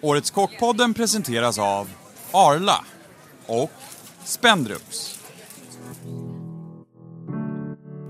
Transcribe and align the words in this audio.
Årets 0.00 0.30
Kockpodden 0.30 0.94
presenteras 0.94 1.58
av 1.58 1.88
Arla 2.32 2.84
och 3.46 3.70
Spendrups. 4.24 5.14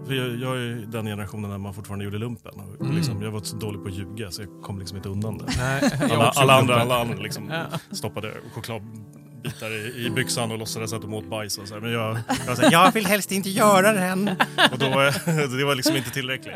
Jag, 0.09 0.17
jag 0.17 0.57
är 0.57 0.87
den 0.87 1.07
generationen 1.07 1.51
när 1.51 1.59
man 1.59 1.75
fortfarande 1.75 2.05
gjorde 2.05 2.19
lumpen. 2.19 2.53
Och 2.79 2.95
liksom, 2.95 3.23
jag 3.23 3.31
var 3.31 3.41
så 3.41 3.57
dålig 3.57 3.83
på 3.83 3.89
att 3.89 3.95
ljuga 3.95 4.31
så 4.31 4.43
jag 4.43 4.63
kom 4.63 4.79
liksom 4.79 4.97
inte 4.97 5.09
undan 5.09 5.39
det. 5.39 5.45
Nej, 5.59 5.91
Alla, 6.13 6.29
alla 6.37 6.55
andra, 6.59 6.81
alla 6.81 7.01
andra 7.01 7.17
liksom 7.19 7.53
stoppade 7.93 8.35
chokladbitar 8.55 9.71
i, 9.71 10.07
i 10.07 10.11
byxan 10.11 10.51
och 10.53 10.59
låtsades 10.59 10.93
att 10.93 11.03
de 11.03 11.15
åt 11.15 11.31
bajs. 11.31 11.59
Och 11.59 11.69
så 11.69 11.75
här. 11.75 11.81
Men 11.81 11.93
jag, 11.93 12.19
jag, 12.47 12.57
sa, 12.57 12.63
jag 12.71 12.93
vill 12.93 13.07
helst 13.07 13.33
inte 13.33 13.51
göra 13.51 13.93
den. 13.93 14.29
Och 14.73 14.79
då, 14.79 14.89
var- 14.89 15.59
det 15.59 15.65
var 15.65 15.75
liksom 15.75 15.97
inte 15.97 16.11
tillräckligt. 16.11 16.55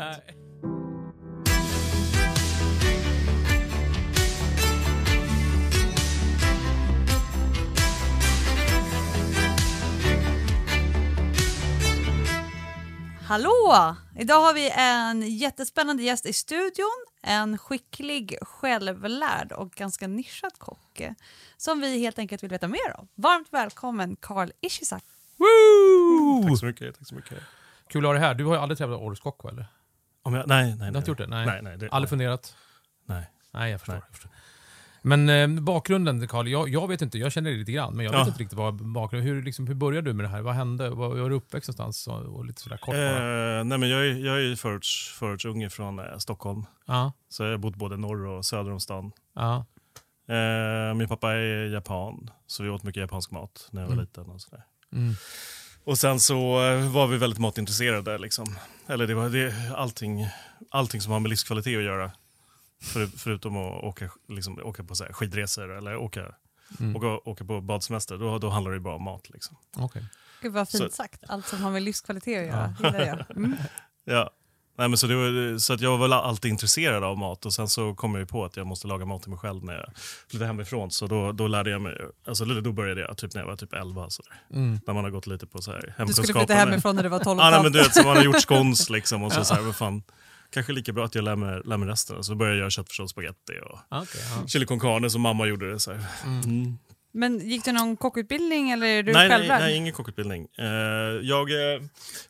Hallå! 13.33 13.95
Idag 14.19 14.41
har 14.41 14.53
vi 14.53 14.71
en 14.77 15.21
jättespännande 15.37 16.03
gäst 16.03 16.25
i 16.25 16.33
studion. 16.33 17.05
En 17.23 17.57
skicklig, 17.57 18.37
självlärd 18.41 19.51
och 19.51 19.71
ganska 19.71 20.07
nischad 20.07 20.51
kock 20.57 20.99
eh, 20.99 21.11
som 21.57 21.81
vi 21.81 21.99
helt 21.99 22.19
enkelt 22.19 22.43
vill 22.43 22.49
veta 22.49 22.67
mer 22.67 22.97
om. 22.99 23.07
Varmt 23.15 23.47
välkommen 23.51 24.15
Karl 24.15 24.49
Ishizak. 24.61 25.03
Tack 26.47 26.59
så 26.59 26.65
mycket. 26.65 26.97
Tack 26.99 27.07
så 27.07 27.15
mycket. 27.15 27.37
Kul 27.89 28.05
att 28.05 28.09
ha 28.09 28.13
dig 28.13 28.21
här. 28.21 28.33
Du 28.35 28.45
har 28.45 28.53
ju 28.55 28.59
aldrig 28.61 28.77
träffat 28.77 28.99
Årets 28.99 29.21
Kock, 29.21 29.45
eller? 29.45 29.65
Om 30.23 30.33
jag, 30.33 30.47
nej, 30.47 30.63
nej, 30.63 30.71
Du 30.73 30.77
nej. 30.79 30.91
har 30.91 30.97
inte 30.97 31.11
gjort 31.11 31.17
det? 31.17 31.27
Nej. 31.27 31.45
Nej, 31.45 31.61
nej, 31.61 31.77
det- 31.77 31.89
aldrig 31.89 32.09
funderat? 32.09 32.55
nej. 33.05 33.31
Nej, 33.51 33.71
jag 33.71 33.79
förstår. 33.79 33.93
Nej. 33.93 34.01
Jag 34.07 34.15
förstår. 34.15 34.31
Men 35.05 35.29
eh, 35.29 35.47
bakgrunden, 35.47 36.27
Karl, 36.27 36.47
jag, 36.47 36.69
jag 36.69 36.87
vet 36.87 37.01
inte, 37.01 37.17
jag 37.17 37.31
känner 37.31 37.49
dig 37.49 37.59
lite 37.59 37.71
grann, 37.71 37.95
men 37.95 38.05
jag 38.05 38.13
Ja. 38.13 38.19
vet 38.19 38.27
inte 38.27 38.39
riktigt 38.39 38.57
vad 38.57 38.73
bakgrunden 38.75 39.29
hur, 39.35 39.43
liksom, 39.43 39.67
hur 39.67 39.75
började 39.75 40.09
du 40.09 40.13
med 40.13 40.25
det 40.25 40.29
här? 40.29 40.41
Vad 40.41 40.55
hände? 40.55 40.89
Var, 40.89 41.09
var 41.21 41.29
du 41.29 41.35
uppväxt 41.35 41.67
någonstans? 41.77 42.07
Och, 42.07 42.35
och 42.35 42.45
lite 42.45 42.61
sådär 42.61 42.77
kort. 42.77 42.95
Eh, 42.95 43.63
nej 43.65 43.77
men 43.77 43.89
jag 43.89 44.07
är, 44.07 44.25
jag 44.25 44.41
är 44.41 44.55
förorts, 44.55 45.13
förortsunge 45.19 45.69
från 45.69 45.99
eh, 45.99 46.17
Stockholm. 46.17 46.65
Ja, 46.85 47.13
Så 47.29 47.43
jag 47.43 47.49
har 47.51 47.57
bott 47.57 47.75
både 47.75 47.97
norr 47.97 48.25
och 48.25 48.45
söder 48.45 48.71
om 48.71 48.79
stan. 48.79 49.11
ja. 49.35 49.65
Eh, 50.27 50.93
min 50.95 51.07
pappa 51.07 51.31
är 51.33 51.65
japan, 51.73 52.29
så 52.47 52.63
vi 52.63 52.69
åt 52.69 52.83
mycket 52.83 53.01
japansk 53.01 53.31
mat 53.31 53.67
när 53.71 53.81
jag 53.81 53.87
var 53.87 53.93
Mm. 53.93 54.05
liten. 54.05 54.25
Och, 54.25 54.41
sådär. 54.41 54.63
Mm. 54.93 55.13
och 55.83 55.97
sen 55.97 56.19
så 56.19 56.63
eh, 56.69 56.91
var 56.91 57.07
vi 57.07 57.17
väldigt 57.17 57.39
matintresserade. 57.39 58.17
Liksom. 58.17 58.55
Eller 58.87 59.07
det 59.07 59.13
var 59.13 59.29
det, 59.29 59.53
allting, 59.75 60.27
allting 60.71 61.01
som 61.01 61.13
har 61.13 61.19
med 61.19 61.29
livskvalitet 61.29 61.77
att 61.77 61.83
göra. 61.83 62.11
För, 62.83 63.05
förutom 63.17 63.57
att 63.57 63.83
åka, 63.83 64.09
liksom, 64.27 64.59
åka 64.63 64.83
på 64.83 64.95
så 64.95 65.03
här, 65.03 65.13
skidresor 65.13 65.77
eller 65.77 65.95
åka, 65.97 66.25
Mm. 66.79 66.95
åka, 66.95 67.07
åka 67.29 67.45
på 67.45 67.61
badsemester. 67.61 68.17
Då, 68.17 68.37
då 68.37 68.49
handlar 68.49 68.71
det 68.71 68.79
bara 68.79 68.95
om 68.95 69.03
mat. 69.03 69.29
Liksom. 69.29 69.57
Okej. 69.77 70.05
Gud 70.41 70.53
vad 70.53 70.69
fint 70.69 70.83
Så- 70.83 70.89
sagt. 70.95 71.23
Allt 71.27 71.47
som 71.47 71.61
har 71.61 71.71
med 71.71 71.81
livskvalitet 71.81 72.39
att 72.41 72.47
göra. 72.47 72.75
Gillar 72.83 73.05
jag. 73.07 73.25
Mm. 73.37 73.55
Ja. 74.05 74.29
Nej, 74.77 74.87
men 74.89 74.97
så 74.97 75.07
det 75.07 75.15
var, 75.15 75.57
så 75.57 75.73
att 75.73 75.81
jag 75.81 75.91
var 75.91 75.97
väl 75.97 76.13
alltid 76.13 76.51
intresserad 76.51 77.03
av 77.03 77.17
mat 77.17 77.45
och 77.45 77.53
sen 77.53 77.67
så 77.67 77.95
kom 77.95 78.11
jag 78.11 78.19
ju 78.19 78.25
på 78.25 78.45
att 78.45 78.57
jag 78.57 78.67
måste 78.67 78.87
laga 78.87 79.05
mat 79.05 79.21
till 79.21 79.29
mig 79.29 79.39
själv 79.39 79.63
när 79.65 79.73
jag 79.73 79.89
flyttade 80.29 80.45
hemifrån. 80.47 80.91
Så 80.91 81.07
då, 81.07 81.31
då 81.31 81.47
lärde 81.47 81.69
jag 81.69 81.81
mig, 81.81 81.97
alltså 82.27 82.45
då 82.45 82.71
började 82.71 83.01
jag 83.01 83.17
typ 83.17 83.33
när 83.33 83.41
jag 83.41 83.47
var 83.47 83.55
typ 83.55 83.73
11. 83.73 84.09
Så 84.09 84.23
där. 84.23 84.57
Mm. 84.59 84.79
När 84.87 84.93
man 84.93 85.03
har 85.03 85.11
gått 85.11 85.27
lite 85.27 85.47
på 85.47 85.61
så 85.61 85.71
här 85.71 85.77
Du 85.77 85.81
skulle 85.83 85.95
hemkunskap. 85.97 86.37
flytta 86.37 86.53
hemifrån 86.53 86.95
när 86.95 87.03
du 87.03 87.09
var 87.09 87.19
12 87.19 87.39
Ja, 87.39 87.49
nej, 87.49 87.63
men 87.63 87.71
du 87.71 87.79
vet, 87.79 87.93
så 87.93 88.03
man 88.03 88.15
har 88.17 88.23
gjort 88.23 88.41
scones 88.47 88.89
liksom 88.89 89.23
och 89.23 89.31
så, 89.33 89.45
så 89.45 89.53
här, 89.53 89.61
vad 89.61 89.75
fan, 89.75 90.03
kanske 90.53 90.73
lika 90.73 90.93
bra 90.93 91.05
att 91.05 91.15
jag 91.15 91.23
lär 91.23 91.35
mig, 91.35 91.61
lär 91.65 91.77
mig 91.77 91.89
resten. 91.89 92.23
Så 92.23 92.35
började 92.35 92.55
jag 92.55 92.59
göra 92.59 92.69
köttfärssås 92.69 93.11
spagetti 93.11 93.53
och 93.65 93.79
ja. 93.89 94.05
chili 94.47 94.65
con 94.65 94.79
carne 94.79 95.09
som 95.09 95.21
mamma 95.21 95.45
gjorde 95.47 95.71
det. 95.71 95.79
Så 95.79 95.91
här. 95.93 96.05
Mm. 96.25 96.77
Men 97.15 97.49
gick 97.49 97.65
du 97.65 97.71
någon 97.71 97.97
kockutbildning 97.97 98.71
eller 98.71 98.87
är 98.87 99.03
du 99.03 99.13
Nej, 99.13 99.27
nej, 99.29 99.37
självlärd? 99.37 99.61
nej, 99.61 99.75
ingen 99.77 99.93
kockutbildning. 99.93 100.47
Eh, 100.57 100.65
jag, 101.21 101.51
eh, 101.75 101.81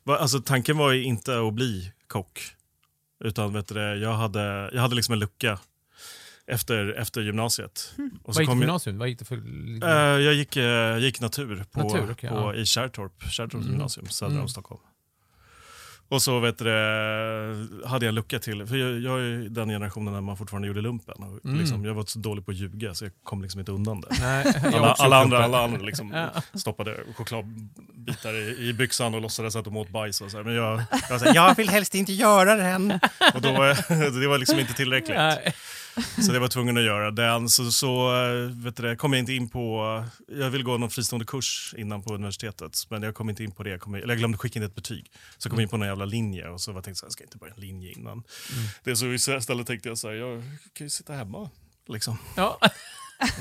var, 0.04 0.18
alltså, 0.18 0.40
tanken 0.40 0.78
var 0.78 0.92
ju 0.92 1.04
inte 1.04 1.40
att 1.48 1.54
bli 1.54 1.92
kock. 2.08 2.40
Utan 3.24 3.54
vet 3.54 3.68
du, 3.68 3.74
det, 3.76 3.96
jag, 3.96 4.14
hade, 4.14 4.70
jag 4.74 4.82
hade 4.82 4.96
liksom 4.96 5.14
en 5.14 5.20
lucka 5.20 5.60
efter, 6.48 6.94
efter 6.94 7.22
gymnasiet. 7.22 7.94
Mm. 7.98 8.12
Och 8.14 8.20
Vad 8.28 8.36
så 8.36 8.42
gick 8.42 8.52
du 8.52 8.58
gymnasium? 8.58 8.98
Vad 8.98 9.08
gick 9.10 9.20
det 9.20 9.26
för... 9.26 9.36
eh, 9.84 10.22
jag 10.22 10.34
gick, 10.34 10.56
jag 10.56 11.00
gick 11.00 11.22
natur, 11.22 11.66
på, 11.72 11.80
Natur, 11.80 12.12
okej, 12.12 12.30
på, 12.30 12.36
ja. 12.36 12.56
i 12.56 12.66
Kärrtorp, 12.66 13.24
Kärrtorps 13.32 13.54
Mm. 13.66 13.72
gymnasium 13.72 14.08
söder 14.10 14.32
Mm. 14.32 14.42
om 14.44 14.50
Stockholm. 14.50 14.82
Och 16.14 16.22
så 16.22 16.40
vet 16.40 16.58
du, 16.58 16.66
hade 17.86 18.06
jag 18.06 18.10
en 18.10 18.16
lucka 18.16 18.40
till, 18.40 18.66
för 18.68 18.76
jag, 18.76 19.00
jag 19.00 19.20
är 19.22 19.50
den 19.50 19.70
generationen 19.70 20.14
när 20.14 20.22
man 20.22 20.38
fortfarande 20.38 20.68
gjorde 20.68 20.82
lumpen. 20.82 21.16
Och 21.24 21.46
Mm. 21.46 21.60
liksom, 21.60 21.86
jag 21.86 21.94
var 21.94 22.04
så 22.06 22.20
dålig 22.20 22.46
på 22.46 22.52
att 22.52 22.58
ljuga 22.58 22.94
så 22.94 23.06
jag 23.06 23.12
kom 23.24 23.42
liksom 23.42 23.60
inte 23.60 23.72
undan 23.72 24.02
det. 24.02 24.08
Nej, 24.20 24.54
Alla, 24.76 24.92
alla, 24.94 25.18
andra, 25.22 25.44
alla 25.44 25.64
andra 25.64 25.82
liksom 25.82 26.12
Ja. 26.12 26.42
stoppade 26.60 26.98
chokladbitar 27.16 28.34
i, 28.34 28.70
i 28.70 28.74
byxan 28.74 29.14
och 29.16 29.22
låtsades 29.22 29.56
att 29.56 29.66
de 29.66 29.78
åt 29.78 29.90
bajs. 29.90 30.22
Och 30.22 30.32
så 30.32 30.38
här. 30.38 30.44
Men 30.44 30.54
jag, 30.56 30.82
jag, 31.10 31.20
sa, 31.22 31.26
jag 31.34 31.56
vill 31.56 31.70
helst 31.70 31.96
inte 31.96 32.14
göra 32.14 32.56
den. 32.56 32.92
Och 33.34 33.42
då, 33.42 33.52
var- 33.52 34.20
det 34.22 34.28
var 34.28 34.38
liksom 34.38 34.60
inte 34.60 34.74
tillräckligt. 34.74 35.18
Nej. 35.18 35.54
Så 36.26 36.32
det 36.32 36.40
var 36.40 36.48
tvungen 36.48 36.78
att 36.78 36.84
göra 36.84 37.12
den. 37.12 37.50
Så, 37.50 37.72
så 37.72 38.16
eh, 38.26 38.50
vet 38.52 38.76
du, 38.78 38.84
det, 38.84 38.96
kom 38.96 39.14
jag 39.14 39.20
inte 39.20 39.34
in 39.34 39.50
på... 39.50 40.04
Jag 40.28 40.50
ville 40.50 40.64
gå 40.64 40.78
någon 40.78 40.90
fristående 40.90 41.26
kurs 41.26 41.76
innan 41.78 42.04
på 42.04 42.14
universitetet. 42.14 42.78
Men 42.90 43.04
jag 43.04 43.16
kom 43.16 43.30
inte 43.30 43.44
in 43.44 43.52
på 43.52 43.64
det. 43.64 43.70
Jag, 43.70 43.82
kom, 43.82 43.96
eller 43.96 44.08
jag 44.08 44.18
glömde 44.18 44.38
skicka 44.38 44.60
in 44.60 44.66
ett 44.66 44.76
betyg. 44.76 45.12
Så 45.38 45.48
jag 45.48 45.52
kom 45.52 45.60
in 45.60 45.70
på 45.70 45.78
någon 45.78 45.88
jävla 45.88 46.06
linje 46.06 46.50
och 46.50 46.62
så 46.62 46.72
var 46.72 46.78
jag 46.78 46.84
tänkte 46.84 47.00
så 47.00 47.06
här, 47.06 47.08
jag 47.08 47.14
ska 47.14 47.24
inte 47.24 47.38
börja 47.38 47.54
en 47.54 47.62
linje 47.62 47.92
innan. 47.92 48.24
Det 48.84 48.96
så 48.96 49.06
istället 49.06 49.68
tänkte 49.68 49.90
jag 49.90 49.98
så 49.98 50.08
här, 50.08 50.16
jag 50.16 50.44
kan 50.74 50.86
ju 50.86 50.90
sitta 50.90 51.14
hemma. 51.14 51.50
Liksom, 51.88 52.18
Ja. 52.38 52.60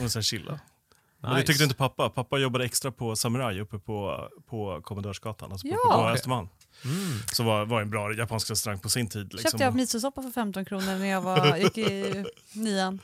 och 0.05 0.11
så 0.13 0.19
här 0.19 0.23
chilla. 0.23 0.53
Och 0.53 1.29
det 1.29 1.35
Nice. 1.35 1.47
tyckte 1.47 1.65
inte 1.65 1.77
pappa. 1.77 2.09
Pappa 2.11 2.39
jobbade 2.39 2.65
extra 2.65 2.93
på 2.93 3.17
Samurai 3.17 3.61
uppe 3.61 3.79
på, 3.79 4.29
på 4.51 4.81
Kommendörsgatan, 4.85 5.53
alltså 5.53 5.69
på, 5.69 5.75
Ja. 5.91 5.97
på. 5.97 6.09
Östermalm. 6.09 6.49
Mm. 6.85 7.19
Så 7.33 7.43
var, 7.43 7.65
var 7.67 7.81
en 7.81 7.91
bra 7.91 8.15
japansk 8.15 8.51
restaurang 8.51 8.79
på 8.81 8.89
sin 8.89 9.09
tid. 9.09 9.33
Liksom. 9.33 9.51
Köpte 9.51 9.65
jag 9.65 9.75
misosoppa 9.75 10.23
för 10.23 10.31
15 10.31 10.65
kronor 10.65 10.99
när 10.99 11.07
jag 11.07 11.21
var, 11.21 11.57
gick 11.63 11.79
i 11.79 12.25
nian. 12.53 13.01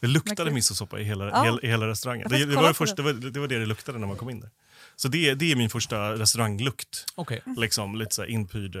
Det 0.00 0.06
luktade 0.06 0.50
misosoppa 0.50 1.00
i 1.00 1.04
hela, 1.04 1.28
Ja. 1.28 1.42
hela, 1.42 1.60
i 1.62 1.68
hela 1.68 1.88
restaurangen. 1.88 2.28
Det, 2.30 2.44
det, 2.44 2.56
var 2.56 2.72
första, 2.72 2.96
det, 2.96 3.02
var, 3.02 3.12
det 3.12 3.40
var 3.40 3.48
det 3.48 3.58
det 3.58 3.66
luktade 3.66 3.98
när 3.98 4.06
man 4.06 4.16
kom 4.16 4.30
in 4.30 4.40
där. 4.40 4.50
Så 4.96 5.08
det, 5.08 5.34
det 5.34 5.52
är 5.52 5.56
min 5.56 5.70
första 5.70 6.12
restauranglukt. 6.12 7.04
Okej. 7.14 7.42
Liksom, 7.56 7.96
lite 7.96 8.14
så 8.14 8.22
här 8.22 8.28
inpyrd 8.28 8.76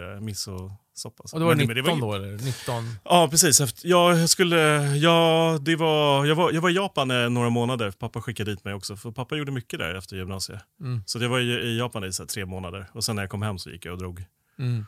eh, 0.94 1.04
misosoppa. 1.04 1.24
Och 1.32 1.40
då 1.40 1.46
var 1.46 1.54
det 1.54 1.66
Men 1.66 1.76
19 1.76 1.98
men 1.98 2.00
då, 2.00 2.14
eller? 2.14 2.32
19? 2.32 2.84
Ja, 3.04 3.28
precis. 3.30 3.84
Jag, 3.84 4.30
skulle, 4.30 4.56
ja, 4.96 5.58
det 5.60 5.76
var, 5.76 6.24
jag, 6.24 6.34
var, 6.34 6.52
jag 6.52 6.60
var 6.60 6.70
i 6.70 6.74
Japan 6.74 7.10
eh, 7.10 7.30
några 7.30 7.50
månader. 7.50 7.90
Pappa 7.90 8.22
skickade 8.22 8.50
dit 8.50 8.64
mig 8.64 8.74
också. 8.74 8.96
För 8.96 9.10
pappa 9.10 9.36
gjorde 9.36 9.52
mycket 9.52 9.78
där 9.78 9.94
efter 9.94 10.16
gymnasiet. 10.16 10.60
Mm. 10.80 11.02
Så 11.06 11.18
jag 11.18 11.28
var 11.28 11.40
i, 11.40 11.52
i 11.52 11.78
Japan 11.78 12.04
i 12.04 12.12
så 12.12 12.22
här, 12.22 12.28
tre 12.28 12.46
månader. 12.46 12.86
Och 12.92 13.04
sen 13.04 13.16
när 13.16 13.22
jag 13.22 13.30
kom 13.30 13.42
hem 13.42 13.58
så 13.58 13.70
gick 13.70 13.86
jag 13.86 13.92
och 13.92 13.98
drog. 13.98 14.24
Mm. 14.58 14.86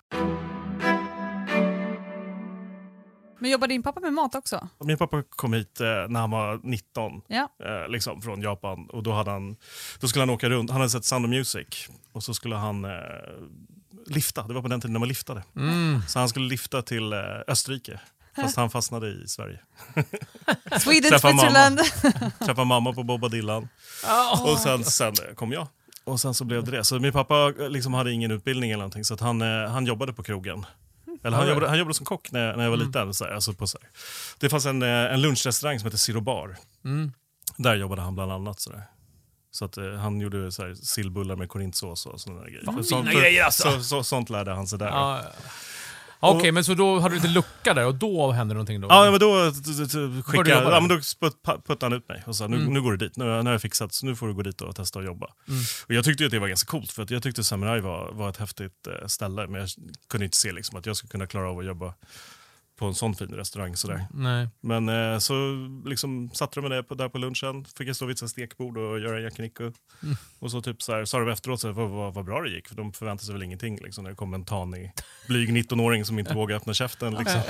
Men 3.39 3.51
jobbar 3.51 3.69
din 3.69 3.83
pappa 3.83 4.01
med 4.01 4.13
mat 4.13 4.35
också? 4.35 4.69
Min 4.85 4.99
pappa 4.99 5.23
kom 5.23 5.53
hit 5.53 5.81
eh, 5.81 5.87
när 6.09 6.21
han 6.21 6.31
var 6.31 6.61
19. 6.63 7.23
Ja. 7.29 7.49
eh, 7.65 7.89
liksom 7.89 8.23
från 8.23 8.43
Japan. 8.43 8.87
Och 8.91 9.03
då, 9.03 9.13
hade 9.13 9.31
han, 9.31 9.57
då 10.01 10.09
skulle 10.09 10.23
han 10.23 10.31
åka 10.31 10.49
runt. 10.49 10.71
Han 10.71 10.81
hade 10.81 10.91
sett 10.91 11.05
Sound 11.05 11.25
of 11.25 11.31
Music. 11.31 11.89
Och 12.13 12.23
så 12.23 12.35
skulle 12.35 12.57
han 12.57 12.85
eh, 12.85 12.91
lifta. 14.07 14.43
Det 14.43 14.55
var 14.55 14.63
på 14.63 14.69
den 14.69 14.81
tiden 14.81 14.93
när 14.93 15.01
man 15.01 15.09
liftade. 15.09 15.43
Mm. 15.57 16.03
Så 16.09 16.19
han 16.19 16.29
skulle 16.29 16.49
lifta 16.49 16.83
till 16.83 17.13
eh, 17.13 17.19
Österrike. 17.49 18.01
Fast 18.37 18.57
han 18.57 18.71
fastnade 18.71 19.09
i 19.09 19.29
Sverige. 19.29 19.61
Sweden, 20.81 21.11
Träffa 21.11 21.29
mamma. 21.29 21.41
Switzerland. 21.43 21.79
Träffade 22.39 22.65
mamma 22.65 22.93
på 22.93 23.03
Boba 23.03 23.29
Dylan. 23.29 23.69
Oh. 24.05 24.53
Och 24.53 24.59
sen, 24.59 24.85
sen 24.85 25.13
eh, 25.29 25.35
kom 25.35 25.53
jag. 25.53 25.69
Och 26.05 26.21
sen 26.21 26.35
så 26.35 26.45
blev 26.45 26.65
det 26.65 26.71
det. 26.71 26.85
Så 26.85 26.99
min 26.99 27.13
pappa 27.13 27.53
eh, 27.61 27.69
liksom 27.69 27.95
hade 27.95 28.13
ingen 28.13 28.31
utbildning 28.31 28.71
eller 28.71 28.79
någonting. 28.79 29.05
Så 29.05 29.15
att 29.15 29.21
han, 29.21 29.41
han 29.41 29.87
jobbade 29.87 30.13
på 30.13 30.23
krogen. 30.23 30.67
Eller 31.25 31.37
han, 31.37 31.49
jobbade, 31.49 31.69
han 31.69 31.79
jobbade 31.79 31.95
som 31.95 32.07
kock 32.07 32.33
när, 32.33 32.57
när 32.57 32.63
jag 32.65 32.71
var 32.71 32.77
Mm. 32.77 32.87
liten. 32.87 33.15
Så 33.15 33.25
här, 33.25 33.33
alltså 33.33 33.53
på, 33.53 33.67
så 33.67 33.79
här. 33.83 33.91
Det 34.39 34.49
fanns 34.49 34.67
en, 34.67 34.83
en 34.83 35.21
lunchrestaurang 35.23 35.79
som 35.79 35.87
hette 35.87 35.99
Zero 35.99 36.21
Bar. 36.21 36.57
Mm. 36.85 37.13
Där 37.57 37.75
jobbade 37.75 38.03
han 38.03 38.15
bland 38.15 38.33
annat. 38.33 38.61
Så, 38.61 38.71
där. 38.71 38.83
Så 39.57 39.65
att, 39.65 39.77
eh, 39.77 39.93
han 39.93 40.21
gjorde 40.21 40.53
så 40.53 40.63
här, 40.63 40.75
sillbullar 40.75 41.37
med 41.37 41.49
korintsås 41.49 42.07
och 42.07 42.21
sådana 42.21 42.45
grejer. 42.45 42.65
Fan, 42.65 42.85
Sånt- 42.85 43.09
fina 43.09 43.21
grejer, 43.21 43.45
alltså. 43.45 43.71
så, 43.71 43.83
så, 43.83 44.05
sånt 44.05 44.31
lärde 44.31 44.55
han 44.55 44.67
sig 44.67 44.79
där. 44.79 44.87
Ja. 44.87 45.23
Okej, 46.21 46.53
men 46.53 46.65
så 46.65 46.75
då 46.75 46.99
hade 47.01 47.15
du 47.15 47.21
lite 47.21 47.29
lucka 47.29 47.75
där 47.75 47.87
och 47.87 47.95
då 47.95 48.31
hände 48.33 48.55
någonting 48.55 48.81
då? 48.81 48.89
Ja, 48.91 49.11
men 49.11 49.21
då 49.21 49.53
skickade 50.23 50.51
jobba 50.51 50.71
ja, 50.73 50.81
men 50.81 50.89
då 50.89 50.95
sputt- 50.97 51.43
puttade 51.67 51.85
han 51.87 51.93
ut 51.93 52.09
mig 52.09 52.23
och 52.27 52.37
sa 52.37 52.47
nu, 52.47 52.57
Mm. 52.57 52.73
nu 52.75 52.83
går 52.83 52.91
du 52.93 52.97
dit, 52.97 53.17
nu, 53.17 53.25
nu 53.25 53.31
har 53.45 53.51
jag 53.53 53.63
fixat 53.63 53.95
så 53.95 54.07
nu 54.07 54.17
får 54.17 54.27
du 54.29 54.35
gå 54.35 54.43
dit 54.43 54.61
och 54.61 54.77
testa 54.77 54.99
att 54.99 55.05
jobba. 55.05 55.27
Mm. 55.49 55.61
Och 55.89 55.95
jag 55.95 56.05
tyckte 56.05 56.23
ju 56.23 56.27
att 56.27 56.31
det 56.31 56.39
var 56.39 56.49
ganska 56.49 56.71
coolt 56.71 56.93
för 56.93 57.03
att 57.03 57.11
jag 57.11 57.23
tyckte 57.23 57.45
Samurai 57.45 57.81
var, 57.81 58.13
var 58.13 58.31
ett 58.31 58.37
häftigt 58.37 58.87
eh, 58.87 59.07
ställe 59.07 59.47
men 59.47 59.61
jag 59.61 59.69
kunde 60.09 60.25
inte 60.25 60.37
se 60.37 60.53
liksom, 60.53 60.79
att 60.79 60.87
jag 60.87 60.97
skulle 60.97 61.11
kunna 61.11 61.27
klara 61.27 61.51
av 61.51 61.59
att 61.59 61.67
jobba 61.67 61.95
på 62.77 62.87
en 62.87 62.95
sån 62.95 63.15
fin 63.15 63.29
restaurang. 63.29 63.77
Sådär. 63.77 64.07
Nej. 64.15 64.49
Men 64.61 64.89
eh, 64.89 65.19
så 65.19 65.35
liksom 65.85 66.31
satte 66.31 66.61
de 66.61 66.69
mig 66.69 66.77
där 66.77 66.83
på, 66.83 66.95
där 66.95 67.09
på 67.09 67.19
lunchen, 67.19 67.65
fick 67.65 67.89
jag 67.89 67.97
stå 67.97 68.07
vid 68.07 68.23
ett 68.23 68.31
stekbord 68.31 68.79
och 68.79 69.01
göra 69.01 69.21
yakiniku. 69.21 69.63
Mm. 70.03 70.17
Och 70.39 70.51
så 70.51 70.63
typ 70.63 70.83
så 70.83 71.07
sa 71.07 71.19
de 71.19 71.29
efteråt 71.29 71.61
så 71.61 71.67
här, 71.67 71.75
vad, 71.75 71.91
vad, 71.91 72.15
vad 72.15 72.25
bra 72.25 72.43
det 72.43 72.51
gick, 72.51 72.69
för 72.69 72.77
de 72.77 72.93
förväntade 72.93 73.27
sig 73.27 73.33
väl 73.33 73.43
ingenting 73.43 73.79
liksom, 73.83 74.05
när 74.05 74.11
det 74.11 74.17
kom 74.17 74.35
en 74.35 74.45
tanig, 74.45 74.93
blyg 75.29 75.51
19-åring 75.51 76.05
som 76.05 76.19
inte 76.19 76.35
vågade 76.35 76.57
öppna 76.57 76.75
käften. 76.75 77.15
Liksom. 77.15 77.41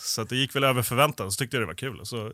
Så 0.00 0.22
att 0.22 0.28
det 0.28 0.36
gick 0.36 0.56
väl 0.56 0.64
över 0.64 0.82
förväntan, 0.82 1.32
så 1.32 1.38
tyckte 1.38 1.56
jag 1.56 1.62
det 1.62 1.66
var 1.66 1.74
kul. 1.74 2.00
Så 2.06 2.32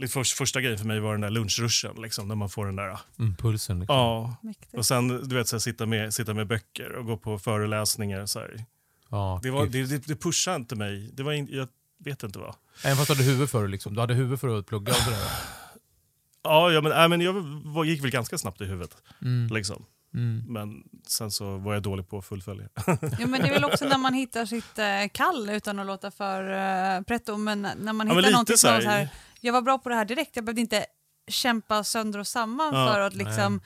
Lite 0.00 0.12
först, 0.12 0.36
första 0.36 0.60
grejen 0.60 0.78
för 0.78 0.86
mig 0.86 1.00
var 1.00 1.12
den 1.12 1.20
där 1.20 1.30
lunchruschen, 1.30 2.02
liksom, 2.02 2.28
när 2.28 2.34
man 2.34 2.48
får 2.48 2.66
den 2.66 2.76
där... 2.76 2.98
Mm, 3.18 3.36
pulsen. 3.36 3.80
Liksom. 3.80 3.96
Ja. 3.96 4.36
Mäktigt. 4.42 4.74
Och 4.74 4.86
sen 4.86 5.08
du 5.08 5.34
vet, 5.34 5.48
så 5.48 5.56
här, 5.56 5.60
sitta, 5.60 5.86
med, 5.86 6.14
sitta 6.14 6.34
med 6.34 6.46
böcker 6.46 6.92
och 6.92 7.06
gå 7.06 7.16
på 7.16 7.38
föreläsningar. 7.38 8.26
Så 8.26 8.38
här. 8.38 8.64
Ja, 9.10 9.40
Det, 9.42 9.50
var, 9.50 9.66
det, 9.66 9.82
det, 9.86 10.06
det 10.06 10.16
pushade 10.16 10.56
inte 10.56 10.74
mig. 10.76 11.10
Det 11.12 11.22
var 11.22 11.32
in, 11.32 11.48
jag 11.50 11.68
vet 12.04 12.22
inte 12.22 12.38
vad. 12.38 12.54
Även 12.84 12.96
fast 12.96 13.08
du 13.08 13.14
hade 13.14 13.24
huvud 13.30 13.50
för 13.50 13.62
det. 13.62 13.68
Liksom. 13.68 13.94
Du 13.94 14.00
hade 14.00 14.14
huvud 14.14 14.40
för 14.40 14.58
att 14.58 14.66
plugga 14.66 14.92
och 14.92 14.98
sådär. 14.98 15.18
Ja, 16.42 16.70
ja 16.72 16.80
men, 16.80 16.92
nej, 16.92 17.08
men 17.08 17.20
jag 17.20 17.32
var, 17.64 17.84
gick 17.84 18.04
väl 18.04 18.10
ganska 18.10 18.38
snabbt 18.38 18.60
i 18.60 18.64
huvudet. 18.64 18.96
Mm. 19.22 19.54
Liksom. 19.54 19.84
Mm. 20.14 20.44
Men 20.46 20.82
sen 21.06 21.30
så 21.30 21.56
var 21.58 21.74
jag 21.74 21.82
dålig 21.82 22.08
på 22.08 22.18
att 22.18 22.24
fullfölja. 22.24 22.68
Ja, 23.18 23.26
men 23.26 23.40
det 23.42 23.48
är 23.48 23.52
väl 23.52 23.64
också 23.64 23.84
när 23.84 23.98
man 23.98 24.14
hittar 24.14 24.46
sitt 24.46 24.78
eh, 24.78 24.86
kall 25.12 25.50
utan 25.50 25.78
att 25.78 25.86
låta 25.86 26.10
för 26.10 26.50
eh, 26.96 27.02
pretto. 27.02 27.36
Men 27.36 27.62
när 27.62 27.92
man 27.92 28.08
Ja, 28.08 28.14
hittar 28.14 28.30
någonting 28.30 28.56
så 28.56 28.68
här- 28.68 29.08
jag 29.40 29.52
var 29.52 29.62
bra 29.62 29.78
på 29.78 29.88
det 29.88 29.94
här 29.94 30.04
direkt. 30.04 30.36
Jag 30.36 30.44
behövde 30.44 30.60
inte 30.60 30.86
kämpa 31.28 31.84
sönder 31.84 32.18
och 32.18 32.26
samman 32.26 32.74
Ja, 32.74 32.92
för 32.92 33.00
att 33.00 33.14
liksom 33.14 33.60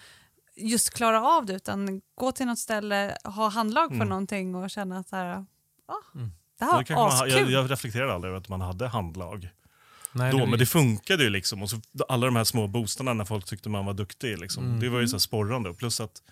just 0.56 0.90
klara 0.90 1.22
av 1.22 1.46
det 1.46 1.52
utan 1.54 2.00
gå 2.14 2.32
till 2.32 2.46
något 2.46 2.58
ställe, 2.58 3.16
ha 3.24 3.48
handlag 3.48 3.88
för 3.88 3.94
Mm. 3.94 4.08
någonting 4.08 4.54
och 4.54 4.70
känna 4.70 4.98
att 4.98 5.08
så 5.08 5.16
här, 5.16 5.26
ah, 5.88 5.94
Mm. 6.14 6.30
det 6.58 6.64
här 6.64 6.72
var 6.94 6.94
man, 6.96 7.12
askul. 7.12 7.30
jag, 7.32 7.50
jag 7.50 7.70
reflekterade 7.70 8.14
aldrig 8.14 8.28
över 8.30 8.40
att 8.40 8.48
man 8.48 8.60
hade 8.60 8.88
handlag 8.88 9.48
Nej, 10.12 10.32
då, 10.32 10.38
det- 10.38 10.46
men 10.46 10.58
det 10.58 10.66
funkade 10.66 11.24
ju 11.24 11.30
liksom. 11.30 11.62
Och 11.62 11.70
så, 11.70 11.80
alla 12.08 12.26
de 12.26 12.36
här 12.36 12.44
små 12.44 12.66
boostarna 12.66 13.12
när 13.12 13.24
folk 13.24 13.44
tyckte 13.46 13.68
man 13.68 13.86
var 13.86 13.94
duktig, 13.94 14.38
liksom, 14.38 14.64
Mm. 14.64 14.80
det 14.80 14.88
var 14.88 15.00
ju 15.00 15.08
så 15.08 15.14
här 15.16 15.18
sporrande. 15.20 15.70
Och 15.70 15.78
Plus 15.78 16.00
att, 16.00 16.22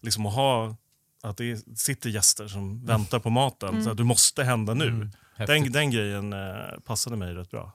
liksom, 0.00 0.26
att 0.26 0.34
ha 0.34 0.76
att 1.22 1.36
det 1.36 1.78
sitter 1.78 2.10
gäster 2.10 2.48
som 2.48 2.84
väntar 2.86 3.18
på 3.18 3.30
maten, 3.30 3.84
så 3.84 3.90
att 3.90 3.96
du 3.96 4.04
måste 4.04 4.44
hända 4.44 4.74
nu. 4.74 4.88
Mm. 4.88 5.10
Den, 5.46 5.72
den 5.72 5.90
grejen 5.90 6.32
eh, 6.32 6.78
passade 6.84 7.16
mig 7.16 7.34
rätt 7.34 7.50
bra. 7.50 7.72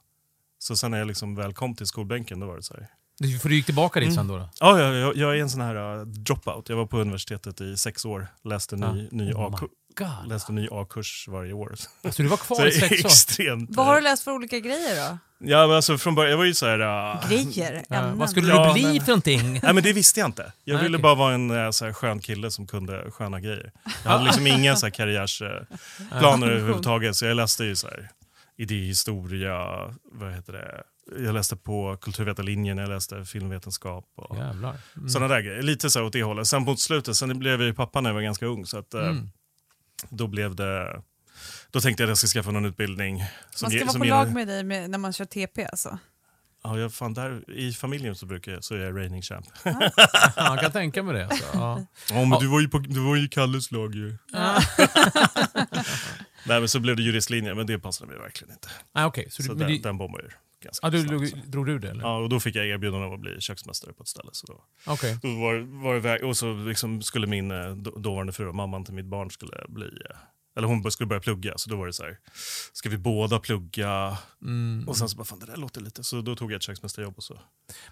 Så 0.60 0.76
sen 0.78 0.92
när 0.92 0.98
jag 0.98 1.08
liksom 1.08 1.36
väl 1.36 1.54
kom 1.54 1.76
till 1.76 1.86
skolbänken, 1.88 2.40
då 2.40 2.48
var 2.48 2.56
det 2.56 2.64
så 2.64 2.74
här. 2.74 2.88
Du- 3.20 3.40
För 3.40 3.50
du 3.50 3.56
gick 3.56 3.66
tillbaka 3.66 4.00
dit 4.00 4.08
Mm. 4.08 4.16
sen 4.16 4.28
då? 4.28 4.38
då? 4.38 4.50
Ja, 4.60 4.80
jag, 4.82 4.96
jag, 4.96 5.18
jag 5.18 5.38
är 5.38 5.42
en 5.42 5.50
sån 5.50 5.62
här 5.62 5.98
uh, 6.00 6.06
dropout. 6.06 6.70
Jag 6.70 6.76
var 6.76 6.86
på 6.86 6.98
universitetet 7.00 7.62
i 7.62 7.78
sex 7.78 8.06
år, 8.06 8.28
läste 8.44 8.76
ny, 8.76 8.86
Ja. 8.86 9.08
ny, 9.12 9.34
Oh 9.34 9.46
A, 9.46 9.50
my 9.62 9.68
God. 9.96 10.30
läste 10.30 10.52
ny 10.52 10.68
A-kurs 10.72 11.26
varje 11.30 11.54
år. 11.54 11.76
Så 12.12 12.22
du 12.22 12.28
var 12.28 12.38
kvar 12.38 12.66
i 12.68 12.72
sex 12.72 12.92
år? 12.92 12.96
extremt... 13.10 13.70
Vad 13.76 13.86
har 13.86 13.96
du 13.96 14.02
läst 14.02 14.24
för 14.24 14.32
olika 14.32 14.60
grejer 14.60 15.10
då? 15.10 15.18
Ja, 15.42 15.68
men 15.68 15.76
alltså 15.76 15.98
från 15.98 16.16
början, 16.16 16.32
jag 16.32 16.38
var 16.38 16.46
ju 16.46 16.54
så 16.54 16.66
här... 16.66 16.80
uh, 16.80 17.30
Grejer? 17.30 17.84
Ja, 17.90 18.12
vad 18.16 18.30
skulle 18.30 18.50
Ja, 18.50 18.68
du 18.68 18.74
bli 18.74 18.84
men- 18.84 19.00
för 19.02 19.08
någonting? 19.08 19.52
Nej 19.64 19.74
men 19.74 19.84
det 19.84 19.94
visste 19.94 20.20
jag 20.20 20.28
inte. 20.28 20.52
Jag 20.64 20.76
Nej, 20.76 20.84
ville 20.84 20.98
okej. 20.98 21.04
bara 21.04 21.16
vara 21.16 21.34
en 21.34 21.52
eh, 21.66 21.72
så 21.72 21.86
här, 21.86 21.94
skön 21.94 22.20
kille 22.20 22.52
som 22.52 22.68
kunde 22.68 23.12
sköna 23.12 23.40
grejer. 23.40 23.72
Jag 24.04 24.12
hade 24.12 24.24
liksom 24.24 24.48
inga 24.48 24.76
så 24.76 24.86
här, 24.86 24.92
karriärsplaner 24.92 26.48
överhuvudtaget 26.52 27.16
så 27.16 27.26
jag 27.26 27.36
läste 27.38 27.64
ju 27.64 27.76
så 27.76 27.88
här, 27.88 28.10
idéhistoria, 28.58 29.66
vad 30.12 30.34
heter 30.34 30.54
det? 30.54 30.84
Jag 31.18 31.34
läste 31.34 31.56
på 31.56 31.98
kulturvetarlinjen, 32.02 32.78
jag 32.78 32.90
läste 32.90 33.26
filmvetenskap 33.26 34.06
och 34.16 34.38
Jävlar. 34.38 34.78
Mm. 34.98 35.10
sådana 35.10 35.34
där 35.34 35.42
grejer. 35.42 35.62
Lite 35.62 35.90
så 35.90 36.06
åt 36.06 36.14
det 36.14 36.24
hållet. 36.24 36.48
Sen 36.48 36.64
mot 36.64 36.80
slutet, 36.80 37.16
sen 37.16 37.40
blev 37.40 37.60
jag 37.62 37.68
ju 37.68 37.74
pappa 37.74 38.02
när 38.02 38.10
jag 38.10 38.16
var 38.16 38.22
ganska 38.22 38.46
ung 38.46 38.66
så 38.66 38.78
att, 38.78 38.94
eh, 38.94 39.02
Mm. 39.08 39.30
då 40.10 40.28
blev 40.28 40.56
det 40.56 41.02
då 41.72 41.82
tänkte 41.82 42.04
jag 42.04 42.08
att 42.08 42.10
jag 42.10 42.18
ska 42.18 42.28
skaffa 42.40 42.52
någon 42.52 42.66
utbildning. 42.66 43.18
Som 43.18 43.66
Man 43.66 43.72
ska 43.72 43.78
ge- 43.78 43.80
vara 43.84 43.92
som 43.92 44.00
på 44.02 44.06
ger- 44.06 44.12
lag 44.14 44.34
med 44.34 44.48
dig 44.48 44.64
med, 44.64 44.90
när 44.90 44.98
man 44.98 45.14
kör 45.14 45.26
TP 45.26 45.66
alltså? 45.66 45.98
Ja, 46.64 46.80
jag, 46.80 46.94
fan, 46.94 47.14
där, 47.14 47.50
I 47.52 47.74
familjen 47.74 48.16
så, 48.16 48.26
brukar 48.26 48.52
jag, 48.52 48.64
så 48.64 48.76
är 48.76 48.80
jag 48.80 48.98
raining 48.98 49.22
champ. 49.22 49.46
Ja, 49.66 49.92
jag 50.36 50.60
kan 50.60 50.72
tänka 50.72 51.04
mig 51.04 51.14
det. 51.16 51.26
Alltså. 51.28 51.46
Ja. 51.54 51.86
Ja, 52.10 52.16
men 52.16 52.30
Ja. 52.32 52.40
du 52.40 52.48
var 52.48 52.60
ju, 52.60 52.68
på, 52.70 52.78
du 52.80 53.00
var 53.00 53.16
ju 53.16 53.26
i 53.26 53.28
Kalles 53.28 53.72
lag 53.72 53.96
ju. 53.96 54.18
Nej, 56.48 56.60
men 56.60 56.70
så 56.70 56.80
blev 56.80 56.96
det 56.96 57.04
juristlinjen, 57.04 57.58
men 57.58 57.68
det 57.68 57.80
passade 57.80 58.12
mig 58.12 58.20
verkligen 58.20 58.54
inte. 58.54 58.68
Ah, 58.94 59.06
Okej, 59.06 59.28
så, 59.32 59.44
Så 59.44 59.50
du, 59.54 59.58
men 59.60 59.68
den, 59.68 59.78
det- 59.78 59.84
den 59.84 59.98
bombade 59.98 60.24
ju 60.24 60.30
ganska 60.60 60.88
ah, 60.88 60.90
du, 60.90 61.02
snabbt. 61.04 61.30
så. 61.30 61.36
drog 61.36 61.66
du 61.66 61.80
det 61.80 61.90
eller? 61.90 62.02
Ja, 62.04 62.18
och 62.18 62.30
då 62.30 62.40
fick 62.40 62.56
jag 62.56 62.68
erbjudande 62.68 63.08
om 63.08 63.14
att 63.14 63.20
bli 63.20 63.42
köksmästare 63.42 63.94
på 63.94 64.04
ett 64.04 64.10
ställe. 64.10 64.30
Så 64.34 64.48
då, 64.48 64.64
Okej. 64.88 65.18
då 65.22 65.28
var, 65.40 65.84
var 65.84 65.94
det 65.94 66.00
väg, 66.00 66.24
och 66.24 66.38
så 66.38 66.54
liksom 66.54 67.02
skulle 67.02 67.28
min 67.28 67.52
eh, 67.52 67.70
då- 67.76 68.00
dåvarande 68.00 68.34
fru, 68.34 68.52
mamman 68.52 68.86
till 68.86 68.94
mitt 68.94 69.06
barn, 69.06 69.32
skulle 69.32 69.66
bli... 69.70 69.86
eh, 69.86 70.18
Eller 70.58 70.68
hon 70.68 70.92
skulle 70.92 71.08
börja 71.08 71.22
plugga, 71.22 71.54
så 71.58 71.70
då 71.70 71.76
var 71.78 71.88
det 71.88 71.94
så 71.94 72.04
här, 72.04 72.18
ska 72.74 72.90
vi 72.90 72.98
båda 72.98 73.40
plugga? 73.40 74.18
Mm. 74.42 74.86
Och 74.88 74.98
sen 74.98 75.10
så 75.10 75.18
bara, 75.18 75.24
fan 75.26 75.40
det 75.40 75.46
där 75.46 75.58
låter 75.58 75.82
lite. 75.82 76.04
Så 76.04 76.22
då 76.22 76.36
tog 76.36 76.52
jag 76.52 76.56
ett 76.58 76.64
köksmästarjobb 76.64 77.18
och 77.18 77.24
så. 77.24 77.40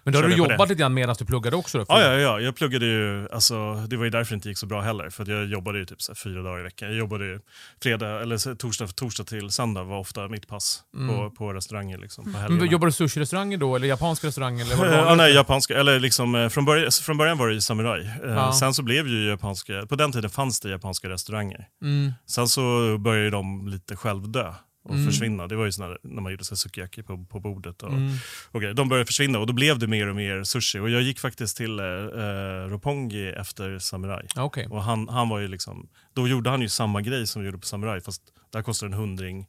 Men 0.04 0.12
då 0.12 0.18
har 0.20 0.28
du 0.28 0.36
jobbat 0.36 0.68
lite 0.68 0.80
grann 0.80 0.94
medan 0.94 1.16
du 1.18 1.24
pluggade 1.24 1.56
också? 1.56 1.78
Då, 1.78 1.84
Ja, 1.88 2.00
ja, 2.02 2.14
ja, 2.14 2.40
jag 2.40 2.56
pluggade 2.56 2.86
ju, 2.86 3.28
alltså, 3.32 3.74
det 3.74 3.96
var 3.96 4.04
ju 4.04 4.10
därför 4.10 4.30
det 4.30 4.34
inte 4.34 4.48
gick 4.48 4.58
så 4.58 4.66
bra 4.66 4.80
heller. 4.80 5.10
För 5.10 5.30
jag 5.30 5.46
jobbade 5.46 5.78
ju 5.78 5.84
typ 5.84 6.02
så 6.02 6.14
fyra 6.14 6.42
dagar 6.42 6.60
i 6.60 6.62
veckan. 6.62 6.88
Jag 6.88 6.98
jobbade 6.98 7.24
ju 7.24 7.40
fredag, 7.82 8.20
eller 8.22 8.54
torsdag, 8.54 8.86
torsdag 8.86 9.24
till 9.24 9.50
söndag 9.50 9.82
var 9.84 9.98
ofta 9.98 10.28
mitt 10.28 10.48
pass 10.48 10.82
på, 11.08 11.30
på 11.30 11.52
restauranger. 11.52 11.98
Liksom, 11.98 12.24
på 12.24 12.30
Men 12.30 12.40
helgerna. 12.40 12.66
jobbar 12.72 12.86
du 12.86 12.92
sushi-restauranger 12.92 13.56
då, 13.58 13.76
eller 13.76 13.88
japansk 13.88 14.24
restaurang? 14.24 14.60
Eller 14.60 14.76
vad 14.76 14.86
var 14.90 14.96
det? 14.96 15.02
ja, 15.02 15.14
nej, 15.14 15.34
japanska. 15.34 15.78
Eller 15.78 16.00
liksom, 16.00 16.34
eh, 16.34 16.48
från, 16.48 16.64
början, 16.64 16.90
från 17.02 17.16
början 17.18 17.38
var 17.38 17.48
det 17.48 17.54
ju 17.54 17.60
samurai. 17.60 18.06
Eh, 18.24 18.38
Ja. 18.38 18.52
Sen 18.52 18.74
så 18.74 18.82
blev 18.82 19.08
ju 19.08 19.28
japanska, 19.28 19.86
på 19.88 19.96
den 19.96 20.12
tiden 20.12 20.30
fanns 20.30 20.60
det 20.60 20.70
japanska 20.70 21.08
restauranger. 21.08 21.66
Mm. 21.82 22.12
Sen 22.26 22.48
så 22.48 22.96
började 22.98 23.30
de 23.30 23.68
lite 23.68 23.96
självdö 23.96 24.52
och 24.88 24.94
Mm. 24.94 25.06
försvinna. 25.06 25.46
Det 25.46 25.56
var 25.56 25.64
ju 25.64 25.72
såna, 25.72 25.96
när 26.02 26.22
man 26.22 26.32
gjorde 26.32 26.44
så 26.44 26.56
sukiyaki 26.56 27.02
på, 27.02 27.24
på 27.24 27.40
bordet. 27.40 27.82
Och, 27.82 27.92
Mm. 27.92 28.12
och 28.50 28.60
grejer. 28.60 28.74
De 28.74 28.88
började 28.88 29.06
försvinna 29.06 29.38
och 29.38 29.46
då 29.46 29.52
blev 29.52 29.78
det 29.78 29.86
mer 29.86 30.08
och 30.08 30.16
mer 30.16 30.44
sushi. 30.44 30.78
Och 30.78 30.90
jag 30.90 31.02
gick 31.02 31.18
faktiskt 31.18 31.56
till 31.56 31.78
eh, 31.80 31.86
eh, 31.86 32.68
Roppongi 32.68 33.28
efter 33.28 33.78
Samurai. 33.78 34.26
Ja, 34.34 34.42
Okej. 34.42 34.66
Och 34.70 34.82
han, 34.82 35.08
han 35.08 35.28
var 35.28 35.38
ju 35.38 35.48
liksom, 35.48 35.88
då 36.14 36.28
gjorde 36.28 36.50
han 36.50 36.62
ju 36.62 36.68
samma 36.68 37.00
grej 37.02 37.26
som 37.26 37.42
vi 37.42 37.46
gjorde 37.48 37.58
på 37.58 37.66
Samurai 37.66 38.00
fast 38.00 38.22
där 38.52 38.62
kostar 38.62 38.86
en 38.86 38.92
hundring 38.92 39.46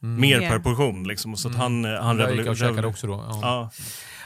mer 0.00 0.40
Mer. 0.40 0.48
per 0.50 0.58
portion. 0.58 1.04
Liksom. 1.08 1.36
Så 1.36 1.48
att 1.48 1.54
han, 1.54 1.84
eh, 1.84 1.90
han 1.90 2.20
Mm. 2.20 2.28
Jag 2.28 2.36
gick 2.36 2.48
och 2.48 2.56
käkade 2.56 2.86
också 2.86 3.06
då. 3.06 3.12
Ja. 3.28 3.38
Ja. 3.42 3.70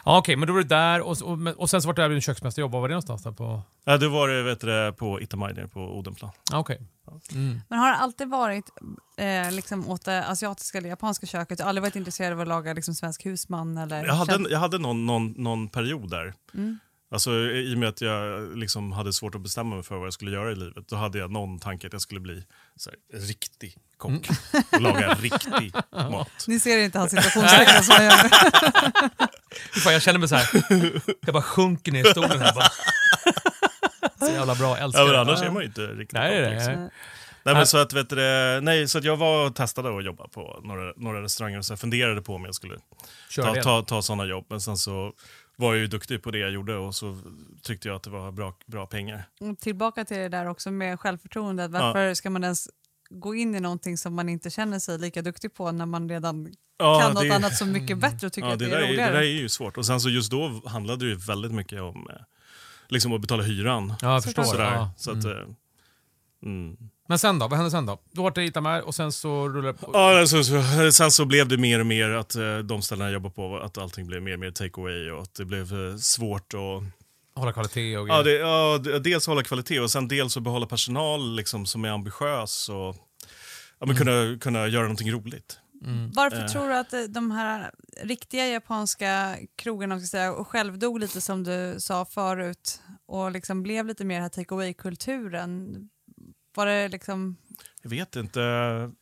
Ja, 0.07 0.19
Okej, 0.19 0.37
men 0.37 0.47
då 0.49 0.53
var 0.55 0.61
du 0.61 0.67
där 0.69 1.01
och, 1.01 1.23
och, 1.23 1.39
och 1.57 1.71
sen 1.71 1.83
så 1.83 1.87
var 1.89 1.95
du 1.95 2.03
även 2.03 2.21
köksmästarjobb. 2.21 2.73
Var 2.73 2.81
var 2.81 2.89
det 2.89 2.93
någonstans? 2.93 3.23
Där 3.23 3.33
på... 3.33 3.63
Ja, 3.85 3.97
det 3.99 4.09
var 4.09 4.29
det 4.29 4.43
vet 4.43 4.61
du, 4.61 4.93
på 4.99 5.21
Itamai 5.21 5.53
nere 5.53 5.69
på 5.69 5.81
Odenplan. 5.81 6.31
Okej. 6.53 6.81
Mm. 7.33 7.61
Men 7.69 7.79
har 7.79 7.89
det 7.91 7.97
alltid 7.97 8.29
varit 8.29 8.65
eh, 9.19 9.53
liksom 9.53 9.89
åt 9.91 10.05
det 10.05 10.25
asiatiska 10.27 10.79
eller 10.79 10.89
japanska 10.89 11.27
köket? 11.27 11.59
Du 11.59 11.65
har 11.65 11.69
aldrig 11.69 11.83
varit 11.83 11.97
intresserad 11.97 12.33
av 12.33 12.41
att 12.41 12.49
laga 12.49 12.73
liksom, 12.73 12.95
svensk 12.95 13.27
husman? 13.27 13.79
Eller 13.79 14.05
Jag 14.07 14.15
hade, 14.15 14.35
en- 14.35 14.47
jag 14.51 14.59
hade 14.59 14.79
någon, 14.79 15.07
någon, 15.07 15.35
någon 15.37 15.69
period 15.69 16.11
där. 16.11 16.35
Mm. 16.55 16.79
Alltså, 17.15 17.31
I 17.35 17.75
och 17.75 17.79
med 17.79 17.89
att 17.89 18.01
jag 18.01 18.57
liksom 18.59 18.93
hade 18.93 19.13
svårt 19.13 19.35
att 19.35 19.41
bestämma 19.41 19.75
mig 19.75 19.85
för 19.85 19.97
vad 19.97 20.07
jag 20.07 20.13
skulle 20.13 20.31
göra 20.31 20.53
i 20.53 20.55
livet, 20.55 20.89
då 20.89 20.97
hade 20.97 21.19
jag 21.19 21.31
någon 21.31 21.59
tanke 21.59 21.87
att 21.87 21.93
jag 21.93 22.03
skulle 22.03 22.21
bli 22.21 22.43
så 22.77 22.91
här, 22.91 23.21
riktig 23.21 23.77
kock 23.97 24.11
Mm. 24.11 24.65
och 24.73 24.81
laga 24.81 25.15
riktig 25.15 25.75
mat. 26.11 26.29
Ni 26.47 26.61
ser 26.61 26.79
inte 26.79 26.99
hans 26.99 27.11
situationstecken 27.11 27.83
som 27.85 27.95
jag 27.95 28.05
gör. 28.05 28.29
Fan, 29.85 29.93
jag 29.93 30.03
känner 30.03 30.19
mig 30.19 30.29
så 30.29 30.35
här. 30.35 30.49
Jag 31.27 31.33
bara 31.35 31.43
sjunker 31.43 31.93
ner 31.93 32.07
i 32.07 32.11
stolen 32.11 32.41
här. 32.41 32.55
Bara. 32.55 32.69
Så 34.27 34.33
jävla 34.33 34.55
bra, 34.55 34.77
älskar 34.79 35.01
Ja, 35.01 35.07
men 35.07 35.17
annars 35.21 35.43
är 35.43 35.51
man 35.51 35.63
ju 35.63 35.67
inte 35.69 35.87
riktigt 35.87 36.13
Nej, 36.13 36.31
kock. 36.43 36.49
det. 36.51 36.55
Liksom. 36.55 36.73
Nej. 36.75 36.91
Nej, 37.47 37.55
men 37.55 37.67
så, 37.67 37.79
att, 37.79 37.93
vet 37.93 38.09
du, 38.11 38.17
nej, 38.63 38.89
så 38.89 38.99
att 38.99 39.05
jag 39.05 39.17
var 39.17 39.47
och 39.47 39.57
testade 39.57 39.99
att 39.99 40.05
jobba 40.05 40.29
på 40.29 40.61
några, 40.65 40.93
några 40.97 41.23
restauranger 41.23 41.59
och 41.59 41.65
så 41.65 41.73
jag 41.73 41.81
funderade 41.81 42.23
på 42.23 42.35
om 42.35 42.45
jag 42.45 42.55
skulle 42.55 42.75
Kör 43.31 43.43
ta, 43.43 43.53
det. 43.55 43.63
ta, 43.63 43.83
ta 43.83 44.03
sådana 44.03 44.25
jobb. 44.25 44.47
Men 44.51 44.61
sen 44.61 44.77
så 44.77 45.13
var 45.57 45.75
jag 45.75 45.81
ju 45.81 45.87
duktig 45.87 46.23
på 46.23 46.31
det 46.31 46.39
jag 46.39 46.51
gjorde 46.51 46.77
och 46.77 46.95
så 46.95 47.19
tyckte 47.63 47.89
jag 47.89 47.95
att 47.97 48.03
det 48.03 48.11
var 48.11 48.33
bra, 48.33 48.55
bra 48.67 48.87
pengar. 48.87 49.29
Och 49.41 49.59
Tillbaka 49.59 50.05
till 50.05 50.17
det 50.17 50.29
där 50.29 50.47
också 50.49 50.71
med 50.71 51.01
självförtroendet. 51.01 51.71
Varför 51.71 52.15
ska 52.15 52.31
man 52.31 52.43
ens 52.45 52.69
gå 53.11 53.35
in 53.35 53.55
i 53.55 53.61
någonting 53.61 53.97
som 53.99 54.15
man 54.15 54.29
inte 54.29 54.51
känner 54.51 54.79
sig 54.79 54.99
lika 54.99 55.23
duktig 55.23 55.55
på 55.55 55.73
när 55.73 55.87
man 55.87 56.09
redan 56.09 56.55
Ja, 56.79 57.01
kan 57.01 57.15
något 57.15 57.23
det- 57.23 57.31
annat 57.35 57.57
så 57.57 57.67
mycket 57.67 57.99
bättre 57.99 58.27
och 58.27 58.33
tycker 58.33 58.49
Ja, 58.49 58.53
att 58.53 58.59
det, 58.59 58.67
det, 58.67 58.71
är 58.73 58.77
är, 58.77 58.83
det 58.83 58.89
roligare? 58.93 59.13
där 59.13 59.19
är 59.21 59.25
ju 59.25 59.49
svårt. 59.49 59.77
Och 59.77 59.87
sen 59.87 60.01
så 60.01 60.09
just 60.11 60.31
då 60.31 60.63
handlade 60.67 61.05
det 61.05 61.09
ju 61.11 61.17
väldigt 61.17 61.53
mycket 61.53 61.81
om 61.81 62.09
eh, 62.11 62.17
liksom 62.89 63.13
att 63.13 63.21
betala 63.21 63.43
hyran. 63.43 63.95
Ja, 64.03 64.13
jag 64.13 64.25
förstår. 64.25 64.43
Sådär. 64.45 64.65
Ja. 64.75 64.91
Så 64.97 65.11
att, 65.11 65.25
eh, 65.25 65.33
mm. 66.45 66.77
Men 67.09 67.19
sen 67.19 67.39
då? 67.39 67.49
Vad 67.49 67.57
hände 67.57 67.71
sen 67.71 67.87
då? 67.87 67.99
Du 68.13 68.23
var 68.23 68.31
till 68.31 68.43
Itamar 68.43 68.81
och 68.81 68.95
sen 68.95 69.13
så 69.13 69.49
rullade 69.49 69.69
det 69.69 69.75
på. 69.79 69.91
Ja, 69.95 70.21
alltså, 70.21 70.45
så, 70.45 70.63
sen 70.93 71.11
så 71.11 71.25
blev 71.25 71.49
det 71.49 71.57
mer 71.57 71.81
och 71.81 71.87
mer 71.87 72.11
att 72.11 72.35
eh, 72.35 72.59
de 72.59 72.83
ställena 72.83 73.05
jag 73.05 73.13
jobbade 73.13 73.35
på, 73.35 73.57
att 73.59 73.79
allting 73.79 74.07
blev 74.07 74.23
mer 74.23 74.33
och 74.33 74.39
mer 74.41 74.51
take 74.51 74.81
away 74.81 75.11
och 75.11 75.23
att 75.23 75.35
det 75.35 75.45
blev 75.45 75.73
eh, 75.91 75.97
svårt 75.97 76.55
att 76.55 76.83
Hålla 77.41 77.53
kvalitet 77.53 77.97
och 77.99 78.09
Ja, 78.09 78.23
det, 78.23 78.33
ja, 78.33 78.79
det- 78.79 78.99
dels 79.01 79.27
hålla 79.27 79.43
kvalitet 79.43 79.81
och 79.81 79.91
sen 79.91 80.09
dels 80.09 80.37
att 80.37 80.43
behålla 80.43 80.67
personal 80.67 81.35
liksom, 81.37 81.67
som 81.67 81.85
är 81.85 81.89
ambitiös 81.89 82.69
och 82.69 82.97
ja, 83.81 83.87
men 83.87 83.97
kunna, 83.97 84.39
kunna 84.41 84.67
göra 84.69 84.83
någonting 84.83 85.13
roligt. 85.13 85.59
Varför 86.15 86.41
Eh. 86.41 86.47
tror 86.47 86.69
du 86.69 86.75
att 86.77 86.95
de 87.09 87.31
här 87.31 87.71
riktiga 88.03 88.47
japanska 88.47 89.37
krogarna 89.57 89.99
ska 90.01 90.07
säga, 90.07 90.33
och 90.33 90.49
självdog 90.49 90.99
lite 91.01 91.21
som 91.21 91.45
du 91.45 91.75
sa 91.79 92.05
förut 92.05 92.81
och 93.07 93.31
liksom 93.33 93.63
blev 93.63 93.87
lite 93.87 94.05
mer 94.05 94.15
den 94.15 94.23
här 94.23 94.29
take 94.29 94.55
away-kulturen? 94.55 95.75
Var 96.55 96.67
det 96.67 96.89
liksom 96.89 97.37
Jag 97.83 97.91
vet 97.91 98.17
inte, 98.17 98.41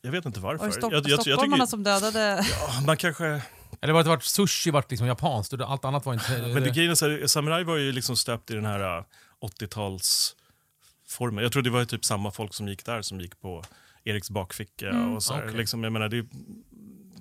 jag 0.00 0.12
vet 0.12 0.25
inte 0.25 0.40
varför. 0.40 0.59
var 0.59 0.66
det 0.66 0.73
stock, 0.73 0.92
jag, 0.92 1.04
jag, 1.04 1.11
jag, 1.11 1.21
stockholmarna 1.21 1.66
tycker, 1.66 1.68
som 1.71 1.82
dödade? 1.82 2.47
ja, 2.50 2.80
man 2.87 2.97
kanske, 2.97 3.42
Eller 3.80 3.92
var 3.92 4.02
det 4.02 4.09
vart 4.09 4.25
sushi 4.25 4.71
vart 4.71 4.90
liksom 4.90 5.06
japanskt 5.06 5.52
och 5.52 5.61
allt 5.61 5.85
annat 5.85 6.06
var 6.06 6.14
inte... 6.14 6.42
men 6.54 6.62
det, 6.62 6.71
grejen 6.71 6.90
är 6.90 7.26
Samurai 7.26 7.64
var 7.64 7.76
ju 7.76 7.92
liksom 7.92 8.16
stöpt 8.16 8.50
i 8.50 8.54
den 8.54 8.64
här 8.64 8.99
äh, 8.99 9.04
80-talsformen. 9.40 11.42
Jag 11.42 11.52
tror 11.52 11.62
det 11.62 11.71
var 11.71 11.80
ju 11.80 11.87
typ 11.87 12.04
samma 12.04 12.30
folk 12.30 12.54
som 12.54 12.68
gick 12.68 12.85
där 12.85 13.02
som 13.02 13.21
gick 13.21 13.40
på 13.40 13.64
Eriks 14.04 14.30
bakficka. 14.30 14.88
Mm. 14.88 15.14
och 15.14 15.23
så. 15.23 15.35
Okej. 15.35 15.54
liksom, 15.54 15.85
jag, 15.85 15.92
menar, 15.92 16.09
det, 16.09 16.26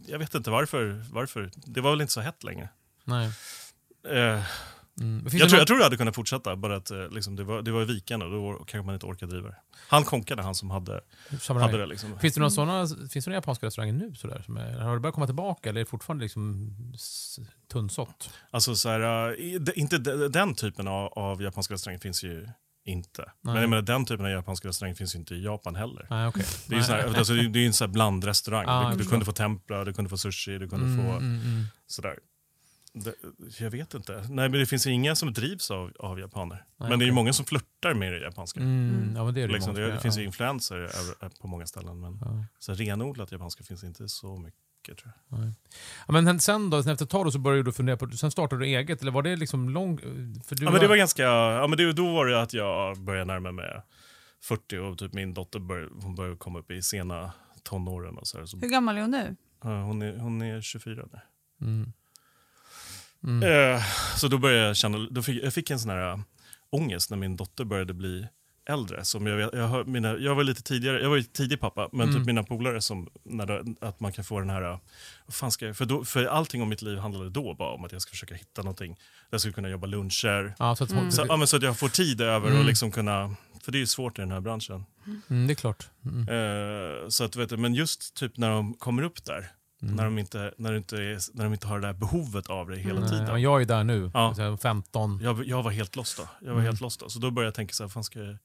jag 0.08 0.20
vet 0.20 0.36
inte 0.36 0.50
varför, 0.50 1.04
varför. 1.12 1.52
Det 1.56 1.82
var 1.82 1.92
väl 1.92 2.02
inte 2.02 2.14
så 2.14 2.22
hett 2.22 2.44
längre. 2.44 2.70
Nej. 3.04 3.32
Eh, 4.10 4.44
Mm. 5.02 5.24
Jag, 5.24 5.32
tror, 5.32 5.40
någon- 5.50 5.58
jag 5.58 5.68
tror 5.68 5.78
det 5.78 5.84
hade 5.84 5.98
kunnat 5.98 6.16
fortsätta, 6.16 6.56
bara 6.56 6.76
att 6.76 6.92
eh, 6.92 7.10
liksom, 7.10 7.36
det, 7.36 7.44
var, 7.44 7.62
det 7.62 7.72
var 7.72 7.86
vikande 7.86 8.26
och 8.26 8.32
då 8.32 8.54
kanske 8.68 8.86
man 8.86 8.94
inte 8.96 9.06
orkar 9.06 9.28
driva 9.28 9.48
det. 9.50 9.56
Han 9.88 10.04
konkade, 10.04 10.44
han 10.44 10.56
som 10.56 10.72
hade, 10.72 11.02
hade 11.48 11.78
det. 11.78 11.86
Liksom. 11.86 12.20
Finns 12.20 12.34
det 12.34 12.40
några 12.40 12.50
såna, 12.50 12.88
finns 12.88 13.26
det 13.26 13.32
några 13.32 13.38
japanska 13.38 13.66
restauranger 13.66 13.94
nu? 13.94 14.16
Sådär, 14.16 14.42
som 14.46 14.58
är, 14.58 14.80
har 14.80 14.94
det 14.94 15.00
börjat 15.00 15.14
komma 15.16 15.26
tillbaka 15.28 15.70
eller 15.70 15.82
är 15.82 15.86
det 15.86 15.90
fortfarande 15.90 16.24
liksom 16.24 16.72
tunnsått? 17.72 18.30
Alltså, 18.52 18.76
så 18.76 18.90
här, 18.90 19.30
eh, 19.30 19.34
i- 19.36 19.72
inte 19.76 19.98
de- 19.98 20.28
den 20.28 20.56
typen 20.56 20.88
av, 20.88 21.08
av 21.14 21.42
japanska 21.42 21.74
restauranger 21.74 22.00
finns 22.00 22.24
ju 22.24 22.48
inte. 22.86 23.22
Nej. 23.22 23.54
Men 23.54 23.62
jag 23.62 23.70
menar, 23.70 23.82
den 23.82 24.06
typen 24.06 24.26
av 24.26 24.32
japanska 24.32 24.68
restauranger 24.68 24.96
finns 24.96 25.16
ju 25.16 25.20
inte 25.20 25.36
i 25.36 25.44
Japan 25.44 25.76
heller. 25.76 26.08
Nej, 26.10 26.28
okej. 26.28 26.46
Det 26.68 26.76
är 26.76 26.78
ju 26.78 26.84
så 26.84 26.92
här, 26.92 27.18
alltså, 27.18 27.34
det 27.34 27.60
är 27.60 27.66
en 27.68 27.74
sån 27.74 27.92
blandrestaurang. 27.92 28.66
Jag 28.68 28.92
du, 28.98 29.04
du 29.04 29.10
kunde 29.10 29.26
få 29.26 29.32
tempura, 29.32 29.86
du 29.86 29.94
kunde 29.94 30.10
få 30.10 30.18
sushi, 30.18 30.58
du 30.58 30.70
kunde 30.70 30.86
Mm, 30.86 30.98
få 30.98 31.12
mm, 31.12 31.24
mm. 31.42 31.64
sådär. 31.88 32.16
Det, 32.94 33.14
jag 33.60 33.72
vet 33.72 33.94
inte. 33.94 34.14
Nej, 34.14 34.50
men 34.50 34.52
det 34.52 34.66
finns 34.66 34.88
inga 34.88 35.16
som 35.16 35.34
drivs 35.34 35.72
av, 35.72 35.92
av 36.00 36.20
japaner. 36.20 36.66
Nej, 36.78 36.90
men 36.90 37.00
det 37.00 37.06
är 37.06 37.08
ju 37.08 37.12
många 37.14 37.34
som 37.34 37.46
flörtar 37.46 37.94
med 37.94 38.14
det 38.14 38.20
japanska. 38.20 38.60
Mm, 38.60 39.14
ja, 39.16 39.26
men 39.26 39.34
det 39.34 39.42
är 39.42 39.48
det, 39.48 39.54
Liksom, 39.54 39.76
det, 39.76 39.92
det 39.92 40.00
finns 40.00 40.16
ja. 40.16 40.22
ju 40.22 40.26
influenser 40.26 40.76
över, 40.78 41.40
på 41.42 41.48
många 41.48 41.66
ställen. 41.66 42.00
Men 42.02 42.20
Ja. 42.22 42.46
så 42.60 42.74
renodlat 42.74 43.32
japanska 43.32 43.64
finns 43.64 43.84
inte 43.84 44.10
så 44.10 44.38
mycket 44.38 44.98
tror 44.98 45.12
jag. 45.30 45.40
Ja, 46.08 46.22
men 46.22 46.40
sen 46.40 46.70
då, 46.70 46.78
efter 46.78 46.92
ett 47.04 47.10
tag 47.10 47.34
så 47.34 47.40
började 47.40 47.64
du 47.64 47.72
fundera 47.72 47.98
på, 47.98 48.10
sen 48.12 48.32
startade 48.32 48.62
du 48.62 48.68
eget, 48.68 49.02
eller 49.02 49.12
var 49.12 49.24
det 49.24 49.36
liksom 49.36 49.70
lång... 49.70 49.98
För 50.46 50.56
du 50.56 50.64
Ja, 50.66 50.72
men 50.72 50.82
det 50.82 50.88
var 50.88 50.96
ganska, 50.96 51.24
ja, 51.24 51.68
men 51.68 51.78
det, 51.78 51.94
då 51.94 52.14
var 52.14 52.26
det 52.26 52.42
att 52.42 52.54
jag 52.54 53.00
började 53.00 53.26
närma 53.26 53.52
mig 53.52 53.82
40 54.44 54.78
och 54.78 54.98
typ 54.98 55.14
min 55.14 55.34
dotter 55.34 55.60
började, 55.60 55.90
hon 56.02 56.16
började 56.16 56.38
komma 56.38 56.60
upp 56.60 56.72
i 56.72 56.82
sena 56.82 57.32
tonåren. 57.64 58.18
Och 58.18 58.28
så 58.28 58.38
här, 58.38 58.46
så, 58.46 58.58
Hur 58.58 58.70
gammal 58.70 58.98
är 58.98 59.02
hon 59.02 59.12
nu? 59.12 59.36
ja, 59.64 59.82
hon, 59.84 60.02
är, 60.02 60.18
hon 60.18 60.42
är 60.42 60.62
24 60.62 61.06
nu. 61.12 61.20
Mm. 61.68 61.94
Eh, 63.44 63.84
så 64.18 64.28
då 64.28 64.38
började 64.38 64.68
jag 64.68 64.78
känna, 64.78 64.98
då 65.12 65.22
fick, 65.22 65.44
jag 65.44 65.54
fick 65.54 65.70
en 65.70 65.80
sån 65.80 65.92
här 65.92 66.12
äh, 66.12 66.20
ångest 66.70 67.10
när 67.10 67.18
min 67.18 67.38
dotter 67.38 67.64
började 67.66 67.94
bli 67.94 68.28
äldre. 68.70 69.06
Som 69.06 69.28
jag, 69.28 69.40
jag, 69.54 69.68
hör- 69.68 69.84
mina, 69.86 70.18
jag 70.18 70.36
var 70.36 70.44
lite 70.44 70.64
tidigare, 70.64 71.02
jag 71.02 71.10
var 71.10 71.16
ju 71.18 71.24
tidig 71.24 71.60
pappa, 71.60 71.90
men 71.92 72.02
Mm. 72.10 72.16
typ 72.20 72.26
mina 72.28 72.44
polare 72.44 72.82
som, 72.82 73.10
när 73.24 73.46
det, 73.46 73.76
att 73.88 74.00
man 74.00 74.12
kan 74.12 74.24
få 74.26 74.40
den 74.40 74.50
här, 74.50 74.62
äh, 74.62 74.80
vad 75.26 75.34
fan 75.34 75.52
ska 75.52 75.66
jag, 75.66 75.78
för, 75.78 75.86
då, 75.86 76.06
för 76.06 76.26
allting 76.26 76.62
om 76.62 76.70
mitt 76.70 76.82
liv 76.82 76.98
handlade 76.98 77.30
då 77.30 77.56
bara 77.56 77.74
om 77.74 77.86
att 77.86 77.92
jag 77.92 78.02
ska 78.02 78.10
försöka 78.10 78.36
hitta 78.36 78.62
någonting. 78.62 78.92
Där 78.94 79.00
jag 79.30 79.42
skulle 79.42 79.54
kunna 79.54 79.70
jobba 79.70 79.88
luncher, 79.88 80.56
Ja, 80.60 80.76
så 80.76 80.84
att, 80.84 80.92
Mm. 80.92 81.12
så, 81.12 81.26
ja, 81.30 81.38
men 81.38 81.48
så 81.48 81.58
att 81.58 81.64
jag 81.64 81.80
får 81.80 81.90
tid 81.90 82.22
över 82.22 82.48
Mm. 82.48 82.60
och 82.60 82.66
liksom 82.66 82.92
kunna, 82.92 83.36
för 83.64 83.72
det 83.72 83.78
är 83.78 83.80
ju 83.80 83.88
svårt 83.88 84.20
i 84.20 84.22
den 84.22 84.32
här 84.32 84.42
branschen. 84.42 84.86
mm, 85.30 85.48
det 85.48 85.54
är 85.54 85.56
klart. 85.56 85.90
Mm. 86.06 86.22
Eh, 86.30 87.08
så 87.10 87.24
att, 87.24 87.36
vet 87.36 87.50
du, 87.50 87.58
men 87.58 87.74
just 87.74 88.16
typ 88.16 88.38
när 88.38 88.50
de 88.50 88.74
kommer 88.74 89.04
upp 89.04 89.26
där, 89.26 89.52
Mm. 89.82 89.96
när, 89.96 90.04
de 90.04 90.18
inte, 90.20 90.54
när, 90.58 90.72
det 90.72 90.78
inte 90.78 90.98
är, 90.98 91.20
när 91.38 91.44
de 91.44 91.54
inte 91.54 91.68
har 91.68 91.80
det 91.80 91.88
där 91.88 91.94
behovet 91.94 92.48
av 92.48 92.70
det 92.70 92.78
hela 92.78 93.00
Nej, 93.00 93.10
tiden. 93.10 93.28
ja, 93.28 93.38
jag 93.40 93.62
är 93.62 93.66
där 93.66 93.84
nu, 93.84 94.12
Ja. 94.14 94.36
Så 94.36 94.42
här 94.42 94.58
15. 94.58 95.20
Jag, 95.24 95.46
jag 95.48 95.64
var 95.64 95.72
helt 95.72 95.96
lost 95.96 96.18
då. 96.18 96.28
Jag 96.40 96.46
var 96.48 96.54
Mm. 96.54 96.66
helt 96.66 96.82
lost 96.82 97.00
då. 97.00 97.10
Så 97.10 97.20
då 97.20 97.32
började 97.32 97.48
jag 97.48 97.56
tänka 97.56 97.74
så 97.74 97.84
här, 97.84 97.88
vad 97.88 97.94
fan 97.94 98.04
ska 98.04 98.20
jag, 98.20 98.38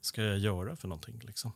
ska 0.00 0.22
jag 0.22 0.38
göra 0.38 0.76
för 0.76 0.88
någonting 0.88 1.20
liksom? 1.24 1.52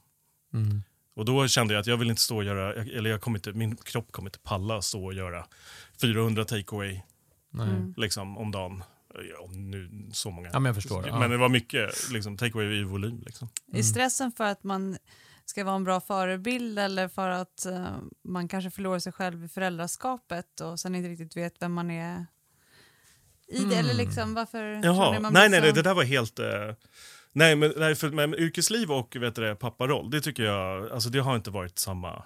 Mm. 0.55 0.83
Och 1.15 1.25
då 1.25 1.49
kände 1.49 1.75
jag 1.75 1.81
att 1.81 1.87
jag 1.87 1.97
vill 1.97 2.11
inte 2.11 2.23
stå 2.23 2.37
och 2.37 2.45
göra, 2.45 2.77
jag- 2.77 2.89
eller 2.89 3.11
jag 3.11 3.21
kommer 3.21 3.39
inte, 3.39 3.53
min 3.53 3.77
kropp 3.77 4.13
kommer 4.13 4.29
inte 4.29 4.39
palla 4.39 4.77
att 4.77 4.85
stå 4.85 5.05
och 5.05 5.15
göra 5.15 5.47
400 6.01 6.45
takeaway 6.45 7.03
Nej. 7.51 7.69
Mm. 7.69 7.95
liksom, 7.97 8.39
om 8.39 8.51
dagen. 8.51 8.83
Ja, 9.15 9.49
nu, 9.53 10.09
så 10.13 10.31
många. 10.31 10.49
Ja, 10.53 10.59
men 10.59 10.65
jag 10.67 10.75
förstår. 10.75 11.07
Ja. 11.09 11.19
Men 11.19 11.31
det 11.31 11.37
var 11.37 11.49
mycket 11.49 12.11
liksom, 12.13 12.37
takeaway 12.37 12.81
i 12.81 12.85
volym. 12.85 13.23
Liksom. 13.27 13.49
Är 13.73 13.83
stressen 13.83 14.33
för 14.33 14.45
att 14.45 14.65
man 14.65 14.97
ska 15.47 15.65
vara 15.65 15.77
en 15.77 15.85
bra 15.85 16.01
förebild 16.01 16.79
eller 16.79 17.09
för 17.09 17.29
att 17.29 17.67
eh, 17.67 17.97
man 18.25 18.49
kanske 18.49 18.71
förlorar 18.71 18.99
sig 18.99 19.13
själv 19.13 19.45
i 19.45 19.49
föräldraskapet 19.49 20.61
och 20.61 20.81
sen 20.81 20.95
inte 20.95 21.09
riktigt 21.09 21.37
vet 21.37 21.55
vem 21.63 21.73
man 21.73 21.91
är 21.91 22.27
i 23.49 23.59
det? 23.59 23.65
Mm. 23.65 23.79
Eller 23.79 23.95
liksom 23.95 24.35
varför 24.35 24.81
Jaha, 24.85 25.21
man 25.21 25.33
nej, 25.33 25.49
blir 25.49 25.61
nej, 25.61 25.61
så- 25.61 25.67
det, 25.67 25.73
det 25.83 25.89
där 25.89 25.95
var 25.95 26.05
helt... 26.05 26.39
Eh, 26.39 26.47
nej, 27.33 27.57
men, 27.57 27.73
nej, 27.77 27.95
för, 27.95 28.11
men 28.11 28.35
yrkesliv 28.35 28.93
och 28.93 29.17
vet 29.17 29.35
du, 29.35 29.43
det, 29.43 29.55
papparoll, 29.55 30.11
det 30.11 30.21
tycker 30.21 30.43
jag, 30.43 30.91
alltså 30.93 31.09
det 31.11 31.19
har 31.19 31.37
inte 31.37 31.51
varit 31.51 31.79
samma... 31.79 32.25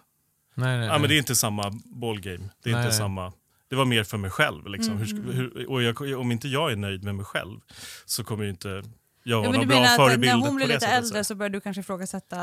Nej, 0.54 0.78
nej, 0.78 0.86
Ja, 0.86 0.92
men 0.92 1.02
det 1.02 1.08
nej. 1.08 1.16
är 1.16 1.18
inte 1.18 1.34
samma 1.34 1.70
ballgame. 1.84 2.48
Det 2.62 2.70
är 2.70 2.72
Nej, 2.74 2.80
inte 2.80 2.88
nej. 2.88 2.92
samma... 2.92 3.32
Det 3.68 3.76
var 3.76 3.84
mer 3.84 4.04
för 4.04 4.16
mig 4.18 4.30
själv. 4.30 4.66
Liksom. 4.66 4.94
Mm, 4.96 5.24
Hur, 5.24 5.32
hur, 5.32 5.70
och 5.70 5.82
jag, 5.82 6.20
om 6.20 6.32
inte 6.32 6.48
jag 6.48 6.72
är 6.72 6.76
nöjd 6.76 7.04
med 7.04 7.14
mig 7.14 7.24
själv 7.24 7.60
så 8.04 8.24
kommer 8.24 8.44
ju 8.44 8.50
inte 8.50 8.82
jag 9.28 9.38
Ja, 9.38 9.42
men 9.42 9.52
någon 9.52 9.60
du 9.60 9.66
bra 9.66 9.76
menar 9.76 9.90
att 9.90 9.96
förebild 9.96 10.32
när 10.32 10.46
hon 10.46 10.56
blev 10.56 10.66
på 10.66 10.72
lite 10.72 10.80
sättet, 10.86 10.98
äldre 11.04 11.24
så. 11.24 11.34
började 11.34 11.56
du 11.56 11.60
kanske 11.60 11.80
ifrågasätta 11.80 12.36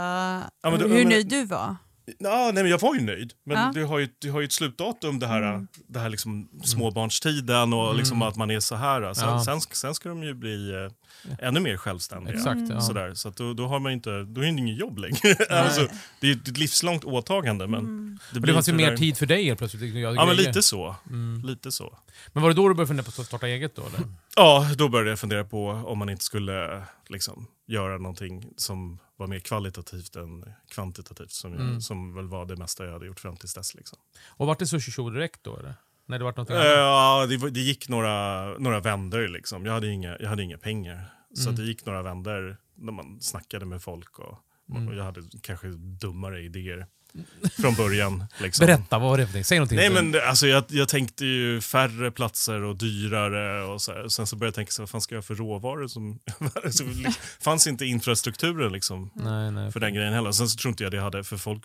Ja, 0.63 0.69
men 0.69 0.79
hur 0.81 0.87
men- 0.89 1.09
nöjd 1.09 1.27
du 1.29 1.45
var? 1.45 1.75
Ja, 2.19 2.51
nej, 2.53 2.63
men 2.63 2.69
jag 2.69 2.79
var 2.79 2.95
ju 2.95 3.01
nöjd. 3.01 3.33
Men 3.45 3.57
Ja. 3.57 3.71
det, 3.73 3.83
har 3.83 3.99
ju, 3.99 4.07
det 4.21 4.29
har 4.29 4.39
ju 4.39 4.45
ett 4.45 4.51
slutdatum, 4.51 5.19
det 5.19 5.27
här, 5.27 5.41
Mm. 5.41 5.67
det 5.87 5.99
här 5.99 6.09
liksom 6.09 6.49
småbarnstiden 6.63 7.73
och 7.73 7.95
liksom 7.95 8.21
att 8.21 8.35
man 8.35 8.51
är 8.51 8.59
så 8.59 8.75
här. 8.75 9.13
Sen, 9.13 9.29
Ja. 9.29 9.43
sen, 9.45 9.61
sen 9.61 9.93
ska 9.95 10.09
de 10.09 10.23
ju 10.23 10.33
bli 10.33 10.71
eh, 10.71 10.91
ännu 11.39 11.59
mer 11.59 11.77
självständiga. 11.77 12.35
Exakt, 12.35 12.61
ja. 12.69 12.81
Sådär. 12.81 13.13
Så 13.13 13.29
då, 13.29 13.53
då 13.53 13.67
har 13.67 13.79
man 13.79 13.91
inte, 13.91 14.09
då 14.23 14.41
är 14.41 14.45
det 14.45 14.49
inget 14.49 14.79
jobb 14.79 14.97
längre. 14.97 15.35
alltså, 15.49 15.87
det 16.19 16.27
är 16.31 16.35
ett 16.35 16.57
livslångt 16.57 17.03
åtagande. 17.03 17.67
Men 17.67 17.79
Mm. 17.79 18.19
det, 18.33 18.39
Men 18.39 18.47
det 18.47 18.53
fanns 18.53 18.69
ju 18.69 18.73
mer 18.73 18.89
där- 18.91 18.97
tid 18.97 19.17
för 19.17 19.25
dig 19.25 19.45
helt 19.45 19.57
plötsligt. 19.59 19.95
Ja, 19.95 20.13
Ja, 20.13 20.25
men 20.25 20.35
lite 20.35 20.61
så. 20.63 20.95
Mm. 21.09 21.41
Lite 21.45 21.71
så. 21.71 21.97
Men 22.33 22.43
var 22.43 22.49
det 22.49 22.55
då 22.55 22.67
du 22.67 22.73
började 22.73 22.87
fundera 22.87 23.03
på 23.11 23.21
att 23.21 23.27
starta 23.27 23.47
eget 23.47 23.75
då? 23.75 23.81
Eller? 23.81 23.99
Ja, 24.35 24.67
då 24.77 24.89
började 24.89 25.09
jag 25.09 25.19
fundera 25.19 25.43
på 25.43 25.67
om 25.69 25.97
man 25.99 26.09
inte 26.09 26.23
skulle 26.23 26.83
liksom, 27.09 27.47
göra 27.67 27.97
någonting 27.97 28.45
som 28.57 28.99
var 29.17 29.27
mer 29.27 29.39
kvalitativt 29.39 30.15
än 30.15 30.45
kvantitativt. 30.71 31.31
Som, 31.31 31.51
jag, 31.53 31.61
Mm. 31.61 31.81
som 31.81 32.13
väl 32.15 32.27
var 32.27 32.45
det 32.45 32.55
mesta 32.55 32.85
jag 32.85 32.91
hade 32.93 33.05
gjort 33.05 33.19
fram 33.19 33.37
tills 33.37 33.53
dess. 33.53 33.75
Liksom. 33.75 33.97
Och 34.27 34.47
vart 34.47 34.59
det 34.59 34.67
sushi 34.67 34.91
show 34.91 35.13
direkt 35.13 35.39
då 35.43 35.57
eller? 35.57 35.73
Nej, 36.07 36.19
det 36.19 36.25
vart 36.25 36.37
något 36.37 36.49
Eh, 36.49 36.55
annat? 36.55 36.67
Ja, 36.67 37.25
det, 37.29 37.49
det 37.49 37.59
gick 37.59 37.89
några, 37.89 38.43
några 38.57 38.79
vändor. 38.79 39.27
Liksom. 39.27 39.65
Jag, 39.65 39.73
hade 39.73 39.87
inga, 39.87 40.17
jag 40.19 40.29
hade 40.29 40.43
inga 40.43 40.57
pengar. 40.57 41.05
Så 41.35 41.49
Mm. 41.49 41.55
det 41.61 41.67
gick 41.67 41.85
några 41.85 42.01
vändor 42.01 42.57
när 42.77 42.91
man 42.91 43.21
snackade 43.21 43.65
med 43.65 43.81
folk. 43.81 44.19
Och, 44.19 44.39
Mm. 44.71 44.87
och 44.87 44.95
jag 44.95 45.03
hade 45.03 45.21
kanske 45.41 45.67
dummare 46.01 46.41
idéer 46.41 46.85
från 47.61 47.75
början. 47.75 48.25
Liksom. 48.41 48.65
Berätta, 48.65 48.99
vad 48.99 49.09
var 49.09 49.17
det 49.17 49.23
för 49.25 49.27
någonting? 49.31 49.43
Säg 49.43 49.57
någonting. 49.59 49.77
Nej 49.77 49.89
men 49.89 50.11
det- 50.11 50.27
alltså, 50.29 50.47
jag, 50.47 50.63
jag 50.67 50.89
tänkte 50.89 51.25
ju 51.25 51.61
färre 51.61 52.11
platser 52.11 52.61
och 52.63 52.75
dyrare. 52.77 53.63
Och 53.63 53.81
så 53.81 53.93
här. 53.93 54.07
Sen 54.07 54.27
så 54.27 54.35
började 54.35 54.47
jag 54.47 54.55
tänka, 54.55 54.71
så, 54.71 54.81
vad 54.81 54.89
fan 54.89 55.01
ska 55.01 55.15
jag 55.15 55.25
för 55.25 55.35
råvaror? 55.35 55.87
Som, 55.87 56.19
så, 56.71 56.83
liksom, 56.85 57.13
fanns 57.41 57.67
inte 57.67 57.85
infrastrukturen 57.85 58.71
liksom, 58.73 59.11
Nej, 59.15 59.51
nej. 59.51 59.71
för 59.71 59.79
den 59.79 59.93
grejen 59.93 60.13
heller. 60.13 60.31
Sen 60.31 60.49
så 60.49 60.57
tror 60.57 60.69
inte 60.69 60.83
jag 60.83 60.91
det 60.91 61.01
hade 61.01 61.23
för 61.23 61.37
folk. 61.37 61.63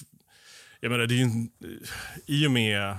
Jag 0.81 0.91
menar, 0.91 1.07
det 1.07 1.15
är 1.15 1.19
ju, 1.19 1.49
I 2.27 2.47
och 2.47 2.51
med 2.51 2.97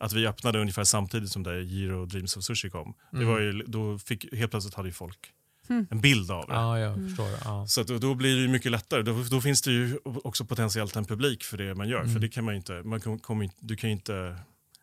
att 0.00 0.12
vi 0.12 0.26
öppnade 0.26 0.58
ungefär 0.60 0.84
samtidigt 0.84 1.30
som 1.30 1.42
det 1.42 1.62
Giro 1.62 2.06
Dreams 2.06 2.36
of 2.36 2.44
Sushi 2.44 2.70
kom. 2.70 2.94
Det 3.10 3.16
Mm. 3.16 3.28
var 3.28 3.40
ju, 3.40 3.52
då 3.66 3.98
fick, 3.98 4.34
helt 4.34 4.50
plötsligt 4.50 4.74
hade 4.74 4.88
ju 4.88 4.92
folk 4.92 5.32
Hmm. 5.68 5.86
en 5.90 6.00
bild 6.00 6.30
av 6.30 6.46
det. 6.46 6.54
Ja, 6.54 6.78
jag 6.78 6.94
förstår. 7.08 7.28
Ja. 7.44 7.66
Så 7.66 7.82
då, 7.82 7.98
då 7.98 8.14
blir 8.14 8.34
det 8.36 8.42
ju 8.42 8.48
mycket 8.48 8.72
lättare. 8.72 9.02
Då, 9.02 9.22
då 9.30 9.40
finns 9.40 9.62
det 9.62 9.70
ju 9.72 9.98
också 10.04 10.44
potentiellt 10.44 10.96
en 10.96 11.04
publik 11.04 11.44
för 11.44 11.58
det 11.58 11.74
man 11.74 11.88
gör. 11.88 12.00
Mm. 12.00 12.12
För 12.12 12.20
det 12.20 12.28
kan 12.28 12.44
man 12.44 12.54
inte, 12.54 12.72
man 12.82 13.00
kan, 13.00 13.12
inte, 13.42 13.56
du 13.60 13.76
kan 13.76 13.90
inte, 13.90 14.36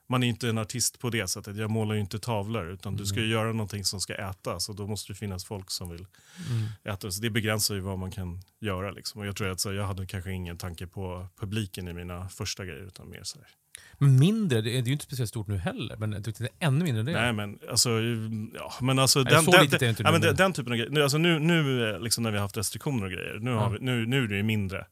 man 0.10 0.24
är 0.24 0.28
inte 0.28 0.50
en 0.50 0.58
artist 0.58 1.00
på 1.00 1.10
det 1.10 1.28
sättet. 1.28 1.58
Jag 1.58 1.72
målar 1.72 1.96
ju 1.96 2.02
inte 2.02 2.20
tavlor 2.20 2.70
utan 2.72 2.96
du 2.96 3.06
ska 3.06 3.16
ju 3.20 3.22
Mm. 3.26 3.32
göra 3.32 3.52
någonting 3.52 3.84
som 3.86 4.02
ska 4.02 4.14
ätas 4.16 4.70
och 4.70 4.76
då 4.76 4.88
måste 4.88 5.14
det 5.14 5.18
finnas 5.18 5.46
folk 5.46 5.72
som 5.72 5.90
vill 5.90 6.06
Mm. 6.50 6.68
äta. 6.96 7.12
Så 7.12 7.22
det 7.22 7.30
begränsar 7.30 7.76
ju 7.76 7.82
vad 7.82 8.00
man 8.00 8.12
kan 8.12 8.42
göra. 8.60 8.92
Liksom. 8.92 9.22
Och 9.22 9.28
jag 9.28 9.36
tror 9.36 9.50
att 9.50 9.60
så, 9.60 9.74
jag 9.74 9.86
hade 9.88 10.06
kanske 10.06 10.32
ingen 10.32 10.58
tanke 10.58 10.88
på 10.88 11.28
publiken 11.40 11.88
i 11.88 11.94
mina 11.94 12.30
första 12.30 12.66
grejer 12.66 12.84
utan 12.88 13.10
mer 13.10 13.24
så 13.24 13.40
här. 13.40 13.48
Men 13.98 14.20
mindre, 14.20 14.62
det 14.62 14.70
är 14.70 14.74
det 14.74 14.80
är 14.80 14.86
ju 14.86 14.92
inte 14.92 15.06
speciellt 15.06 15.30
stort 15.30 15.48
nu 15.48 15.58
heller. 15.58 15.96
Men 15.98 16.12
jag 16.12 16.24
tyckte 16.26 16.44
det 16.44 16.50
är 16.60 16.68
ännu 16.68 16.84
mindre 16.84 17.00
än 17.00 17.06
det. 17.06 17.12
Nej 17.12 17.34
men 17.34 17.60
alltså, 17.70 17.90
ja, 18.54 18.74
men 18.82 19.00
alltså 19.00 19.20
Nej, 19.20 19.34
den, 19.34 19.44
så 19.44 19.52
den, 19.52 19.62
litet 19.64 19.82
är 19.82 19.86
det 19.86 19.90
inte 19.90 20.04
ja, 20.04 20.10
nu, 20.10 20.12
men 20.12 20.22
den, 20.22 20.30
men- 20.30 20.36
den 20.38 20.54
typen 20.54 20.72
av 20.72 20.78
grejer. 20.78 20.92
Nu, 20.92 21.04
alltså, 21.04 21.18
nu, 21.18 21.40
nu 21.40 21.90
eh, 21.94 22.00
liksom 22.00 22.24
när 22.24 22.32
vi 22.32 22.38
har 22.38 22.42
haft 22.42 22.58
restriktioner 22.58 23.06
och 23.06 23.12
grejer, 23.12 23.40
nu, 23.42 23.52
Ja. 23.52 23.58
har 23.60 23.70
vi, 23.70 23.78
nu, 23.82 24.06
nu 24.06 24.24
är 24.24 24.28
det 24.28 24.36
ju 24.36 24.44
mindre. 24.44 24.86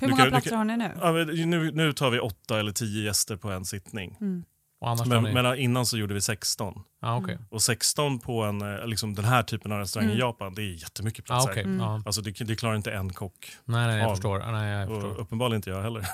Hur 0.00 0.08
många 0.08 0.22
kan- 0.22 0.30
platser 0.30 0.50
kan- 0.50 0.58
har 0.58 0.64
ni 0.64 0.76
nu? 0.76 0.90
Ja, 1.00 1.12
men 1.12 1.50
nu, 1.50 1.70
nu 1.72 1.92
tar 1.92 2.10
vi 2.10 2.18
åtta 2.18 2.58
eller 2.60 2.72
tio 2.72 3.04
gäster 3.04 3.36
på 3.36 3.50
en 3.50 3.64
sittning. 3.64 4.16
Mm. 4.20 4.44
Och 4.80 4.88
annars 4.90 5.06
Men, 5.06 5.22
ni... 5.22 5.32
men 5.32 5.58
innan 5.58 5.86
så 5.86 5.98
gjorde 5.98 6.14
vi 6.14 6.20
16. 6.20 6.82
Ja, 7.02 7.16
okej. 7.16 7.38
Och 7.50 7.62
16 7.62 8.18
på 8.18 8.42
en, 8.44 8.60
eh, 8.62 8.86
liksom 8.86 9.14
den 9.14 9.24
här 9.24 9.42
typen 9.42 9.72
av 9.72 9.78
restaurang 9.78 10.06
Mm. 10.06 10.16
i 10.18 10.20
Japan, 10.20 10.54
det 10.54 10.62
är 10.62 10.72
jättemycket 10.82 11.24
platser. 11.24 11.50
okej. 11.50 11.62
Mm. 11.62 11.80
Ja. 11.80 12.02
Alltså 12.06 12.20
det, 12.20 12.30
det 12.44 12.56
klarar 12.56 12.76
inte 12.76 12.92
en 12.92 13.12
kock. 13.12 13.52
Nej, 13.64 13.86
nej, 13.86 13.98
jag 13.98 14.08
Av. 14.10 14.14
förstår. 14.14 14.40
Ja, 14.40 14.50
Nej, 14.52 14.70
jag 14.72 14.88
förstår. 14.88 15.10
Och 15.10 15.20
uppenbarligen 15.20 15.56
inte 15.56 15.70
jag 15.70 15.82
heller. 15.82 16.00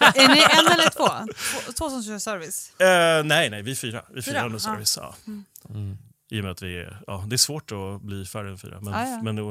Är 0.00 0.28
ni 0.28 0.40
en 0.40 0.72
eller 0.72 0.90
två? 0.90 1.32
Två, 1.66 1.72
två 1.72 1.90
som 1.90 2.02
kör 2.02 2.18
service? 2.18 2.72
Eh, 2.80 3.24
nej, 3.24 3.50
nej, 3.50 3.62
vi 3.62 3.70
är 3.70 3.74
fyra. 3.74 4.02
Vi 4.10 4.22
fyra 4.22 4.34
Fyra? 4.34 4.44
under 4.46 4.56
Ja. 4.56 4.60
service. 4.60 4.98
Ja. 5.00 5.14
Mm. 5.70 5.96
I 6.30 6.40
och 6.40 6.44
med 6.44 6.52
att 6.52 6.62
vi 6.62 6.78
är, 6.78 7.02
ja, 7.06 7.24
det 7.28 7.34
är 7.36 7.38
svårt 7.38 7.72
att 7.72 8.02
bli 8.02 8.24
färre 8.24 8.50
än 8.50 8.58
fyra. 8.58 8.80
Men, 8.80 8.92
Ja, 8.92 9.08
ja. 9.08 9.22
men 9.22 9.36
det, 9.36 9.42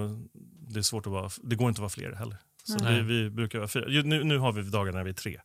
det, 0.74 0.80
är 0.80 0.84
svårt 0.84 1.06
att 1.08 1.12
vara, 1.14 1.30
det 1.44 1.56
går 1.56 1.70
inte 1.70 1.78
att 1.80 1.82
vara 1.82 1.90
fler 1.90 2.12
heller. 2.16 2.38
Så 2.64 2.86
vi, 2.86 3.02
vi 3.02 3.30
brukar 3.30 3.60
vara 3.60 3.68
fyra. 3.70 3.86
Nu, 4.04 4.24
nu 4.24 4.38
har 4.38 4.52
vi 4.52 4.62
dagar 4.62 4.94
när 4.94 5.04
vi 5.04 5.10
är 5.10 5.14
tre. 5.14 5.40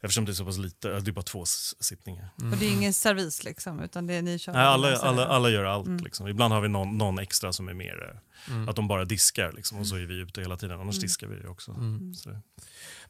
Mm. 0.00 0.06
Eftersom 0.06 0.24
det 0.24 0.32
är 0.32 0.34
så 0.34 0.44
pass 0.44 0.58
lite, 0.58 1.00
det 1.00 1.10
är 1.10 1.12
bara 1.12 1.22
två 1.22 1.44
sittningar. 1.80 2.28
Och 2.36 2.56
det 2.58 2.66
är 2.66 2.70
ingen 2.72 2.92
servis 2.92 3.44
liksom, 3.44 3.80
utan 3.80 4.06
det 4.06 4.14
är 4.14 4.22
ni 4.22 4.38
kör. 4.38 4.52
Nej, 4.52 4.62
alla, 4.62 4.96
alla, 4.96 5.26
alla 5.26 5.48
gör 5.50 5.64
allt. 5.64 5.86
Mm. 5.86 6.04
Liksom. 6.04 6.28
Ibland 6.28 6.54
har 6.54 6.60
vi 6.60 6.68
någon, 6.68 6.98
någon 6.98 7.18
extra 7.18 7.52
som 7.52 7.68
är 7.68 7.74
mer, 7.74 8.10
eh, 8.14 8.20
Mm. 8.54 8.68
att 8.68 8.76
de 8.76 8.88
bara 8.88 9.04
diskar 9.04 9.52
liksom, 9.52 9.78
och 9.78 9.86
så 9.86 9.96
är 9.96 10.06
vi 10.06 10.14
ute 10.14 10.40
hela 10.40 10.56
tiden. 10.56 10.80
Annars 10.80 10.94
Mm. 10.94 11.02
diskar 11.02 11.26
vi 11.26 11.36
ju 11.36 11.48
också. 11.48 11.70
Mm. 11.72 12.14
Så. 12.14 12.40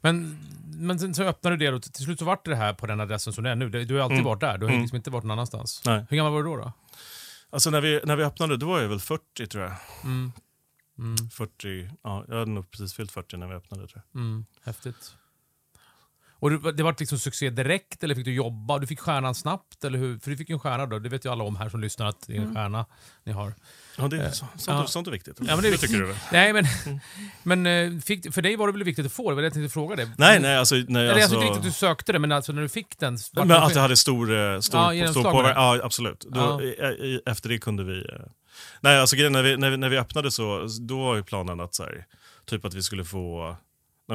Men, 0.01 0.37
men 0.65 0.99
sen 0.99 1.13
så 1.15 1.23
öppnade 1.23 1.57
du 1.57 1.65
det 1.71 1.75
och 1.75 1.83
till 1.83 2.03
slut 2.05 2.19
så 2.19 2.25
vart 2.25 2.45
det 2.45 2.55
här 2.55 2.73
på 2.73 2.87
den 2.87 2.99
adressen 2.99 3.33
som 3.33 3.43
det 3.43 3.49
är 3.49 3.55
nu. 3.55 3.69
Du 3.69 3.95
har 3.95 4.01
alltid 4.01 4.15
Mm. 4.17 4.25
varit 4.25 4.39
där, 4.41 4.57
du 4.57 4.65
har 4.65 4.71
Mm. 4.71 4.81
liksom 4.81 4.95
inte 4.95 5.09
varit 5.09 5.23
någon 5.23 5.31
annanstans. 5.31 5.81
Nej. 5.85 6.05
Hur 6.09 6.17
gammal 6.17 6.33
var 6.33 6.43
du 6.43 6.49
då? 6.49 6.57
då? 6.57 6.73
Alltså 7.49 7.69
när 7.69 7.81
vi, 7.81 8.01
när 8.05 8.15
vi 8.15 8.23
öppnade, 8.23 8.57
då 8.57 8.67
var 8.67 8.81
jag 8.81 8.89
väl 8.89 8.99
40 8.99 9.47
tror 9.47 9.63
jag. 9.63 9.73
Mm. 10.03 10.31
Mm. 10.99 11.29
40, 11.29 11.89
ja, 12.03 12.25
jag 12.27 12.39
hade 12.39 12.51
nog 12.51 12.71
precis 12.71 12.93
fyllt 12.93 13.11
40 13.11 13.37
när 13.37 13.47
vi 13.47 13.53
öppnade 13.53 13.87
tror 13.87 14.03
jag. 14.11 14.21
Mm. 14.21 14.45
Häftigt. 14.63 15.15
Och 16.39 16.49
det, 16.51 16.71
det 16.71 16.83
var 16.83 16.95
liksom 16.99 17.19
succé 17.19 17.49
direkt 17.49 18.03
eller 18.03 18.15
fick 18.15 18.25
du 18.25 18.33
jobba? 18.33 18.79
Du 18.79 18.87
fick 18.87 18.99
stjärnan 18.99 19.35
snabbt? 19.35 19.83
Eller 19.83 19.99
hur? 19.99 20.19
För 20.19 20.31
du 20.31 20.37
fick 20.37 20.49
ju 20.49 20.53
en 20.53 20.59
stjärna 20.59 20.85
då, 20.85 20.99
det 20.99 21.09
vet 21.09 21.25
ju 21.25 21.31
alla 21.31 21.43
om 21.43 21.55
här 21.55 21.69
som 21.69 21.81
lyssnar 21.81 22.05
att 22.05 22.27
det 22.27 22.33
är 22.33 22.37
en 22.37 22.43
Mm. 22.43 22.55
stjärna 22.55 22.85
ni 23.25 23.31
har. 23.31 23.53
Ja, 23.97 24.07
det, 24.07 24.17
Eh, 24.25 24.31
så, 24.31 24.45
sånt, 24.57 24.67
ja. 24.67 24.87
sånt 24.87 25.07
är 25.07 25.11
viktigt. 25.11 25.37
Ja, 25.39 25.45
men 25.55 25.61
det 25.61 25.69
är 25.69 25.77
tycker 25.77 25.97
du 25.97 26.05
väl? 26.05 26.15
Nej 26.31 26.53
men, 26.53 26.65
Mm. 26.85 26.99
men 27.43 27.95
eh, 27.95 28.01
fick, 28.01 28.33
för 28.33 28.41
dig 28.41 28.55
var 28.55 28.67
det 28.67 28.73
väl 28.73 28.83
viktigt 28.83 29.05
att 29.05 29.11
få 29.11 29.29
det? 29.29 29.35
var 29.35 29.41
det 29.41 29.45
jag 29.45 29.53
tänkte 29.53 29.73
fråga 29.73 29.95
dig. 29.95 30.09
Nej, 30.17 30.39
nej, 30.39 30.57
alltså... 30.57 30.75
Nej, 30.75 30.85
Eller 30.87 31.03
jag 31.05 31.21
alltså 31.21 31.35
tyckte 31.35 31.47
inte 31.47 31.57
att 31.59 31.63
du 31.65 31.71
sökte 31.71 32.11
det, 32.11 32.19
men 32.19 32.31
alltså 32.31 32.51
när 32.51 32.61
du 32.61 32.69
fick 32.69 32.99
den... 32.99 33.17
men 33.33 33.47
det- 33.47 33.59
att 33.59 33.73
det 33.73 33.79
hade 33.79 33.97
stor, 33.97 34.37
eh, 34.53 34.59
stor, 34.59 34.93
Ja, 34.93 35.11
stor 35.11 35.23
påverkan. 35.23 35.63
Ja, 35.63 35.79
absolut. 35.85 36.25
Då, 36.29 36.39
Ja. 36.79 36.91
i- 36.91 37.21
Efter 37.25 37.49
det 37.49 37.57
kunde 37.57 37.83
vi... 37.83 38.05
Nej, 38.81 38.99
alltså 38.99 39.15
när 39.15 39.43
vi, 39.43 39.57
när 39.57 39.69
vi, 39.69 39.77
när 39.77 39.89
vi 39.89 39.97
öppnade 39.97 40.31
så, 40.31 40.67
då 40.81 40.97
var 41.03 41.15
ju 41.15 41.23
planen 41.23 41.59
att 41.59 41.75
så 41.75 41.83
här, 41.83 42.05
typ 42.45 42.65
att 42.65 42.73
vi 42.73 42.83
skulle 42.83 43.05
få... 43.05 43.55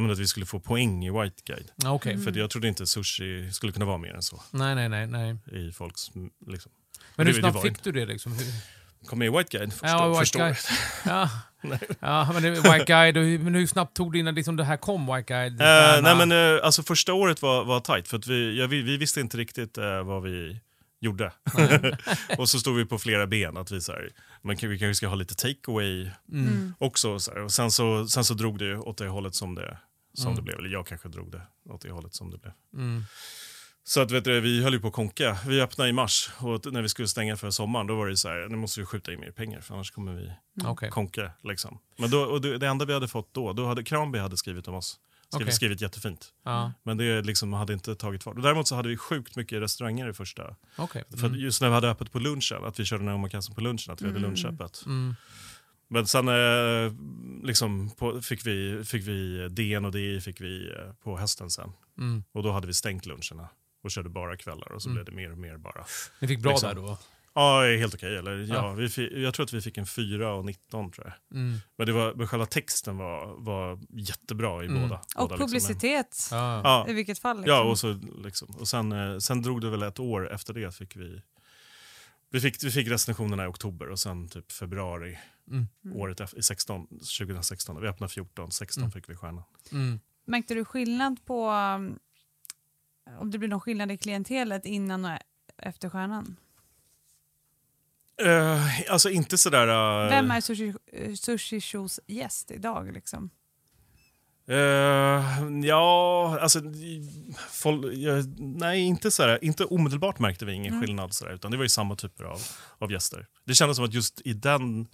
Nej, 0.00 0.12
att 0.12 0.18
vi 0.18 0.26
skulle 0.26 0.46
få 0.46 0.60
poäng 0.60 1.04
i 1.06 1.10
White 1.10 1.42
Guide. 1.46 1.70
Okej. 1.86 2.18
För 2.18 2.38
jag 2.38 2.50
trodde 2.50 2.68
inte 2.68 2.86
sushi 2.86 3.50
skulle 3.52 3.72
kunna 3.72 3.84
vara 3.84 3.98
mer 3.98 4.14
än 4.14 4.22
så 4.22 4.42
Nej, 4.50 4.74
nej, 4.74 4.88
nej. 4.88 5.06
nej. 5.06 5.36
i 5.68 5.72
folks... 5.72 6.14
mm, 6.14 6.30
Liksom. 6.46 6.72
Men 7.16 7.26
hur 7.26 7.34
snabbt 7.34 7.62
fick 7.62 7.84
du 7.84 7.92
det 7.92 8.06
liksom? 8.06 8.32
Hur? 8.32 8.44
Kom 9.06 9.18
med 9.18 9.26
i 9.26 9.30
White 9.30 9.58
Guide 9.58 9.72
första, 9.72 9.86
Ja, 9.88 10.20
White 10.20 10.38
Guide. 10.38 10.50
året. 10.50 10.68
Ja. 11.06 11.30
ja, 12.00 12.32
men 12.32 12.42
White 12.54 12.84
Guide, 12.86 13.16
och 13.16 13.24
men 13.44 13.54
hur 13.54 13.66
snabbt 13.66 13.96
tog 13.96 14.12
det 14.12 14.18
innan 14.18 14.34
liksom 14.34 14.56
det 14.56 14.64
här 14.64 14.76
kom, 14.76 15.06
White 15.06 15.34
Guide? 15.34 15.58
Stjärna? 15.58 16.14
nej 16.14 16.26
men 16.26 16.56
eh, 16.56 16.64
alltså 16.64 16.82
första 16.82 17.12
året 17.12 17.42
var, 17.42 17.64
var 17.64 17.80
tajt 17.80 18.08
för 18.08 18.20
vi, 18.28 18.60
ja, 18.60 18.66
vi, 18.66 18.82
vi 18.82 18.96
visste 18.96 19.20
inte 19.20 19.36
riktigt 19.36 19.78
eh, 19.78 20.02
vad 20.02 20.22
vi 20.22 20.60
gjorde. 21.04 21.32
och 22.38 22.48
så 22.48 22.58
stod 22.60 22.76
vi 22.76 22.84
på 22.84 22.98
flera 22.98 23.26
ben 23.26 23.56
att 23.56 23.70
vi 23.70 23.80
så 23.80 23.92
här, 23.92 24.10
men 24.42 24.56
vi 24.56 24.78
kanske 24.78 24.94
ska 24.94 25.08
ha 25.08 25.14
lite 25.14 25.34
takeaway 25.34 26.10
Mm. 26.32 26.74
också. 26.78 27.18
Så 27.20 27.30
här. 27.32 27.40
Och 27.42 27.52
sen 27.52 27.70
så, 27.70 28.06
sen 28.06 28.24
så 28.24 28.34
drog 28.34 28.58
det 28.58 28.76
åt 28.76 28.98
det 28.98 29.08
hållet 29.08 29.34
som 29.34 29.54
det, 29.54 29.78
som 30.14 30.26
Mm. 30.26 30.36
det 30.36 30.42
blev. 30.42 30.58
Eller 30.58 30.68
jag 30.68 30.86
kanske 30.86 31.08
drog 31.08 31.30
det 31.32 31.42
åt 31.70 31.80
det 31.82 31.90
hållet 31.90 32.14
som 32.14 32.30
det 32.30 32.38
blev. 32.38 32.52
Mm. 32.74 33.04
Så 33.86 34.00
att 34.00 34.10
vet 34.10 34.24
du, 34.24 34.40
vi 34.40 34.62
höll 34.62 34.72
ju 34.72 34.80
på 34.80 34.86
att 34.88 34.92
konka. 34.94 35.38
Vi 35.46 35.60
öppnade 35.60 35.90
i 35.90 35.92
mars 35.92 36.30
och 36.38 36.72
när 36.72 36.82
vi 36.82 36.88
skulle 36.88 37.08
stänga 37.08 37.36
för 37.36 37.50
sommaren 37.50 37.86
då 37.86 37.94
var 37.96 38.06
det 38.06 38.16
så 38.16 38.28
här, 38.28 38.48
nu 38.48 38.56
måste 38.56 38.80
vi 38.80 38.86
skjuta 38.86 39.12
in 39.12 39.20
mer 39.20 39.30
pengar 39.30 39.60
för 39.60 39.74
annars 39.74 39.90
kommer 39.90 40.12
vi 40.14 40.32
Okej. 40.64 40.90
konka. 40.90 41.30
Liksom. 41.42 41.78
Men 41.98 42.10
då, 42.10 42.20
och 42.22 42.40
det, 42.40 42.58
det 42.58 42.66
enda 42.66 42.84
vi 42.84 42.92
hade 42.92 43.08
fått 43.08 43.34
då, 43.34 43.52
då 43.52 43.66
hade 43.66 43.82
Kranby 43.82 44.18
hade 44.18 44.36
skrivit 44.36 44.68
om 44.68 44.74
oss. 44.74 44.98
Skrivit, 45.34 45.46
Okej. 45.48 45.54
skrivit 45.56 45.80
jättefint. 45.80 46.32
Ja, 46.44 46.72
Men 46.82 46.96
det 46.96 47.22
liksom 47.22 47.52
hade 47.52 47.72
inte 47.72 47.94
tagit 47.94 48.22
fart. 48.22 48.42
Däremot 48.42 48.68
så 48.68 48.74
hade 48.76 48.88
vi 48.88 48.96
sjukt 48.96 49.36
mycket 49.36 49.62
restauranger 49.62 50.08
i 50.08 50.12
första. 50.12 50.56
För 50.76 50.82
att 51.10 51.14
Mm. 51.22 51.34
just 51.34 51.60
när 51.62 51.68
vi 51.68 51.74
hade 51.74 51.90
öppet 51.90 52.12
på 52.12 52.18
lunchen, 52.18 52.64
att 52.64 52.80
vi 52.80 52.84
körde 52.84 53.04
den 53.04 53.14
omakassan 53.14 53.54
på 53.54 53.60
lunchen, 53.60 53.92
att 53.92 54.02
vi 54.02 54.06
hade 54.06 54.18
Mm. 54.18 54.30
lunchöppet. 54.30 54.82
Mm. 54.86 55.14
Men 55.88 56.06
sen 56.06 56.28
eh, 56.28 56.92
liksom 57.42 57.90
på, 57.90 58.22
fick, 58.22 58.46
vi, 58.46 58.84
fick 58.84 59.06
vi 59.08 59.48
DN 59.48 59.84
och 59.84 59.92
DI 59.92 60.20
fick 60.20 60.40
vi 60.40 60.70
eh, 60.70 60.92
på 61.04 61.18
hösten 61.18 61.50
sen. 61.50 61.72
Mm. 61.98 62.24
Och 62.32 62.42
då 62.42 62.52
hade 62.52 62.66
vi 62.66 62.74
stängt 62.74 63.06
luncherna 63.06 63.48
och 63.82 63.90
körde 63.90 64.08
bara 64.08 64.36
kvällar 64.36 64.72
och 64.72 64.82
så 64.82 64.88
Mm. 64.88 64.94
blev 64.94 65.04
det 65.04 65.12
mer 65.22 65.32
och 65.32 65.38
mer 65.38 65.56
bara. 65.56 65.84
Ni 66.20 66.28
fick 66.28 66.40
bra 66.42 66.50
Liksom. 66.52 66.68
där 66.68 66.76
då? 66.76 66.98
Ja, 67.34 67.62
helt 67.78 67.94
okej. 67.94 68.16
Eller, 68.16 68.32
ja, 68.38 68.54
Ja. 68.54 68.72
Vi 68.72 68.88
fick, 68.88 69.12
jag 69.12 69.34
tror 69.34 69.44
att 69.44 69.52
vi 69.52 69.60
fick 69.60 69.78
en 69.78 69.86
4 69.86 70.34
och 70.34 70.44
19 70.44 70.90
tror 70.92 71.06
jag. 71.06 71.38
Mm. 71.40 71.58
Men, 71.76 71.86
det 71.86 71.92
var, 71.92 72.14
men 72.14 72.28
själva 72.28 72.46
texten 72.46 72.96
var, 72.96 73.34
var 73.38 73.78
jättebra 73.90 74.64
i 74.64 74.66
Mm. 74.66 74.82
båda. 74.82 74.94
Och 74.94 75.04
båda 75.16 75.24
liksom. 75.34 75.46
publicitet 75.46 76.28
Ja. 76.30 76.60
Ja, 76.64 76.86
i 76.88 76.92
vilket 76.92 77.18
fall. 77.18 77.36
Liksom. 77.36 77.54
Ja, 77.54 77.62
och, 77.70 77.78
så, 77.78 78.00
liksom. 78.24 78.48
och 78.58 78.68
sen, 78.68 78.92
eh, 78.92 79.18
sen 79.18 79.42
drog 79.42 79.60
det 79.60 79.70
väl 79.70 79.82
ett 79.82 79.98
år 80.00 80.32
efter 80.32 80.54
det 80.54 80.74
fick 80.74 80.96
vi... 80.96 81.22
Vi 82.30 82.40
fick, 82.40 82.64
vi 82.64 82.70
fick 82.70 82.88
recensionerna 82.88 83.44
i 83.44 83.46
oktober 83.46 83.88
och 83.88 83.98
sen 83.98 84.28
typ 84.28 84.52
februari 84.52 85.18
Mm. 85.50 85.66
året 85.96 86.20
efter, 86.20 86.38
i 86.38 86.42
16, 86.42 86.86
2016. 87.18 87.80
Vi 87.80 87.88
öppnade 87.88 88.12
14, 88.12 88.50
16 88.50 88.82
Mm. 88.82 88.92
fick 88.92 89.08
vi 89.08 89.16
stjärna. 89.16 89.44
Mm. 89.72 90.00
Märkte 90.26 90.54
du 90.54 90.64
skillnad 90.64 91.24
på 91.24 91.50
um, 91.50 91.98
om 93.20 93.30
det 93.30 93.38
blir 93.38 93.48
någon 93.48 93.60
skillnad 93.60 93.92
i 93.92 93.98
klientelet 93.98 94.66
innan 94.66 95.04
och 95.04 95.18
efter 95.58 95.88
stjärnan? 95.90 96.36
Eh, 98.22 98.90
alltså 98.90 99.10
inte 99.10 99.38
sådär... 99.38 99.68
Uh, 100.04 100.08
Vem 100.10 100.30
är 100.30 100.40
Sushi, 100.40 100.74
eh, 100.92 101.14
sushi 101.14 101.60
Shows 101.60 102.00
gäst 102.06 102.50
idag? 102.50 102.92
Liksom? 102.92 103.30
Eh, 104.48 104.56
ja, 105.64 106.38
alltså... 106.40 106.60
Folk, 107.50 107.84
ja, 107.94 108.12
nej, 108.38 108.80
inte 108.80 109.10
sådär. 109.10 109.38
Inte 109.44 109.64
omedelbart 109.64 110.18
märkte 110.18 110.44
vi 110.44 110.52
ingen 110.52 110.72
Mm. 110.72 110.80
skillnad 110.86 111.14
sådär, 111.14 111.32
utan 111.32 111.50
det 111.50 111.56
var 111.56 111.64
ju 111.64 111.68
samma 111.68 111.96
typer 111.96 112.24
av, 112.24 112.40
av 112.78 112.92
gäster. 112.92 113.26
Det 113.44 113.54
kändes 113.54 113.76
som 113.76 113.84
att 113.86 113.94
just 113.94 114.20
i 114.24 114.32
den 114.32 114.86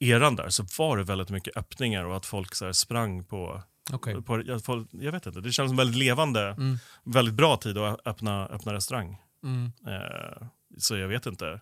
eran 0.00 0.36
där 0.36 0.48
så 0.48 0.64
var 0.78 0.96
det 0.96 1.02
väldigt 1.04 1.30
mycket 1.30 1.56
öppningar 1.56 2.04
och 2.04 2.16
att 2.16 2.26
folk 2.26 2.54
så 2.54 2.64
här 2.64 2.72
sprang 2.72 3.24
på... 3.24 3.62
Okej. 3.92 4.22
på 4.22 4.42
jag, 4.46 4.64
folk, 4.64 4.88
jag 4.92 5.12
vet 5.12 5.26
inte, 5.26 5.40
det 5.40 5.52
kändes 5.52 5.70
som 5.70 5.76
väldigt 5.76 5.96
levande, 5.96 6.40
Mm. 6.48 6.78
väldigt 7.04 7.34
bra 7.34 7.56
tid 7.56 7.78
att 7.78 8.00
öppna, 8.06 8.46
öppna 8.46 8.74
restaurang. 8.74 9.16
Mm. 9.44 9.72
Eh, 9.86 10.46
så 10.78 10.96
jag 10.96 11.08
vet 11.08 11.26
inte. 11.26 11.60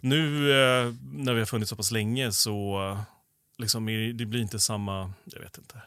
Nu 0.00 0.50
eh, 0.50 0.94
när 1.12 1.32
vi 1.34 1.38
har 1.38 1.46
funnits 1.46 1.70
så 1.70 1.76
pass 1.76 1.90
länge 1.90 2.32
så 2.32 2.88
eh, 2.90 3.02
liksom, 3.58 3.86
det 4.14 4.26
blir 4.26 4.40
inte 4.40 4.60
samma, 4.60 5.12
jag 5.24 5.40
vet 5.40 5.58
inte. 5.58 5.82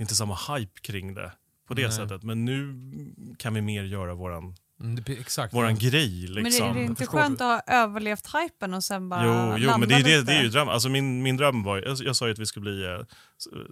Inte 0.00 0.14
samma 0.14 0.34
hype 0.34 0.80
kring 0.80 1.14
det 1.14 1.32
på 1.66 1.74
det 1.74 1.82
Nej. 1.82 1.92
sättet. 1.92 2.22
Men 2.22 2.44
nu 2.44 2.74
kan 3.38 3.54
vi 3.54 3.60
mer 3.60 3.84
göra 3.84 4.14
våran, 4.14 4.54
exakt. 5.06 5.54
våran 5.54 5.78
grej. 5.78 6.28
Men 6.34 6.44
Liksom. 6.44 6.68
är 6.70 6.74
det 6.74 6.82
inte 6.82 7.04
Förstår 7.04 7.18
skönt 7.18 7.38
du? 7.38 7.44
att 7.44 7.66
ha 7.68 7.74
överlevt 7.74 8.26
hypen 8.34 8.74
och 8.74 8.84
sen 8.84 9.08
bara 9.08 9.24
Jo, 9.24 9.54
jo 9.58 9.66
landa 9.66 9.78
men 9.78 9.88
det 9.88 9.94
är, 9.94 10.02
det, 10.18 10.22
det 10.22 10.32
är 10.32 10.42
ju 10.42 10.48
dröm. 10.48 10.68
Alltså 10.68 10.88
min, 10.88 11.22
min 11.22 11.36
dröm 11.36 11.62
var, 11.62 11.78
jag, 11.78 11.98
jag 12.00 12.16
sa 12.16 12.26
ju 12.26 12.32
att 12.32 12.38
vi 12.38 12.46
skulle 12.46 12.62
bli 12.62 12.86
uh, 12.86 13.02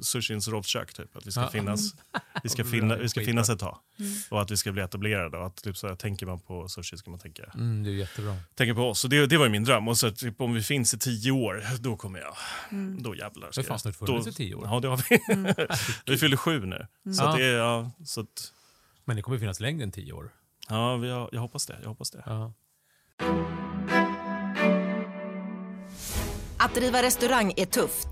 sushins 0.02 0.48
rovkök, 0.48 0.94
typ. 0.94 1.16
Att 1.16 1.26
vi 1.26 1.30
ska, 1.32 1.40
Ja. 1.40 1.48
finnas, 1.48 1.80
vi 2.42 2.48
ska, 2.48 2.64
finna, 2.64 2.96
vi 2.96 3.08
ska 3.08 3.20
finnas 3.24 3.48
ett 3.48 3.58
tag. 3.58 3.78
Mm. 3.98 4.12
Och 4.30 4.42
att 4.42 4.50
vi 4.50 4.56
ska 4.56 4.72
bli 4.72 4.82
etablerade. 4.82 5.38
Och 5.38 5.46
att 5.46 5.56
typ, 5.62 5.76
så 5.76 5.88
här, 5.88 5.94
tänker 5.94 6.26
man 6.26 6.40
på 6.40 6.68
sushi 6.68 6.96
ska 6.96 7.10
man 7.10 7.20
tänka, 7.20 7.42
Mm, 7.54 7.84
det 7.84 7.90
är 7.90 7.94
jättebra. 7.94 8.36
tänka 8.54 8.74
på 8.74 8.82
oss. 8.90 9.00
Så 9.00 9.08
det, 9.08 9.26
det 9.26 9.36
var 9.36 9.44
ju 9.44 9.50
min 9.52 9.64
dröm. 9.64 9.88
Och 9.88 9.98
så 9.98 10.10
typ, 10.10 10.40
om 10.40 10.54
vi 10.54 10.62
finns 10.62 10.94
i 10.94 10.98
tio 10.98 11.30
år, 11.32 11.64
då 11.80 11.96
kommer 11.96 12.18
jag. 12.18 12.34
Mm. 12.70 13.02
Då 13.02 13.14
jävlar. 13.16 13.46
Det 13.46 13.52
ska 13.52 13.60
har 13.60 13.64
fan 13.64 13.74
jag- 13.74 13.80
snart 13.94 14.08
funnits 14.08 14.26
i 14.28 14.32
tio 14.32 14.54
år. 14.54 14.62
Ja, 14.66 14.80
det 14.80 14.88
har 14.88 15.04
vi. 15.10 15.32
Mm. 15.34 15.54
vi 16.06 16.18
fyller 16.18 16.36
sju 16.36 16.66
nu. 16.66 16.86
Så, 17.14 17.22
Ja. 17.22 17.28
att 17.30 17.36
det 17.36 17.44
är, 17.44 17.56
ja, 17.56 17.90
så 18.04 18.20
att, 18.20 18.52
Men 19.04 19.16
det 19.16 19.22
kommer 19.22 19.38
finnas 19.38 19.60
längre 19.60 19.82
än 19.84 19.92
tio 19.92 20.12
år. 20.12 20.30
Ja, 20.68 20.76
har, 20.76 21.28
jag 21.32 21.40
hoppas 21.40 21.66
det. 21.66 21.78
Jag 21.82 21.88
hoppas 21.88 22.10
det. 22.10 22.22
Ja. 22.26 22.52
Att 26.58 26.74
driva 26.74 27.02
restaurang 27.02 27.52
är 27.56 27.66
tufft. 27.66 28.08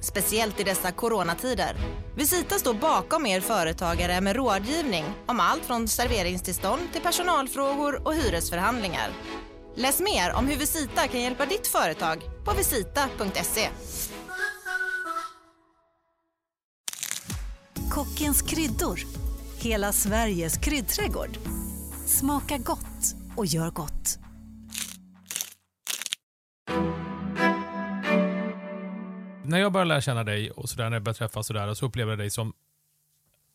Speciellt 0.00 0.60
i 0.60 0.64
dessa 0.64 0.92
coronatider. 0.92 1.76
Visita 2.16 2.54
står 2.54 2.74
bakom 2.74 3.26
er 3.26 3.40
företagare 3.40 4.20
med 4.20 4.36
rådgivning 4.36 5.04
om 5.26 5.40
allt 5.40 5.64
från 5.64 5.88
serveringstillstånd 5.88 6.82
till 6.92 7.02
personalfrågor 7.02 8.06
och 8.06 8.14
hyresförhandlingar. 8.14 9.10
Läs 9.76 10.00
mer 10.00 10.32
om 10.32 10.46
hur 10.46 10.56
Visita 10.56 11.08
kan 11.08 11.20
hjälpa 11.20 11.46
ditt 11.46 11.66
företag 11.66 12.22
på 12.44 12.52
visita.se. 12.52 13.68
Kockens 17.90 18.42
kryddor. 18.42 19.00
Hela 19.58 19.92
Sveriges 19.92 20.56
kryddträdgård. 20.56 21.53
Smaka 22.18 22.58
gott 22.58 23.14
och 23.36 23.46
gör 23.46 23.70
gott. 23.70 24.18
När 29.44 29.58
jag 29.58 29.72
började 29.72 29.88
lära 29.88 30.00
känna 30.00 30.24
dig 30.24 30.50
och 30.50 30.68
sådär, 30.68 30.84
när 30.84 30.92
jag 30.96 31.02
började 31.02 31.18
träffas 31.18 31.46
sådär, 31.46 31.74
så 31.74 31.86
upplevde 31.86 32.12
jag 32.12 32.18
dig 32.18 32.30
som 32.30 32.52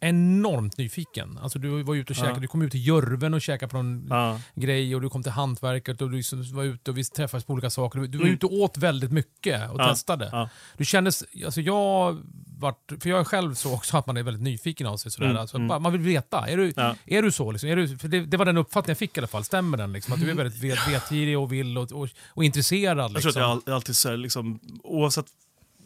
enormt 0.02 0.78
nyfiken. 0.78 1.38
Alltså 1.42 1.60
du 1.60 1.84
var 1.84 1.96
ute 1.96 2.14
och 2.14 2.18
Ja. 2.20 2.22
käkade, 2.24 2.40
du 2.40 2.48
kom 2.48 2.62
ut 2.62 2.72
till 2.72 2.88
Jörven 2.88 3.34
och 3.34 3.42
käkade 3.42 3.70
på 3.72 3.78
någon 3.78 4.08
Ja. 4.10 4.40
grej 4.56 4.96
och 4.96 5.02
du 5.02 5.10
kom 5.10 5.24
till 5.24 5.32
hantverket 5.32 6.02
och 6.02 6.10
du 6.10 6.18
liksom 6.18 6.44
var 6.56 6.64
ute 6.64 6.92
och 6.92 6.98
vi 6.98 7.04
träffades 7.04 7.44
på 7.46 7.54
olika 7.54 7.70
saker. 7.70 8.00
Du 8.00 8.18
var 8.18 8.26
Mm. 8.26 8.36
ute 8.36 8.46
och 8.46 8.54
åt 8.54 8.78
väldigt 8.78 9.12
mycket 9.12 9.72
och 9.72 9.80
Ja, 9.80 9.90
testade. 9.90 10.30
ja. 10.32 10.50
Du 10.78 10.86
kändes, 10.86 11.24
alltså 11.46 11.62
jag 11.62 12.18
vart, 12.60 12.92
för 13.02 13.10
jag 13.10 13.20
är 13.20 13.24
själv 13.24 13.54
så 13.56 13.74
också 13.74 13.98
att 13.98 14.08
man 14.08 14.18
är 14.18 14.24
väldigt 14.24 14.44
nyfiken 14.44 14.88
av 14.88 14.98
sig. 14.98 15.12
Sådär. 15.12 15.28
Mm, 15.30 15.38
Alltså, 15.42 15.58
mm. 15.58 15.82
Man 15.84 15.92
vill 15.92 16.02
veta. 16.02 16.48
Är 16.48 16.58
du, 16.58 16.74
Ja. 16.76 16.96
är 17.06 17.22
du 17.22 17.32
så? 17.32 17.52
Liksom? 17.52 17.70
Är 17.70 17.76
du, 17.76 17.98
för 17.98 18.08
det, 18.08 18.20
det 18.26 18.38
var 18.38 18.46
den 18.46 18.58
uppfattningen 18.58 18.92
jag 18.92 18.98
fick 18.98 19.18
i 19.18 19.20
alla 19.20 19.28
fall. 19.28 19.44
Stämmer 19.44 19.78
den? 19.78 19.94
Liksom? 19.94 20.14
Att 20.14 20.20
du 20.20 20.30
är 20.32 20.36
väldigt 20.36 20.64
vet, 20.64 20.88
vetgirig 20.88 21.40
och 21.40 21.54
vill 21.54 21.78
och, 21.78 21.92
och, 21.92 22.10
och 22.28 22.44
intresserad? 22.44 22.98
Jag 22.98 23.08
tror 23.10 23.14
Liksom. 23.16 23.30
att 23.30 23.36
jag 23.36 23.50
all- 23.68 23.74
alltid 23.76 23.96
här, 24.06 24.18
liksom, 24.18 24.60
oavsett 24.84 25.26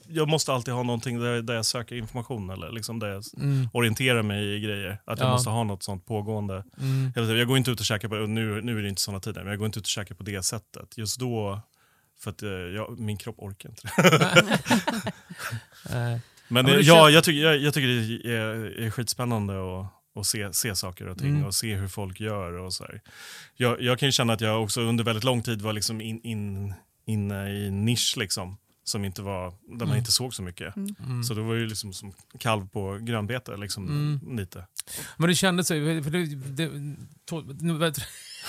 jag 0.07 0.27
måste 0.27 0.53
alltid 0.53 0.73
ha 0.73 0.83
någonting 0.83 1.19
där, 1.19 1.41
där 1.41 1.53
jag 1.53 1.65
söker 1.65 1.95
information 1.95 2.49
eller 2.49 2.71
liksom 2.71 2.99
där 2.99 3.07
jag 3.07 3.23
Mm. 3.37 3.69
orienterar 3.73 4.21
mig 4.23 4.55
i 4.55 4.59
grejer. 4.59 5.01
Att 5.05 5.19
jag 5.19 5.27
Ja. 5.27 5.31
måste 5.31 5.49
ha 5.49 5.63
något 5.63 5.83
sånt 5.83 6.05
pågående. 6.05 6.63
Mm. 6.81 7.37
Jag 7.37 7.47
går 7.47 7.57
inte 7.57 7.71
ut 7.71 7.79
och 7.79 7.85
käkar 7.85 8.07
på, 8.09 8.15
nu, 8.15 8.61
nu 8.61 8.77
är 8.79 8.83
det 8.83 8.89
inte 8.89 9.01
såna 9.01 9.19
tider, 9.19 9.41
men 9.41 9.49
jag 9.49 9.57
går 9.59 9.65
inte 9.65 9.79
ut 9.79 9.85
och 9.85 9.89
käkar 9.89 10.15
på 10.15 10.23
det 10.23 10.43
sättet. 10.43 10.97
Just 10.97 11.19
då, 11.19 11.61
för 12.19 12.29
att 12.31 12.43
eh, 12.43 12.49
jag, 12.49 12.99
min 12.99 13.17
kropp 13.17 13.35
orkar 13.39 13.69
inte 13.69 13.81
det. 15.89 16.21
Men, 16.47 16.65
ja, 16.67 16.73
kän- 16.79 17.09
jag, 17.09 17.23
tycker, 17.23 17.41
jag, 17.41 17.57
jag 17.57 17.73
tycker 17.73 17.87
det 17.87 18.29
är, 18.35 18.79
är 18.81 18.89
skitspännande 18.89 19.53
att, 19.79 19.87
att 20.19 20.25
se, 20.25 20.53
se 20.53 20.75
saker 20.75 21.07
och 21.07 21.17
ting 21.17 21.29
Mm. 21.29 21.45
och 21.45 21.55
se 21.55 21.75
hur 21.75 21.87
folk 21.87 22.19
gör. 22.19 22.53
Och 22.53 22.73
så 22.73 22.83
här. 22.83 23.01
Jag, 23.55 23.81
jag 23.81 23.99
kan 23.99 24.07
ju 24.07 24.11
känna 24.11 24.33
att 24.33 24.41
jag 24.41 24.63
också 24.63 24.81
under 24.81 25.03
väldigt 25.03 25.23
lång 25.23 25.41
tid 25.43 25.61
var 25.61 25.73
liksom 25.73 26.01
in, 26.01 26.21
in, 26.23 26.73
inne 27.05 27.49
i 27.49 27.67
en 27.67 27.85
nisch 27.85 28.13
liksom, 28.17 28.57
som 28.83 29.05
inte 29.05 29.21
var, 29.21 29.45
där 29.49 29.55
man 29.77 29.81
Mm. 29.87 29.97
inte 29.97 30.11
såg 30.11 30.33
så 30.33 30.41
mycket. 30.43 30.75
Mm. 30.75 31.23
Så 31.23 31.33
det 31.33 31.41
var 31.41 31.53
ju 31.53 31.67
liksom 31.67 31.93
som 31.93 32.13
kalv 32.39 32.67
på 32.69 32.97
grönbete 33.01 33.57
liksom, 33.57 33.87
Mm. 33.87 34.37
lite. 34.37 34.67
Men 35.17 35.29
det 35.29 35.35
kändes... 35.35 35.67
För 35.67 36.09
det, 36.09 36.25
det, 36.25 36.69
to- 37.31 37.57
nu 37.61 37.73
vet- 37.77 37.97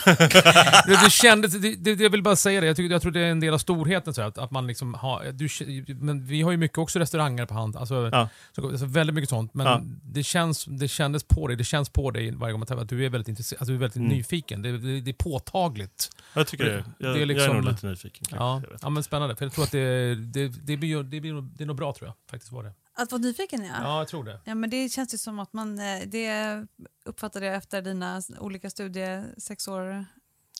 det, 0.04 0.98
det 1.04 1.10
kändes... 1.10 1.52
Det, 1.52 1.74
det, 1.76 2.00
jag 2.02 2.10
vill 2.10 2.22
bara 2.22 2.36
säga 2.36 2.60
det, 2.60 2.66
jag, 2.66 2.76
tycker, 2.76 2.92
jag 2.92 3.02
tror 3.02 3.12
det 3.12 3.20
är 3.20 3.30
en 3.30 3.40
del 3.40 3.54
av 3.54 3.58
storheten. 3.58 4.14
Så 4.14 4.20
här, 4.20 4.28
att, 4.28 4.38
att 4.38 4.50
man 4.50 4.66
liksom 4.66 4.94
har, 4.94 5.24
du, 5.32 5.48
men 5.94 6.26
vi 6.26 6.42
har 6.42 6.50
ju 6.50 6.56
mycket 6.56 6.78
också 6.78 6.98
restauranger 6.98 7.46
på 7.46 7.54
hand. 7.54 7.76
Alltså, 7.76 8.08
Ja. 8.12 8.28
så, 8.52 8.68
alltså 8.68 8.86
väldigt 8.86 9.14
mycket 9.14 9.30
sånt. 9.30 9.54
Men 9.54 9.66
Ja. 9.66 9.80
det, 10.02 10.22
känns, 10.22 10.64
det 10.64 10.88
kändes 10.88 11.24
på 11.24 11.46
dig, 11.48 11.56
det 11.56 11.64
känns 11.64 11.88
på 11.88 12.10
dig 12.10 12.30
varje 12.30 12.52
gång 12.52 12.60
man 12.60 12.66
träffar 12.66 12.82
att 12.82 12.88
du 12.88 13.04
är 13.06 13.08
väldigt, 13.10 13.28
intresserad, 13.28 13.60
alltså, 13.60 13.70
du 13.72 13.76
är 13.76 13.80
väldigt 13.80 13.96
Mm. 13.96 14.08
nyfiken. 14.08 14.62
Det, 14.62 14.78
det, 14.78 15.00
det 15.00 15.10
är 15.10 15.14
påtagligt. 15.14 16.10
Jag 16.34 16.46
tycker 16.46 16.64
Det-. 16.64 16.70
Jag, 16.70 16.84
det 16.98 17.06
är 17.06 17.12
jag 17.12 17.22
är 17.22 17.26
liksom- 17.26 17.56
nog 17.56 17.64
lite 17.64 17.86
nyfiken. 17.86 18.24
Ja, 18.30 18.62
ja, 18.82 18.90
men 18.90 19.02
spännande. 19.02 19.36
För 19.36 19.44
jag 19.44 19.52
tror 19.52 19.64
att 19.64 19.70
det, 19.72 20.14
det, 20.14 20.48
det, 20.48 20.76
blir, 20.76 21.02
det, 21.02 21.20
blir, 21.20 21.42
det 21.56 21.64
är 21.64 21.66
nog 21.66 21.76
bra 21.76 21.92
tror 21.92 22.08
jag. 22.08 22.14
Faktiskt 22.30 22.52
var 22.52 22.62
det. 22.62 22.72
Att 22.96 23.12
vara 23.12 23.22
nyfiken 23.22 23.64
ja. 23.64 23.74
Ja, 23.82 23.98
jag 23.98 24.08
tror 24.08 24.24
det. 24.24 24.40
Ja, 24.44 24.54
men 24.54 24.70
det 24.70 24.88
känns 24.88 25.14
ju 25.14 25.18
som 25.18 25.38
att 25.38 25.52
man, 25.52 25.78
eh, 25.78 26.00
det 26.06 26.66
uppfattade 27.04 27.46
jag 27.46 27.54
efter 27.56 27.82
dina 27.82 28.22
olika 28.38 28.70
studier, 28.70 29.34
sex 29.38 29.68
år. 29.68 30.04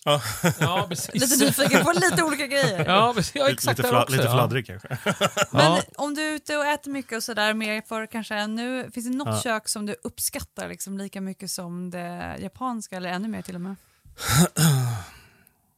Ja. 0.05 0.23
Ja, 0.61 0.87
precis. 0.89 1.15
Lite 1.15 1.45
nyfiken 1.45 1.85
på 1.85 1.93
lite 1.93 2.23
olika 2.23 2.47
grejer. 2.47 2.85
Ja, 2.85 3.13
precis. 3.17 3.35
ja 3.35 3.49
exakt. 3.51 3.79
lite, 3.79 3.89
fla, 3.89 4.03
också, 4.03 4.13
lite 4.17 4.25
ja. 4.25 4.33
fladdrig 4.33 4.67
kanske. 4.67 4.89
Men 5.51 5.73
Ja. 5.73 5.83
om 5.97 6.15
du 6.15 6.23
är 6.23 6.33
ute 6.33 6.57
och 6.57 6.67
äter 6.67 6.91
mycket 6.91 7.17
och 7.17 7.23
sådär 7.23 7.55
mer 7.55 7.83
för 7.89 8.07
kanske 8.07 8.35
än 8.35 8.55
nu, 8.55 8.91
finns 8.95 9.07
det 9.07 9.17
något 9.17 9.29
Ja. 9.29 9.41
kök 9.41 9.69
som 9.69 9.87
du 9.87 9.97
uppskattar 10.03 10.69
liksom 10.69 10.99
lika 10.99 11.21
mycket 11.21 11.51
som 11.51 11.91
det 11.91 12.37
japanska 12.41 12.97
eller 12.97 13.11
ännu 13.11 13.29
mer 13.29 13.43
till 13.43 13.55
och 13.55 13.61
med? 13.61 13.77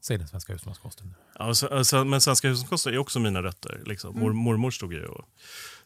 Säg 0.06 0.18
den 0.18 0.28
svenska 0.28 0.52
husmanskosten. 0.52 1.14
Ja, 1.38 1.54
så, 1.54 2.04
men 2.04 2.20
svenska 2.20 2.48
husmanskost 2.48 2.86
är 2.86 2.98
också 2.98 3.18
mina 3.18 3.42
rötter. 3.42 3.82
Liksom. 3.86 4.18
Mor, 4.18 4.32
mormor 4.32 4.70
stod 4.70 4.92
ju 4.92 5.04
och... 5.06 5.24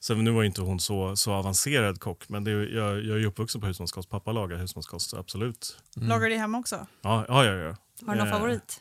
Så 0.00 0.14
nu 0.14 0.30
var 0.30 0.42
ju 0.42 0.46
inte 0.46 0.62
hon 0.62 0.80
så, 0.80 1.16
så 1.16 1.32
avancerad 1.32 2.00
kock, 2.00 2.28
men 2.28 2.44
det, 2.44 2.50
jag, 2.50 3.04
jag 3.04 3.16
är 3.16 3.20
ju 3.20 3.26
uppvuxen 3.26 3.60
på 3.60 3.66
husmanskost. 3.66 4.10
Pappa 4.10 4.32
lagar 4.32 4.56
husmanskost, 4.56 5.14
absolut. 5.14 5.82
Lagar 5.94 6.28
du 6.28 6.34
det 6.34 6.40
hemma 6.40 6.58
också? 6.58 6.86
Ja, 7.02 7.24
ja, 7.28 7.44
ja. 7.44 7.52
ja. 7.52 7.76
Har 8.06 8.14
du 8.14 8.18
någon 8.18 8.28
Eh, 8.28 8.32
favorit? 8.32 8.80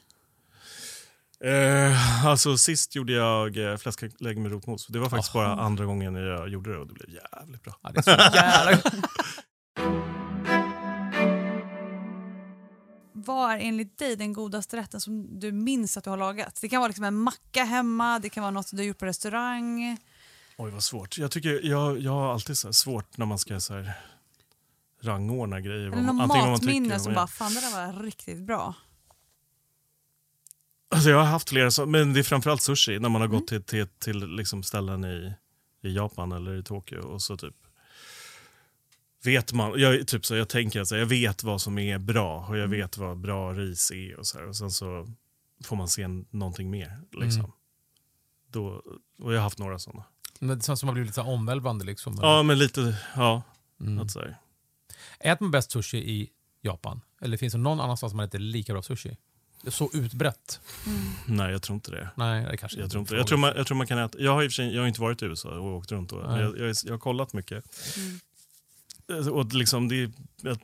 Eh, 1.44 2.26
alltså 2.26 2.58
sist 2.58 2.96
gjorde 2.96 3.14
jag 3.14 3.58
eh, 3.58 3.78
fläsklägg 3.78 4.38
med 4.38 4.52
rotmos. 4.52 4.88
Det 4.88 5.00
var 5.00 5.10
faktiskt 5.10 5.36
Aha. 5.36 5.46
bara 5.56 5.64
andra 5.64 5.86
gången 5.86 6.16
jag 6.16 6.50
gjorde 6.50 6.72
det 6.72 6.78
och 6.78 6.88
det 6.88 6.94
blev 6.94 7.10
jävligt 7.10 7.64
bra. 7.64 7.80
Ja, 7.82 7.92
det 7.92 8.00
är 8.00 8.02
så 8.02 8.36
jävla... 8.36 8.82
Vad 13.30 13.52
är 13.52 13.58
enligt 13.58 13.98
dig 13.98 14.16
den 14.16 14.34
godaste 14.34 14.78
rätten 14.78 15.02
som 15.02 15.40
du 15.40 15.52
minns 15.52 15.98
att 15.98 16.04
du 16.04 16.10
har 16.10 16.18
lagat? 16.18 16.58
Det 16.62 16.70
kan 16.70 16.80
vara 16.80 16.88
liksom 16.88 17.04
en 17.06 17.16
macka 17.16 17.64
hemma, 17.64 18.20
det 18.20 18.30
kan 18.30 18.42
vara 18.42 18.52
något 18.52 18.72
du 18.72 18.78
har 18.78 18.84
gjort 18.84 18.98
på 18.98 19.06
restaurang. 19.06 19.98
Oj, 20.58 20.72
vad 20.72 20.84
svårt. 20.84 21.18
Jag, 21.18 21.32
tycker, 21.32 21.66
jag, 21.66 22.00
jag 22.00 22.12
har 22.12 22.34
alltid 22.34 22.58
så 22.58 22.74
svårt 22.74 23.18
när 23.18 23.26
man 23.26 23.38
ska 23.38 23.60
så 23.60 23.74
här 23.74 23.94
rangordna 25.02 25.62
grejer. 25.62 25.88
Eller 25.88 26.02
någon 26.02 26.16
matminne 26.28 27.00
som 27.00 27.14
bara, 27.14 27.28
fan 27.28 27.54
det 27.54 27.62
där 27.62 27.94
var 27.94 28.04
riktigt 28.04 28.40
bra. 28.40 28.76
Alltså 30.92 31.10
jag 31.10 31.18
har 31.18 31.26
haft 31.26 31.50
flera, 31.50 31.86
men 31.86 32.14
det 32.14 32.20
är 32.20 32.24
framförallt 32.24 32.62
sushi 32.62 33.00
när 33.00 33.10
man 33.10 33.22
har 33.22 33.28
Mm. 33.28 33.40
gått 33.40 33.48
till, 33.48 33.64
till, 33.64 33.88
till 33.88 34.36
liksom 34.36 34.64
ställen 34.64 35.06
i, 35.06 35.34
i 35.82 35.96
Japan 35.96 36.32
eller 36.32 36.60
i 36.60 36.64
Tokyo 36.64 37.00
och 37.02 37.22
så 37.22 37.38
typ 37.38 37.56
vet 39.24 39.54
man, 39.54 39.80
jag, 39.80 40.08
typ 40.08 40.26
så, 40.26 40.36
jag 40.36 40.50
tänker 40.50 40.82
att 40.82 40.92
jag 40.92 41.06
vet 41.06 41.44
vad 41.44 41.62
som 41.62 41.80
är 41.80 41.98
bra 41.98 42.46
och 42.50 42.58
jag 42.58 42.66
Mm. 42.66 42.80
vet 42.80 42.98
vad 42.98 43.18
bra 43.18 43.54
ris 43.54 43.92
är 43.92 44.20
och 44.20 44.28
så 44.28 44.38
här, 44.38 44.48
och 44.48 44.56
sen 44.56 44.72
så 44.72 45.08
får 45.64 45.76
man 45.76 45.88
se 45.88 46.08
någonting 46.30 46.70
mer. 46.70 47.02
Liksom. 47.12 47.40
Mm. 47.42 47.52
Då, 48.52 48.66
och 49.22 49.34
jag 49.34 49.38
har 49.38 49.44
haft 49.44 49.60
några 49.60 49.80
sådana. 49.80 50.04
Men 50.40 50.58
det 50.58 50.66
känns 50.66 50.80
som 50.80 50.90
att 50.90 50.94
man 50.94 50.94
blir 50.94 51.06
lite 51.06 51.22
omvälvande. 51.22 51.86
Liksom. 51.86 52.20
Ja 52.22 52.44
men 52.44 52.60
lite, 52.60 52.98
ja. 53.16 53.42
Mm. 53.82 54.00
Att 54.00 54.16
här. 54.16 54.38
Äter 55.20 55.44
man 55.44 55.52
bäst 55.52 55.72
sushi 55.72 55.98
i 55.98 56.30
Japan? 56.62 57.02
Eller 57.22 57.38
finns 57.38 57.54
det 57.54 57.60
någon 57.60 57.80
annanstans 57.80 58.14
man 58.14 58.26
äter 58.26 58.40
lika 58.40 58.74
bra 58.74 58.82
sushi? 58.82 59.18
Det 59.62 59.68
är 59.68 59.72
så 59.72 59.90
utbrett. 59.94 60.60
Nej 61.26 61.52
jag 61.52 61.62
tror 61.62 61.76
inte 61.76 61.92
det. 61.92 62.10
Nej, 62.16 62.46
det 62.52 62.58
kanske 62.58 62.78
Jag 62.78 62.86
inte 62.86 62.92
tror, 62.92 63.02
inte. 63.02 63.16
Jag, 63.16 63.28
tror 63.28 63.38
man, 63.38 63.54
jag 63.56 63.68
tror 63.68 63.78
man 63.78 63.88
kan 63.88 63.98
äta, 63.98 64.20
jag 64.20 64.32
har, 64.34 64.44
i 64.44 64.48
och 64.48 64.52
för 64.52 64.56
sig, 64.56 64.76
jag 64.76 64.82
har 64.82 64.88
inte 64.88 65.02
varit 65.02 65.22
i 65.22 65.26
USA 65.26 65.50
och 65.50 65.76
åkt 65.76 65.92
runt. 65.92 66.12
Och, 66.12 66.20
jag, 66.42 66.60
jag, 66.60 66.76
jag 66.86 66.94
har 66.94 66.98
kollat 66.98 67.34
mycket. 67.34 67.66
Mm. 67.98 68.20
Eh, 69.10 69.28
Och 69.28 69.54
liksom 69.54 69.88
det, 69.88 70.12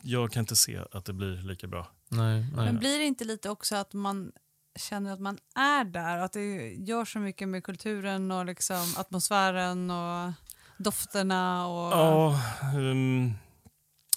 jag 0.02 0.32
kan 0.32 0.40
inte 0.40 0.56
se 0.56 0.80
att 0.92 1.06
det 1.06 1.14
blir 1.14 1.36
lika 1.48 1.68
bra. 1.68 1.88
Nej, 2.10 2.46
nej. 2.56 2.66
Men 2.66 2.80
blir 2.80 3.00
det 3.00 3.06
inte 3.06 3.26
lite 3.26 3.50
också 3.50 3.76
att 3.76 3.94
man 3.94 4.32
känner 4.80 5.14
att 5.14 5.20
man 5.20 5.38
är 5.56 5.84
där? 5.84 6.18
Att 6.18 6.34
det 6.34 6.74
gör 6.74 7.06
så 7.06 7.20
mycket 7.20 7.48
med 7.50 7.64
kulturen 7.64 8.32
och 8.32 8.46
liksom 8.46 8.94
atmosfären 8.98 9.92
och 9.92 10.32
dofterna 10.78 11.68
och 11.68 11.92
Ja, 11.94 12.42
ehm, 12.74 13.34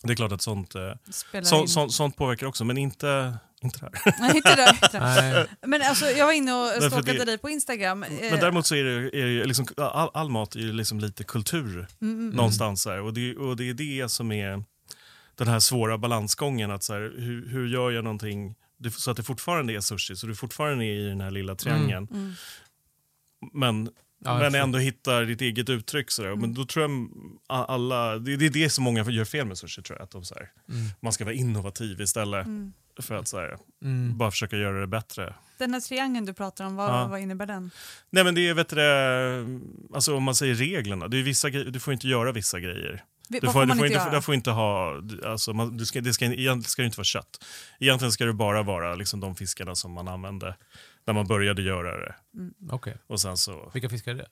det 0.03 0.13
är 0.13 0.17
klart 0.17 0.33
att 0.33 0.43
sånt, 0.43 0.75
eh, 0.75 0.93
så, 1.43 1.67
så, 1.67 1.89
sånt 1.89 2.17
påverkar 2.17 2.47
också, 2.47 2.65
men 2.65 2.79
inte, 2.79 3.39
inte 3.61 3.79
det 3.79 3.91
här. 4.05 4.15
Nej, 4.21 4.37
inte 4.37 4.57
det. 4.57 4.71
Inte 4.83 4.99
det. 5.61 5.67
Men 5.67 5.83
alltså, 5.83 6.07
jag 6.07 6.27
var 6.27 6.33
inne 6.33 6.53
och 6.53 6.83
stalkade 6.83 7.25
dig 7.25 7.39
på 7.39 7.51
Instagram. 7.51 8.03
Eh, 8.03 8.11
Men 8.21 8.41
däremot 8.41 8.67
så 8.67 8.75
är 8.75 8.85
det, 8.85 9.21
är 9.21 9.27
det 9.27 9.45
liksom, 9.45 9.67
all, 9.77 10.11
all 10.15 10.29
mat 10.29 10.55
är 10.55 10.61
ju 10.61 10.73
liksom 10.73 11.01
lite 11.01 11.25
kultur 11.25 11.87
mm, 12.01 12.15
mm, 12.19 12.31
någonstans. 12.31 12.87
Här, 12.87 13.01
och, 13.01 13.15
det, 13.15 13.37
och 13.37 13.57
det 13.57 13.71
är 13.71 13.75
det 13.75 14.09
som 14.09 14.33
är 14.33 14.65
den 15.35 15.49
här 15.49 15.61
svåra 15.61 15.99
balansgången. 15.99 16.71
Att 16.71 16.83
så 16.83 16.93
här, 16.93 17.01
hur, 17.01 17.49
hur 17.49 17.69
gör 17.69 17.91
jag 17.91 18.05
någonting 18.05 18.55
så 18.91 19.11
att 19.11 19.17
det 19.17 19.23
fortfarande 19.23 19.73
är 19.75 19.81
sushi, 19.81 20.17
så 20.17 20.27
du 20.27 20.35
fortfarande 20.35 20.85
är 20.85 20.93
i 20.93 21.09
den 21.09 21.21
här 21.21 21.31
lilla 21.31 21.55
triangeln. 21.55 22.09
mm. 22.11 22.33
Men, 23.53 23.91
Ja, 24.25 24.39
men 24.39 24.55
ändå 24.55 24.79
hittar 24.79 25.25
ditt 25.25 25.41
eget 25.41 25.69
uttryck. 25.69 26.11
Så 26.11 26.23
där. 26.23 26.37
Men 26.37 26.55
då 26.55 26.65
tror 26.65 26.91
jag 26.91 27.09
alla, 27.49 28.19
det, 28.19 28.37
det 28.37 28.47
är 28.47 28.51
det 28.51 28.71
som 28.71 28.85
många 28.85 29.11
gör 29.11 29.25
fel 29.25 29.47
med 29.47 29.59
sushi. 29.59 29.83
tror 29.83 29.99
jag. 29.99 30.05
Att 30.05 30.11
de, 30.11 30.25
så 30.25 30.35
här, 30.35 30.51
Mm. 30.69 30.87
Man 31.01 31.13
ska 31.13 31.25
vara 31.25 31.35
innovativ 31.35 32.01
istället 32.01 32.47
Mm. 32.47 32.73
för 33.01 33.15
att 33.15 33.29
så 33.29 33.39
här, 33.39 33.57
Mm. 33.83 34.19
bara 34.19 34.31
försöka 34.31 34.57
göra 34.57 34.81
det 34.81 34.87
bättre. 34.87 35.35
Den 35.59 35.75
här 35.75 35.81
triangeln 35.81 36.27
du 36.27 36.35
pratar 36.35 36.65
om, 36.67 36.77
vad, 36.77 36.91
Ja. 36.91 37.07
vad 37.09 37.21
innebär 37.21 37.47
den? 37.47 37.71
Nej 38.11 38.25
men 38.25 38.35
det 38.35 38.49
är, 38.49 38.55
vet 38.55 38.69
du, 38.69 39.61
alltså 39.95 40.17
om 40.17 40.23
man 40.23 40.35
säger 40.35 40.55
reglerna, 40.55 41.09
det 41.09 41.19
är 41.19 41.23
vissa 41.23 41.51
grejer, 41.51 41.71
du 41.71 41.81
får 41.81 41.93
inte 41.95 42.09
göra 42.09 42.33
vissa 42.33 42.61
grejer. 42.61 43.05
Vi- 43.31 43.41
Du 43.41 43.47
vad 43.47 43.53
får, 43.55 43.61
får 43.61 43.61
du 43.61 43.67
man 43.69 43.77
får 43.77 43.87
inte 43.87 43.95
inte, 43.97 44.07
göra? 44.09 44.17
du 44.17 44.23
får 44.23 44.35
inte 44.35 44.51
ha, 44.51 45.03
alltså 45.27 45.53
man, 45.53 45.77
du 45.77 45.87
ska, 45.87 46.01
det 46.01 46.13
ska, 46.13 46.25
egentligen 46.25 46.63
ska 46.63 46.83
det 46.83 46.87
inte 46.87 46.99
vara 46.99 47.05
kött. 47.05 47.45
Egentligen 47.81 48.13
ska 48.13 48.25
det 48.25 48.33
bara 48.33 48.63
vara 48.63 48.95
liksom 48.95 49.21
de 49.21 49.37
fiskarna 49.37 49.75
som 49.75 49.93
man 49.93 50.09
använde 50.09 50.57
när 51.09 51.15
man 51.15 51.27
började 51.27 51.63
göra 51.63 52.01
det. 52.01 52.15
Okej. 52.71 52.97
Och 53.07 53.21
sen 53.21 53.37
så, 53.37 53.71
Vilka 53.75 53.89
fiskar 53.89 54.13
är 54.13 54.27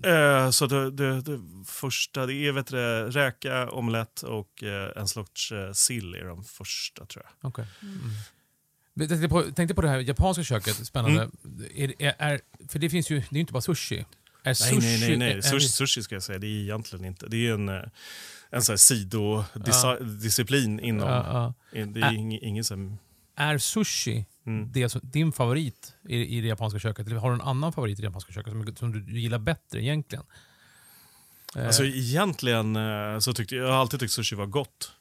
det? 0.00 0.10
Eh, 0.10 0.50
så 0.50 0.66
det, 0.66 0.90
det, 0.90 1.20
det 1.20 1.40
första, 1.66 2.26
det 2.26 2.34
är 2.34 2.52
vet 2.52 2.66
du, 2.66 2.76
räka, 3.10 3.70
omelett 3.70 4.22
och 4.22 4.62
eh, 4.62 4.90
en 4.96 5.08
sorts 5.08 5.52
eh, 5.52 5.72
sill 5.72 6.14
är 6.14 6.24
de 6.24 6.44
första 6.44 7.06
tror 7.06 7.24
jag. 7.24 7.48
Okej. 7.48 7.66
Mm. 7.82 8.00
Jag 8.94 9.08
tänkte 9.08 9.28
på, 9.28 9.42
tänkte 9.42 9.74
på 9.74 9.82
det 9.82 9.88
här 9.88 9.98
japanska 9.98 10.44
köket, 10.44 10.86
spännande. 10.86 11.30
Mm. 11.44 11.66
Är, 11.74 12.02
är, 12.02 12.14
är, 12.18 12.40
för 12.68 12.78
det 12.78 12.90
finns 12.90 13.10
ju, 13.10 13.18
det 13.18 13.26
är 13.30 13.34
ju 13.34 13.40
inte 13.40 13.52
bara 13.52 13.60
sushi. 13.60 13.98
Är 13.98 14.04
Nej, 14.44 14.54
sushi 14.54 14.78
nej, 14.78 15.00
nej. 15.00 15.16
nej. 15.16 15.32
Är, 15.32 15.40
Sushi, 15.40 15.68
sushi 15.68 16.02
ska 16.02 16.14
jag 16.14 16.22
säga, 16.22 16.38
det 16.38 16.46
är 16.46 16.62
egentligen 16.62 17.04
inte. 17.04 17.26
Det 17.26 17.48
är 17.48 17.54
en, 17.54 17.68
eh, 17.68 17.82
en 18.50 18.62
sån 18.62 18.72
här 18.72 18.76
sidodisciplin 18.76 20.80
inom. 20.80 21.08
ja, 21.08 21.54
ja. 21.72 21.86
Det 21.86 22.00
är 22.00 22.12
ing, 22.12 22.38
ingen 22.42 22.64
som... 22.64 22.98
är 23.36 23.58
sushi 23.58 24.26
Mm. 24.46 24.88
som, 24.88 25.00
din 25.04 25.32
favorit 25.32 25.94
i, 26.08 26.38
i 26.38 26.40
det 26.40 26.48
japanska 26.48 26.78
köket? 26.78 27.06
Eller 27.06 27.16
har 27.16 27.28
du 27.30 27.34
en 27.34 27.40
annan 27.40 27.72
favorit 27.72 27.98
i 27.98 28.02
det 28.02 28.06
japanska 28.06 28.32
köket 28.32 28.52
som, 28.52 28.76
som 28.76 28.92
du 28.92 29.20
gillar 29.20 29.38
bättre 29.38 29.82
egentligen? 29.82 30.24
Eh, 31.56 31.66
Alltså 31.66 31.84
egentligen 31.84 32.76
eh, 32.76 33.18
så 33.18 33.32
tyckte 33.34 33.56
jag, 33.56 33.66
jag 33.66 33.72
har 33.72 33.78
alltid 33.80 34.00
tyckt 34.00 34.12
sushi 34.12 34.36
var 34.36 34.46
gott. 34.46 34.92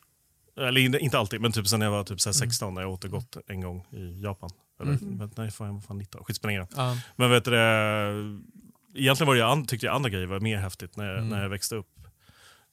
Eller 0.58 0.82
inte- 0.82 1.00
alltid, 1.18 1.42
men 1.42 1.52
typ 1.52 1.68
sen 1.68 1.82
jag 1.82 1.92
var 1.92 2.04
typ 2.04 2.22
så 2.22 2.30
här 2.30 2.34
16 2.34 2.74
när 2.74 2.82
jag 2.82 2.92
åt 2.92 3.02
det 3.02 3.08
gott 3.08 3.38
en 3.48 3.62
gång 3.62 3.86
i 3.92 4.22
Japan. 4.22 4.50
Eller, 4.82 4.92
Mm. 4.92 5.30
nej, 5.38 5.52
fan, 5.52 5.68
jag 5.68 5.74
var 5.74 5.82
fan 5.82 5.98
19. 5.98 6.24
Skitspelar 6.24 6.52
ingen 6.52 6.62
roll. 6.62 6.70
ja, 6.76 6.98
Men 7.16 7.30
vet 7.32 7.46
du 7.46 7.52
egentligen 8.96 9.28
var 9.28 9.36
an- 9.52 9.66
tyckte 9.66 9.86
jag 9.86 9.96
andra 9.96 10.10
grejer 10.10 10.28
var 10.28 10.40
mer 10.40 10.58
häftigt 10.58 10.98
när 10.98 11.06
jag, 11.06 11.18
Mm. 11.18 11.30
när 11.30 11.42
jag 11.42 11.50
växte 11.50 11.76
upp. 11.76 11.88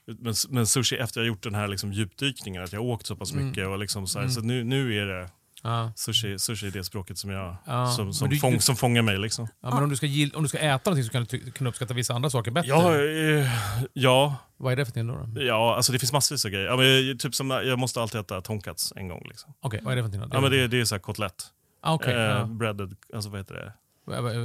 Men, 0.07 0.35
men 0.49 0.67
sushi 0.67 0.97
efter 0.97 1.21
jag 1.21 1.29
gjort 1.29 1.43
den 1.43 1.55
här 1.55 1.69
liksom 1.69 1.93
djupdykningen, 1.93 2.63
att 2.65 2.73
jag 2.73 2.83
åkt 2.83 3.07
så 3.07 3.17
pass 3.17 3.33
Mm. 3.33 3.47
mycket 3.47 3.67
och 3.67 3.79
liksom 3.79 4.07
så, 4.07 4.19
här, 4.19 4.25
Mm. 4.25 4.35
så 4.35 4.41
nu, 4.41 4.65
nu 4.65 4.95
är 5.03 5.07
det 5.07 5.31
Ja. 5.63 5.93
Sushi, 5.97 6.39
sushi 6.39 6.67
är 6.67 6.71
det 6.71 6.85
språket 6.85 7.19
som, 7.19 7.31
jag, 7.31 7.57
Ja, 7.67 7.87
som, 7.87 8.13
som, 8.15 8.29
du- 8.31 8.37
fång, 8.39 8.61
som 8.61 8.77
fångar 8.77 9.03
mig. 9.03 9.19
Liksom. 9.19 9.49
Ja, 9.63 9.75
men 9.75 9.83
om 9.83 9.91
du, 9.91 9.97
ska 9.97 10.07
om 10.37 10.43
du 10.43 10.49
ska 10.49 10.59
äta 10.59 10.91
någonting 10.91 11.05
så 11.05 11.11
kan 11.11 11.25
du 11.31 11.51
kan 11.51 11.67
uppskatta 11.67 11.95
vissa 11.95 12.15
andra 12.15 12.31
saker 12.31 12.51
bättre. 12.51 12.69
Ja, 12.69 12.95
eh, 12.97 13.49
ja, 13.93 14.37
Vad 14.57 14.73
är 14.73 14.77
det 14.77 14.87
för 14.87 15.03
någonting 15.03 15.35
då? 15.35 15.41
då? 15.41 15.47
ja, 15.47 15.77
alltså 15.77 15.93
det 15.93 15.99
finns 15.99 16.13
massvis 16.13 16.45
av 16.45 16.51
grejer. 16.51 16.67
Ja, 16.67 16.77
men, 16.77 17.19
typ 17.19 17.35
som, 17.35 17.51
jag 17.51 17.79
måste 17.79 18.01
alltid 18.03 18.21
äta 18.21 18.41
tonkats 18.41 18.93
en 18.97 19.09
gång. 19.09 19.23
Liksom. 19.29 19.55
Okej, 19.61 19.81
vad 19.83 19.93
är 19.93 19.97
det 19.97 20.03
för 20.03 20.09
någonting 20.09 20.31
då? 20.31 20.37
Ja, 20.37 20.41
men 20.41 20.51
det, 20.51 20.69
det 20.69 20.81
är 20.81 20.85
så 20.85 20.95
här 20.95 21.01
kotlett. 21.01 21.43
Ah, 21.83 21.95
okej, 21.95 22.15
eh, 22.15 22.21
ja. 22.21 22.45
breaded, 22.45 22.97
alltså 23.15 23.31
vad 23.31 23.41
heter 23.41 23.55
det? 23.55 23.73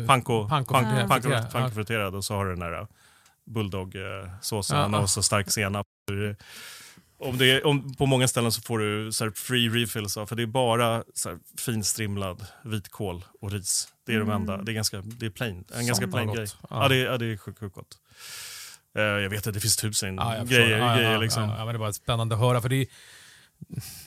Panko, 0.08 0.47
Panko 0.49 0.73
panko, 0.73 0.89
friterad. 0.89 1.10
panko, 1.10 1.30
Ja. 1.30 1.45
panko 1.51 1.75
friterad 1.75 2.15
och 2.15 2.25
så 2.25 2.36
har 2.36 2.45
du 2.45 2.51
den 2.56 2.60
där 2.60 2.88
bulldog-såsen 3.45 4.93
och 4.95 5.10
så 5.10 5.23
stark 5.23 5.51
senap. 5.51 5.86
Om 7.26 7.38
det 7.38 7.52
är, 7.52 7.66
om, 7.66 7.94
på 7.94 8.06
många 8.06 8.28
ställen 8.28 8.52
så 8.52 8.62
får 8.62 8.80
du 8.80 9.12
så 9.12 9.24
här 9.24 9.32
free 9.32 9.70
refills, 9.70 10.18
av- 10.18 10.26
för 10.28 10.36
det 10.36 10.44
är 10.44 10.48
bara 10.48 11.04
så 11.14 11.30
här 11.30 11.38
finstrimlad 11.58 12.46
vitkål 12.64 13.26
och 13.42 13.52
ris. 13.52 13.88
Det 14.06 14.14
är 14.16 14.20
de 14.20 14.30
enda. 14.30 14.58
Det 14.58 14.72
är 14.72 14.74
ganska 14.74 15.02
det 15.02 15.26
är 15.26 15.30
plain, 15.30 15.64
en 15.74 15.86
ganska 15.88 16.04
Som 16.06 16.12
plain 16.12 16.28
var 16.28 16.36
grej. 16.36 16.48
Ja. 16.62 16.68
Ja. 16.70 16.88
det, 16.88 16.96
är- 16.96 17.06
ja, 17.06 17.18
det 17.18 17.26
är 17.26 17.38
sjukt, 17.38 17.60
sjukt 17.60 17.76
gott. 17.76 17.98
Eh, 18.98 19.04
jag 19.04 19.30
vet 19.30 19.48
att 19.48 19.54
det 19.54 19.60
finns 19.60 19.78
tusen 19.78 20.16
Ja, 20.16 20.44
grejer. 20.44 20.78
Ja, 20.78 20.96
grejer 20.96 21.20
liksom. 21.20 21.48
men 21.48 21.68
det 21.68 21.74
är 21.74 21.78
bara 21.78 21.94
spännande 21.94 22.36
att 22.36 22.42
höra. 22.42 22.62
För 22.62 22.70
det 22.70 22.76
är, 22.76 22.88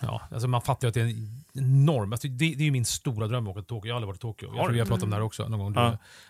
ja, 0.01 0.23
alltså 0.31 0.49
man 0.49 0.63
fattar 0.63 0.87
ju 0.87 0.89
att 0.89 0.95
det 0.95 1.01
är 1.01 1.05
en 1.05 1.45
enorm... 1.55 2.13
Alltså 2.13 2.29
det, 2.29 2.55
det 2.55 2.63
är 2.63 2.65
ju 2.65 2.71
min 2.71 2.85
stora 2.85 3.27
dröm 3.27 3.47
att 3.47 3.51
åka 3.51 3.61
till 3.61 3.67
Tokyo. 3.69 3.89
Jag 3.89 3.95
har 3.95 3.97
aldrig 3.97 4.07
varit 4.09 4.19
i 4.19 4.21
Tokyo. 4.21 4.49
Jag 4.49 4.65
tror 4.65 4.73
vi 4.73 4.79
har 4.79 4.87
pratat 4.87 5.03
om 5.03 5.11
det 5.11 5.17
här 5.17 5.23
också 5.23 5.49
någon 5.49 5.59
gång. 5.75 5.77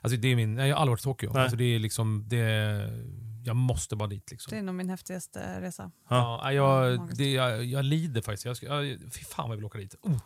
Alltså 0.01 0.18
det 0.18 0.29
är 0.29 0.37
min, 0.37 0.55
nej, 0.55 0.68
jag 0.68 0.77
har 0.77 0.81
aldrig 0.81 0.92
varit 0.92 1.01
i 1.01 1.03
Tokyo. 1.03 1.38
Alltså 1.38 1.57
det 1.57 1.64
är 1.74 1.79
liksom... 1.79 2.24
Det, 2.27 2.38
jag 3.44 3.57
måste 3.57 3.96
bara 3.96 4.09
dit. 4.09 4.31
Liksom. 4.31 4.51
Det 4.51 4.57
är 4.57 4.62
nog 4.62 4.74
min 4.74 4.90
häftigaste 4.90 5.61
resa. 5.61 5.90
Ja, 6.09 6.53
jag, 6.53 7.01
det, 7.16 7.33
jag, 7.33 7.64
jag 7.64 7.85
lider 7.85 8.22
faktiskt. 8.22 8.44
Jag, 8.44 8.57
ska, 8.57 8.66
jag, 8.66 8.98
fy 9.12 9.24
fan 9.24 9.48
vad 9.48 9.53
jag 9.53 9.57
vill 9.57 9.64
åka 9.64 9.79
dit. 9.79 9.94
Oh. 10.03 10.20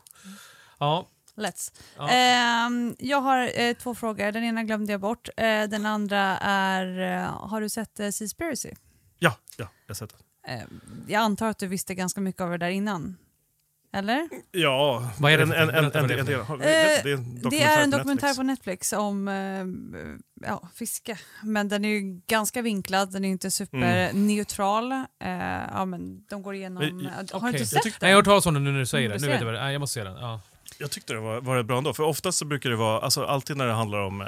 Ja, 0.79 1.09
Let's. 1.35 1.73
Ja. 1.97 2.09
Ehm, 2.09 2.97
jag 2.99 3.21
har 3.21 3.61
eh, 3.61 3.75
två 3.75 3.95
frågor. 3.95 4.33
Den 4.33 4.45
ena 4.45 4.63
glömde 4.65 4.93
jag 4.93 5.01
bort. 5.01 5.29
Eh, 5.37 5.45
den 5.45 5.87
andra 5.87 6.39
är, 6.39 7.01
eh, 7.01 7.49
har 7.49 7.61
du 7.61 7.69
sett 7.69 8.01
eh, 8.01 8.11
Seaspiracy? 8.11 8.71
Ja, 9.19 9.37
ja, 9.57 9.69
jag 9.87 9.95
har 9.95 9.95
sett 9.95 10.11
det. 10.11 10.53
Eh, 10.53 10.63
jag 11.07 11.23
antar 11.23 11.47
att 11.49 11.59
du 11.59 11.67
visste 11.67 11.95
ganska 11.95 12.21
mycket 12.21 12.41
av 12.41 12.51
det 12.51 12.59
där 12.59 12.71
innan? 12.71 13.17
Eller? 13.95 14.29
Ja, 14.53 15.11
Vad 15.19 15.33
är 15.33 15.37
det 15.39 15.43
en, 15.43 15.53
en, 15.53 15.59
en, 15.61 15.67
berätta 15.93 15.99
en, 15.99 16.11
en 16.11 16.27
del. 16.27 16.41
Eh, 16.41 16.47
det 16.59 17.11
är 17.11 17.15
en 17.15 17.41
Det 17.51 17.63
är 17.63 17.83
en 17.83 17.91
på 17.91 17.97
dokumentär 17.99 18.27
Netflix. 18.29 18.37
på 18.37 18.43
Netflix 18.43 18.93
om 18.93 19.29
eh, 19.29 20.49
ja, 20.49 20.69
fiske. 20.75 21.19
Men 21.43 21.69
den 21.69 21.85
är 21.85 21.89
ju 21.89 22.21
ganska 22.27 22.63
vinklad, 22.63 23.13
den 23.13 23.25
är 23.25 23.29
inte 23.29 23.51
superneutral. 23.51 24.93
Eh, 24.93 25.29
ja, 25.73 25.85
men 25.85 26.25
de 26.31 26.43
går 26.43 26.55
igenom... 26.55 26.85
Men, 26.85 27.07
har 27.07 27.23
du 27.23 27.29
okej. 27.33 27.49
inte 27.49 27.59
Jag 27.59 27.69
sett 27.69 27.83
tyckte- 27.83 27.99
nej, 28.03 28.11
jag 28.11 28.17
har 28.19 28.23
den? 28.23 28.31
hört 28.33 28.43
talas 28.43 28.47
om 28.47 28.55
det 28.55 28.61
nu 28.61 28.73
när 28.73 28.79
du 28.79 28.87
säger 28.87 29.07
Mm, 29.07 29.21
det. 29.21 29.27
Nu 29.27 29.33
vet 29.33 29.41
jag 29.41 29.53
vad 29.63 29.75
jag 29.75 29.81
måste 29.81 29.95
se 29.95 30.05
den. 30.05 30.17
Ja. 30.17 30.41
Jag 30.79 30.91
tyckte 30.91 31.13
det 31.13 31.21
var, 31.21 31.41
var 31.41 31.57
det 31.57 31.65
bra 31.65 31.79
ändå. 31.79 31.95
För 31.95 32.03
oftast 32.03 32.39
så 32.39 32.45
brukar 32.45 32.71
det 32.71 32.77
vara, 32.77 33.01
alltså 33.01 33.25
alltid 33.25 33.57
när 33.57 33.67
det 33.67 33.73
handlar 33.73 33.99
om, 33.99 34.21
eh, 34.21 34.27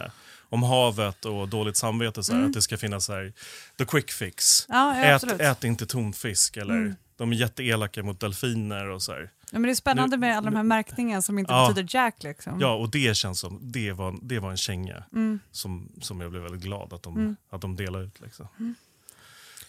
om 0.49 0.63
havet 0.63 1.25
och 1.25 1.49
dåligt 1.49 1.77
samvete, 1.77 2.23
så 2.23 2.33
här, 2.33 2.39
Mm. 2.39 2.51
att 2.51 2.55
det 2.55 2.63
ska 2.63 2.77
finnas 2.77 3.05
så 3.05 3.13
här, 3.13 3.33
the 3.79 3.85
quick 3.85 4.11
fix. 4.11 4.67
Ja, 4.69 4.97
ja, 4.99 5.05
ät, 5.05 5.41
ät 5.41 5.65
inte 5.65 5.87
tonfisk 5.87 6.57
eller 6.57 6.75
Mm. 6.75 6.95
De 7.17 7.33
är 7.33 7.37
jätteelaka 7.37 8.03
mot 8.03 8.21
delfiner 8.21 8.89
och 8.89 9.03
så 9.03 9.13
här. 9.13 9.21
Ja, 9.51 9.59
men 9.59 9.63
det 9.63 9.71
är 9.71 9.75
spännande 9.75 10.17
Nu- 10.17 10.21
med 10.21 10.37
alla 10.37 10.51
de 10.51 10.57
här 10.57 10.63
märkningarna 10.63 11.23
som 11.23 11.39
inte 11.39 11.53
Ja. 11.53 11.69
betyder 11.69 11.89
jack. 11.99 12.23
Liksom. 12.23 12.61
Ja, 12.61 12.75
och 12.75 12.91
det 12.91 13.17
känns 13.17 13.41
som, 13.41 13.59
det 13.63 13.93
var, 13.93 14.19
det 14.23 14.39
var 14.39 14.51
en 14.51 14.57
känga 14.57 15.05
Mm. 15.13 15.39
som, 15.51 15.93
som 16.01 16.21
jag 16.21 16.31
blev 16.31 16.43
väldigt 16.43 16.63
glad 16.63 16.93
att 16.93 17.03
de, 17.03 17.17
Mm. 17.17 17.37
att 17.51 17.61
de 17.61 17.77
delade 17.77 18.05
ut. 18.05 18.21
Liksom. 18.21 18.49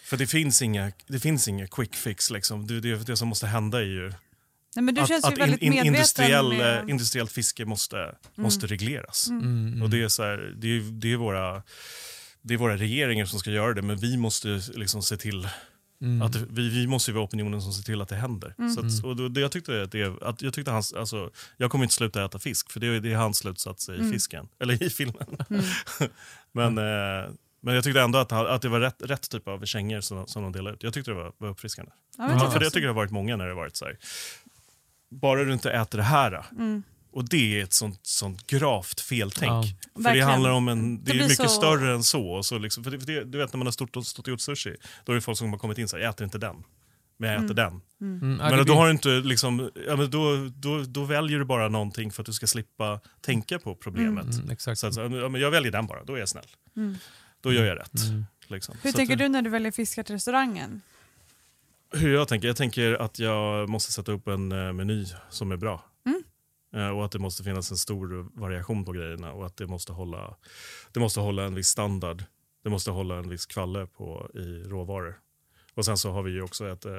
För 0.03 0.17
det 0.17 0.27
finns 0.27 0.61
inga, 0.61 0.91
det 1.07 1.19
finns 1.19 1.47
inga 1.47 1.67
quick 1.67 1.95
fix. 1.95 2.31
Liksom. 2.31 2.67
Det, 2.67 2.79
det, 2.79 2.95
det 3.07 3.17
som 3.17 3.27
måste 3.27 3.47
hända 3.47 3.77
är 3.79 3.85
ju 3.85 4.09
Nej, 4.75 4.83
men 4.83 4.95
du 4.95 5.01
att, 5.01 5.07
känns 5.07 5.25
ju 5.25 5.29
att 5.29 5.37
väldigt 5.37 5.61
medveten 5.61 5.87
industriell, 5.87 6.49
med... 6.53 6.77
eh, 6.83 6.89
industriellt 6.89 7.31
fiske 7.31 7.65
måste, 7.65 8.15
måste 8.35 8.67
regleras. 8.67 9.27
Mm. 9.29 9.43
Mm, 9.43 9.67
mm. 9.67 9.81
Och 9.81 9.89
det 9.89 10.01
är, 10.01 10.07
så 10.07 10.23
här, 10.23 10.37
det, 10.57 10.67
är, 10.67 10.79
det, 10.91 11.11
är 11.13 11.17
våra, 11.17 11.63
det 12.41 12.53
är 12.53 12.57
våra 12.57 12.77
regeringar 12.77 13.25
som 13.25 13.39
ska 13.39 13.51
göra 13.51 13.73
det, 13.73 13.81
men 13.81 13.97
vi 13.97 14.17
måste 14.17 14.61
liksom 14.73 15.01
se 15.01 15.17
till 15.17 15.47
Mm. 16.01 16.21
att 16.21 16.33
det, 16.33 16.39
vi, 16.49 16.69
vi 16.69 16.87
måste 16.87 17.11
ju 17.11 17.15
vara 17.15 17.25
opinionen 17.25 17.61
som 17.61 17.73
ser 17.73 17.83
till 17.83 18.01
att 18.01 18.09
det 18.09 18.15
händer. 18.15 18.55
Mm. 18.57 18.71
Att, 18.71 19.03
och 19.03 19.15
då, 19.15 19.27
det, 19.27 19.41
jag 19.41 19.51
tyckte 19.51 19.83
att 19.83 19.91
det, 19.91 20.23
att 20.23 20.41
jag 20.41 20.53
tyckte 20.53 20.71
hans, 20.71 20.93
alltså, 20.93 21.29
jag 21.57 21.71
kommer 21.71 21.85
inte 21.85 21.95
sluta 21.95 22.25
äta 22.25 22.39
fisk, 22.39 22.71
för 22.71 22.79
det, 22.79 22.87
är- 22.87 22.99
det 22.99 23.11
är 23.13 23.17
hans 23.17 23.37
slutsats 23.37 23.89
i 23.89 23.95
Mm. 23.95 24.11
fisken, 24.11 24.47
eller 24.59 24.83
i 24.83 24.89
filmen. 24.89 25.37
Mm. 25.49 25.63
men, 26.51 26.77
eh, 26.77 27.29
men 27.61 27.75
jag 27.75 27.83
tyckte 27.83 28.01
ändå 28.01 28.19
att, 28.19 28.31
att 28.31 28.61
det 28.61 28.69
var 28.69 28.79
rätt, 28.79 29.01
rätt 29.01 29.29
typ 29.29 29.47
av 29.47 29.65
kängor 29.65 30.01
som, 30.01 30.27
som 30.27 30.43
de 30.43 30.51
delade 30.51 30.75
ut. 30.75 30.83
Jag 30.83 30.93
tyckte 30.93 31.11
det 31.11 31.15
var, 31.15 31.31
var 31.37 31.49
uppfriskande. 31.49 31.91
Ja, 32.17 32.27
tycker 32.33 32.49
För 32.51 32.59
det, 32.59 32.65
jag 32.65 32.73
tycker 32.73 32.87
det 32.87 32.93
har 32.93 32.95
varit 32.95 33.11
många 33.11 33.35
när 33.35 33.45
det 33.45 33.51
har 33.51 33.55
varit 33.57 33.75
så 33.75 33.85
här. 33.85 33.97
Bara 35.09 35.43
du 35.43 35.53
inte 35.53 35.71
äter 35.71 35.97
det 35.97 36.03
här. 36.03 36.45
Mm. 36.51 36.83
Och 37.15 37.29
det 37.29 37.59
är 37.59 37.63
ett 37.63 37.73
sånt, 37.73 37.99
sånt 38.03 38.47
gravt 38.47 39.01
feltänk. 39.01 39.51
Ja. 39.51 39.63
För 39.63 39.99
det 39.99 40.03
Verkligen. 40.03 40.27
handlar 40.29 40.49
om 40.51 40.67
en, 40.67 41.03
det, 41.03 41.11
Det 41.13 41.19
är 41.19 41.23
mycket 41.23 41.37
så- 41.37 41.47
större 41.47 41.93
än 41.93 42.03
så. 42.03 42.27
Och 42.27 42.45
så 42.45 42.57
liksom, 42.57 42.83
för 42.83 42.91
det, 42.91 42.99
för 42.99 43.07
det, 43.07 43.23
du 43.23 43.37
vet 43.37 43.53
när 43.53 43.57
man 43.57 43.67
har 43.67 43.71
stått 43.71 43.97
och, 43.97 44.07
stått 44.07 44.27
och 44.27 44.31
gjort 44.31 44.41
sushi, 44.41 44.75
då 45.05 45.11
är 45.11 45.15
det 45.15 45.21
folk 45.21 45.37
som 45.37 45.51
har 45.51 45.57
kommit 45.59 45.77
in 45.77 45.83
och 45.83 45.89
säger 45.89 46.03
jag 46.05 46.13
äter 46.13 46.25
inte 46.25 46.37
den. 46.37 46.55
Men 47.17 47.29
jag 47.29 47.43
äter 47.43 47.59
Mm. 47.59 47.81
den. 47.99 48.21
Mm, 48.21 48.39
ja, 48.41 48.49
men 48.49 48.57
det 48.57 48.63
då 48.63 48.73
har 48.75 48.85
du 48.85 48.91
inte 48.91 49.09
liksom, 49.09 49.71
ja, 49.87 49.95
men 49.95 50.09
då, 50.11 50.49
då, 50.55 50.83
då 50.83 51.03
väljer 51.03 51.39
du 51.39 51.45
bara 51.45 51.69
någonting 51.69 52.11
för 52.11 52.21
att 52.21 52.25
du 52.25 52.33
ska 52.33 52.47
slippa 52.47 52.99
tänka 53.21 53.59
på 53.59 53.75
problemet. 53.75 54.33
Mm, 54.35 54.49
exakt. 54.49 54.79
Så 54.79 54.87
att, 54.87 54.95
ja, 54.95 55.09
men 55.09 55.41
jag 55.41 55.51
väljer 55.51 55.71
den 55.71 55.87
bara, 55.87 56.03
då 56.03 56.13
är 56.15 56.19
jag 56.19 56.29
snäll. 56.29 56.45
Mm. 56.75 56.95
Då 57.41 57.53
gör 57.53 57.65
jag 57.65 57.77
rätt. 57.79 58.03
Mm. 58.09 58.25
Liksom. 58.47 58.75
Hur 58.81 58.91
Så 58.91 58.95
tänker 58.97 59.13
att, 59.13 59.19
du 59.19 59.27
när 59.29 59.41
du 59.41 59.49
väljer 59.49 59.71
fiska 59.71 60.03
till 60.03 60.15
restaurangen? 60.15 60.81
Hur 61.93 62.13
jag 62.13 62.27
tänker? 62.27 62.47
Jag 62.47 62.57
tänker 62.57 62.93
att 62.93 63.19
jag 63.19 63.69
måste 63.69 63.91
sätta 63.91 64.11
upp 64.11 64.27
en 64.27 64.51
eh, 64.51 64.73
meny 64.73 65.05
som 65.29 65.51
är 65.51 65.57
bra. 65.57 65.83
Eh, 66.75 66.89
Och 66.89 67.05
att 67.05 67.11
det 67.11 67.19
måste 67.19 67.43
finnas 67.43 67.71
en 67.71 67.77
stor 67.77 68.39
variation 68.39 68.85
på 68.85 68.91
grejerna 68.91 69.31
och 69.31 69.45
att 69.45 69.57
det 69.57 69.67
måste 69.67 69.91
hålla, 69.91 70.35
det 70.93 70.99
måste 70.99 71.19
hålla 71.19 71.43
en 71.43 71.55
viss 71.55 71.67
standard. 71.67 72.23
Det 72.63 72.69
måste 72.69 72.91
hålla 72.91 73.15
en 73.17 73.29
viss 73.29 73.45
kvalle 73.45 73.87
på, 73.87 74.29
i 74.33 74.63
råvaror. 74.69 75.19
Och 75.73 75.85
sen 75.85 75.97
så 75.97 76.11
har 76.11 76.23
vi 76.23 76.31
ju 76.31 76.41
också 76.41 76.67
ett 76.67 76.85
eh, 76.85 76.91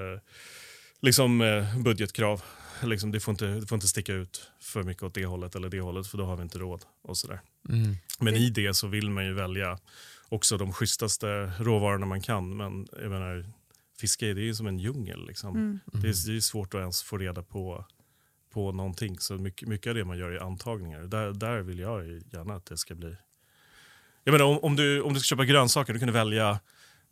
liksom, 1.00 1.40
eh, 1.40 1.78
budgetkrav. 1.78 2.42
Liksom, 2.82 3.10
det, 3.12 3.20
får 3.20 3.32
inte, 3.32 3.46
det 3.46 3.66
får 3.66 3.76
inte 3.76 3.88
sticka 3.88 4.12
ut 4.12 4.50
för 4.60 4.82
mycket 4.82 5.02
åt 5.02 5.14
det 5.14 5.26
hållet 5.26 5.54
eller 5.54 5.68
det 5.68 5.80
hållet 5.80 6.06
för 6.06 6.18
då 6.18 6.24
har 6.24 6.36
vi 6.36 6.42
inte 6.42 6.58
råd. 6.58 6.84
och 7.02 7.16
sådär. 7.16 7.40
Mm. 7.68 7.96
Men 8.20 8.34
i 8.36 8.50
det 8.50 8.74
så 8.74 8.86
vill 8.86 9.10
man 9.10 9.24
ju 9.26 9.34
välja 9.34 9.78
också 10.28 10.56
de 10.58 10.72
schysstaste 10.72 11.52
råvarorna 11.58 12.06
man 12.06 12.20
kan. 12.20 12.56
Men 12.56 12.88
jag 13.02 13.10
menar, 13.10 13.50
fiske 14.00 14.34
det 14.34 14.40
är 14.40 14.44
ju 14.44 14.54
som 14.54 14.66
en 14.66 14.78
djungel. 14.78 15.26
Liksom. 15.26 15.56
Mm. 15.56 15.80
Det, 15.92 16.08
är, 16.08 16.26
det 16.26 16.36
är 16.36 16.40
svårt 16.40 16.74
att 16.74 16.80
ens 16.80 17.02
få 17.02 17.18
reda 17.18 17.42
på, 17.42 17.84
på 18.56 18.72
någonting. 18.72 19.18
Så 19.18 19.34
mycket, 19.34 19.68
mycket 19.68 19.90
av 19.90 19.94
det 19.94 20.04
man 20.04 20.18
gör 20.18 20.30
är 20.30 20.40
antagningar. 20.40 21.00
Där, 21.00 21.32
där 21.32 21.58
vill 21.58 21.78
jag 21.78 22.06
ju 22.06 22.22
gärna 22.32 22.54
att 22.54 22.66
det 22.66 22.76
ska 22.76 22.94
bli... 22.94 23.16
Jag 24.24 24.32
menar, 24.32 24.44
om, 24.44 24.58
om, 24.58 24.76
du, 24.76 25.02
om 25.02 25.14
du 25.14 25.20
ska 25.20 25.26
köpa 25.26 25.44
grönsaker, 25.44 25.92
du 25.92 25.98
kan 25.98 26.06
du 26.06 26.12
välja 26.12 26.50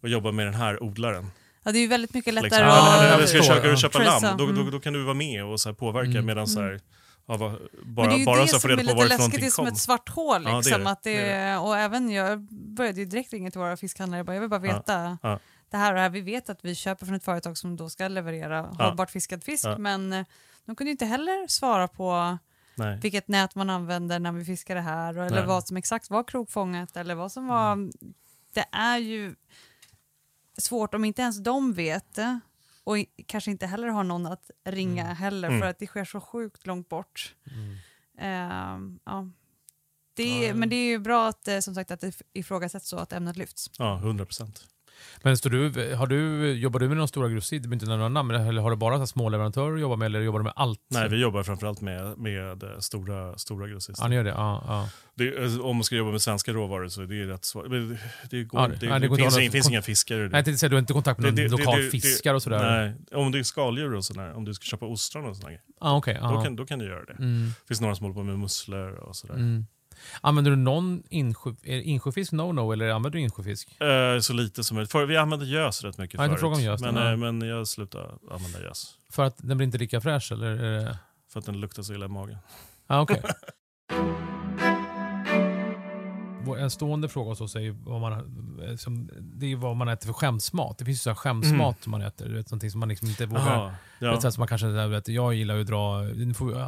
att 0.03 0.11
jobba 0.11 0.33
med 0.33 0.47
den 0.47 0.55
här 0.55 0.83
odlaren. 0.83 1.31
Ja, 1.63 1.73
det 1.73 1.79
är 1.79 1.81
ju 1.81 1.87
väldigt 1.87 2.15
mycket 2.15 2.35
lättare 2.35 2.49
Liksom. 2.49 2.67
Ja, 2.67 3.03
eller, 3.03 3.15
eller 3.15 3.27
ska 3.27 3.39
du 3.39 3.45
köpa, 3.45 3.69
ja. 3.69 3.77
köpa 3.77 3.99
lamm, 3.99 4.37
då, 4.39 4.47
då, 4.47 4.61
mm. 4.61 4.71
då 4.71 4.81
kan 4.81 4.93
du 4.93 5.03
vara 5.03 5.15
med 5.15 5.45
och 5.45 5.61
så 5.61 5.69
här 5.69 5.75
påverka 5.75 6.11
Mm. 6.11 6.27
medan 6.27 6.47
så 6.47 6.61
här, 6.61 6.81
ja, 7.27 7.37
va, 7.37 7.59
bara, 7.83 8.07
Men 8.07 8.09
det 8.09 8.17
är 8.17 8.19
ju 8.19 8.25
bara 8.25 8.43
det 8.43 8.49
som 8.49 8.71
är 8.71 8.77
lite 8.77 8.95
läskigt, 8.95 9.41
det 9.41 9.47
är 9.47 9.51
som 9.51 9.65
kom. 9.65 9.75
ett 9.75 9.81
svart 9.81 10.09
hål. 10.09 10.43
Ja, 10.45 10.51
det 10.51 10.57
Liksom, 10.57 10.85
det. 10.85 10.91
att 10.91 11.03
det, 11.03 11.57
Och 11.57 11.79
även 11.79 12.11
jag 12.11 12.41
började 12.51 13.01
ju 13.01 13.07
direkt 13.07 13.33
ringa 13.33 13.51
till 13.51 13.61
våra 13.61 13.77
fiskhandlare 13.77 14.25
bara, 14.25 14.35
jag 14.35 14.41
vill 14.41 14.51
bara 14.51 14.67
Ja, 14.67 14.73
veta 14.75 15.19
ja. 15.23 15.39
Det 15.75 15.79
här 15.79 15.93
och 15.93 15.95
det 15.97 16.01
här. 16.03 16.11
Vi 16.11 16.21
vet 16.21 16.51
att 16.51 16.65
vi 16.65 16.75
köper 16.75 17.07
från 17.07 17.15
ett 17.17 17.25
företag 17.25 17.59
som 17.59 17.77
då 17.77 17.91
ska 17.91 18.09
leverera 18.09 18.75
Ja. 18.79 18.85
hållbart 18.85 19.11
fiskad 19.11 19.45
fisk 19.45 19.65
Ja. 19.65 19.79
men 19.79 20.13
eh, 20.13 20.27
de 20.65 20.77
kunde 20.77 20.91
inte 20.91 21.07
heller 21.07 21.47
svara 21.49 21.89
på 21.89 22.39
Nej. 22.77 22.99
vilket 23.03 23.29
nät 23.29 23.55
man 23.55 23.71
använder 23.71 24.19
när 24.19 24.33
vi 24.33 24.45
fiskar 24.45 24.75
det 24.75 24.81
här 24.81 25.15
eller 25.15 25.37
Nej. 25.37 25.47
vad 25.47 25.67
som 25.69 25.77
exakt 25.77 26.11
var 26.11 26.25
krokfånget 26.25 26.97
eller 26.97 27.15
vad 27.15 27.33
som 27.33 27.47
var... 27.47 27.73
Mm. 27.73 27.93
Det 28.55 28.65
är 28.73 28.99
ju 28.99 29.35
svårt 30.59 30.95
om 30.95 31.05
inte 31.05 31.23
ens 31.23 31.39
de 31.43 31.73
vet 31.73 32.15
det 32.15 32.41
och 32.85 32.97
kanske 33.27 33.51
inte 33.51 33.67
heller 33.67 33.89
har 33.89 34.05
någon 34.05 34.27
att 34.27 34.51
ringa 34.65 35.05
heller 35.15 35.49
Mm. 35.49 35.61
för 35.61 35.69
att 35.69 35.79
det 35.79 35.87
sker 35.87 36.05
så 36.05 36.21
sjukt 36.21 36.67
långt 36.67 36.89
bort. 36.89 37.35
Mm. 37.51 37.77
Ehm, 38.19 38.99
ja. 39.05 39.29
det 40.15 40.49
är. 40.49 40.55
Men 40.55 40.69
det 40.69 40.77
är 40.77 40.89
ju 40.89 40.99
bra 40.99 41.29
att, 41.29 41.49
eh, 41.49 41.59
som 41.59 41.75
sagt, 41.75 41.91
att 41.91 42.01
det 42.01 42.23
ifrågasätts 42.33 42.89
så 42.89 42.97
att 42.97 43.13
ämnet 43.13 43.37
lyfts. 43.37 43.71
Ja, 43.79 43.97
100 43.99 44.25
procent. 44.25 44.67
Men 45.23 45.37
står 45.37 45.51
du, 45.51 45.95
har 45.95 46.07
du, 46.07 46.53
jobbar 46.53 46.81
du 46.81 46.89
med 46.89 46.97
någon 46.97 47.09
stora 47.09 47.29
grossist? 47.29 47.51
Du 47.63 47.69
behöver 47.69 47.75
inte 47.75 47.87
nämna 47.87 47.97
några 47.97 48.09
namn, 48.09 48.31
eller 48.49 48.63
har 48.63 48.71
du 48.71 48.77
bara 48.77 48.99
så 48.99 49.07
små 49.07 49.29
leverantörer 49.29 49.75
att 49.75 49.81
jobba 49.81 49.97
med 49.97 50.07
eller 50.07 50.21
jobbar 50.21 50.39
du 50.39 50.45
med 50.45 50.53
allt? 50.57 50.81
Nej, 50.91 51.09
vi 51.09 51.17
jobbar 51.21 51.43
framförallt 51.43 51.81
med, 51.81 52.19
med 52.19 52.63
eh, 52.63 52.69
stora, 52.79 53.39
stora 53.39 53.69
grossister. 53.69 54.05
Ja, 54.05 54.09
ni 54.09 54.15
gör 54.17 54.25
det? 54.25 54.31
Ja, 54.31 54.65
ja. 54.67 54.89
Det, 55.17 55.43
alltså, 55.43 55.63
om 55.63 55.77
man 55.77 55.85
ska 55.85 55.97
jobba 55.97 56.11
med 56.11 56.23
svenska 56.23 56.53
råvaror 56.53 56.89
så 56.89 57.03
är 57.03 57.07
det 57.07 57.27
rätt 57.33 57.45
svårt. 57.45 57.71
Det, 57.71 57.99
det, 58.31 58.45
går, 58.45 58.61
Ja, 58.61 58.69
det, 58.69 58.75
det- 58.87 58.99
det, 58.99 59.09
går 59.09 59.17
finns, 59.17 59.37
det 59.37 59.51
finns 59.51 59.71
inga 59.71 59.83
fiskare. 59.83 60.19
Nej, 60.19 60.29
jag 60.33 60.45
tänkte 60.45 60.59
säga, 60.59 60.69
du 60.71 60.77
har 60.77 60.81
inte 60.81 60.93
kontakt 60.93 61.21
med 61.21 61.35
någon 61.35 61.51
lokal 61.51 61.83
fiskare 61.83 62.35
och 62.37 62.43
sådär? 62.43 62.77
Nej, 62.83 62.95
om 63.23 63.33
det 63.33 63.39
är 63.39 63.43
skaldjur 63.43 63.95
och 63.95 64.05
sådär, 64.05 64.33
om 64.37 64.45
du 64.45 64.55
ska 64.55 64.65
köpa 64.65 64.87
ostron 64.87 65.25
och 65.27 65.37
sådär, 65.37 65.61
Ah, 65.81 65.97
okej. 65.97 66.15
då, 66.15 66.21
ja. 66.21 66.43
kan, 66.43 66.57
då 66.57 66.67
kan 66.67 66.79
du 66.79 66.85
göra 66.87 67.05
det. 67.05 67.13
Mm, 67.13 67.47
Det 67.63 67.69
finns 67.69 67.81
några 67.81 67.95
som 67.95 68.05
håller 68.05 68.15
på 68.15 68.23
med 68.23 68.39
musslor 68.39 68.91
och 68.95 69.17
sådär. 69.17 69.35
mm. 69.35 69.67
Använder 70.21 70.51
du 70.51 70.57
någon 70.57 71.03
insjö, 71.11 71.51
insjöfisk 71.65 72.33
no-no 72.33 72.73
eller 72.73 72.89
använder 72.89 73.11
du 73.11 73.21
insjöfisk? 73.21 73.81
Eh, 73.81 74.19
så 74.21 74.33
lite 74.33 74.65
som 74.65 74.75
möjligt. 74.75 74.93
För 74.93 75.07
Vi 75.07 75.17
använde 75.17 75.47
gös 75.47 75.83
rätt 75.85 75.99
mycket 75.99 76.21
jag 76.21 76.41
förut. 76.41 76.61
gös, 76.61 76.81
men, 76.81 76.97
eh, 76.97 77.17
men 77.17 77.49
jag 77.49 77.69
slutade 77.69 78.09
använda 78.31 78.63
gös. 78.63 78.95
För 79.11 79.23
att 79.25 79.35
den 79.39 79.57
blir 79.57 79.65
inte 79.67 79.79
lika 79.79 80.01
fräsch 80.01 80.33
eller? 80.33 80.97
För 81.33 81.41
att 81.41 81.47
den 81.47 81.61
luktar 81.61 81.83
så 81.83 81.95
illa 81.95 82.07
i 82.07 82.09
magen. 82.09 82.39
Ja, 82.87 83.01
okej. 83.01 83.23
Vår- 86.45 86.59
En 86.59 86.71
stående 86.71 87.09
fråga 87.09 87.29
hos 87.31 87.41
oss 87.41 87.57
är 87.57 87.61
ju 87.61 87.71
vad 87.85 88.01
man, 88.01 88.13
eh, 88.69 88.77
som, 88.77 89.11
det 89.21 89.53
är 89.53 89.57
vad 89.57 89.77
man 89.77 89.89
äter 89.89 90.07
för 90.07 90.13
skämsmat. 90.13 90.79
Det 90.79 90.85
finns 90.85 90.99
ju 90.99 91.03
så 91.03 91.11
här 91.11 91.15
skämsmat 91.15 91.83
som 91.83 91.91
man 91.91 92.03
äter. 92.03 92.29
Du 92.29 92.35
vet, 92.35 92.51
någonting 92.51 92.71
som 92.71 92.81
man 92.81 92.89
liksom 92.89 93.09
inte 93.09 93.27
vågar... 93.27 93.43
Jaha, 93.57 93.75
Ja. 93.99 94.07
ja. 94.11 94.21
Så 94.21 94.33
som 94.33 94.41
man 94.41 94.49
kanske, 94.49 94.67
vet, 94.87 95.09
jag 95.09 95.35
gillar 95.35 95.55
ju 95.55 95.61
att 95.61 95.67
dra, 95.67 96.03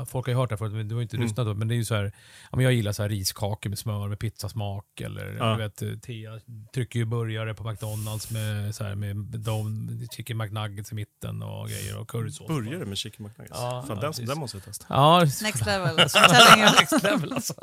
folk 0.07 0.27
har 0.27 0.33
ju 0.33 0.37
hört 0.39 0.49
det 0.49 0.53
här 0.53 0.59
förut, 0.59 0.73
men 0.73 0.89
du 0.89 0.95
har 0.95 1.01
ju 1.01 1.03
inte 1.03 1.17
Mm. 1.17 1.27
lyssnat 1.29 1.47
då, 1.47 1.55
men 1.55 1.69
det 1.69 1.75
är 1.75 1.77
ju 1.77 1.85
så 1.85 1.95
här, 1.95 2.13
ja, 2.53 2.63
jag 2.63 2.73
gillar 2.73 2.93
så 2.93 3.03
här 3.03 3.09
riskakor 3.09 3.71
med 3.71 3.79
smör 3.79 4.09
med 4.09 4.19
pizzasmak 4.19 5.01
eller 5.01 5.37
Ja. 5.39 5.57
du 5.57 5.63
vet, 5.63 6.03
Tia 6.03 6.31
trycker 6.75 6.99
ju 6.99 7.05
burgare 7.05 7.55
på 7.55 7.71
McDonalds 7.71 8.31
med, 8.31 8.75
så 8.75 8.85
här, 8.85 8.95
med 8.95 9.17
de, 9.17 9.89
chicken 10.13 10.37
McNuggets 10.37 10.93
i 10.93 10.95
mitten 10.95 11.43
och 11.43 11.69
grejer 11.69 11.99
och 11.99 12.09
currysås. 12.09 12.47
Burgare 12.49 12.85
med 12.85 12.99
chicken 12.99 13.27
McNuggets. 13.27 13.59
Ja, 13.61 13.85
Fan, 13.89 13.99
ja, 14.03 14.13
den, 14.17 14.27
den 14.27 14.39
måste 14.39 14.57
jag 14.57 14.65
testa. 14.65 14.87
Ja, 14.89 15.21
Next 15.43 15.67
level. 15.67 15.97
Next 16.81 17.03
level 17.03 17.33
alltså. 17.33 17.55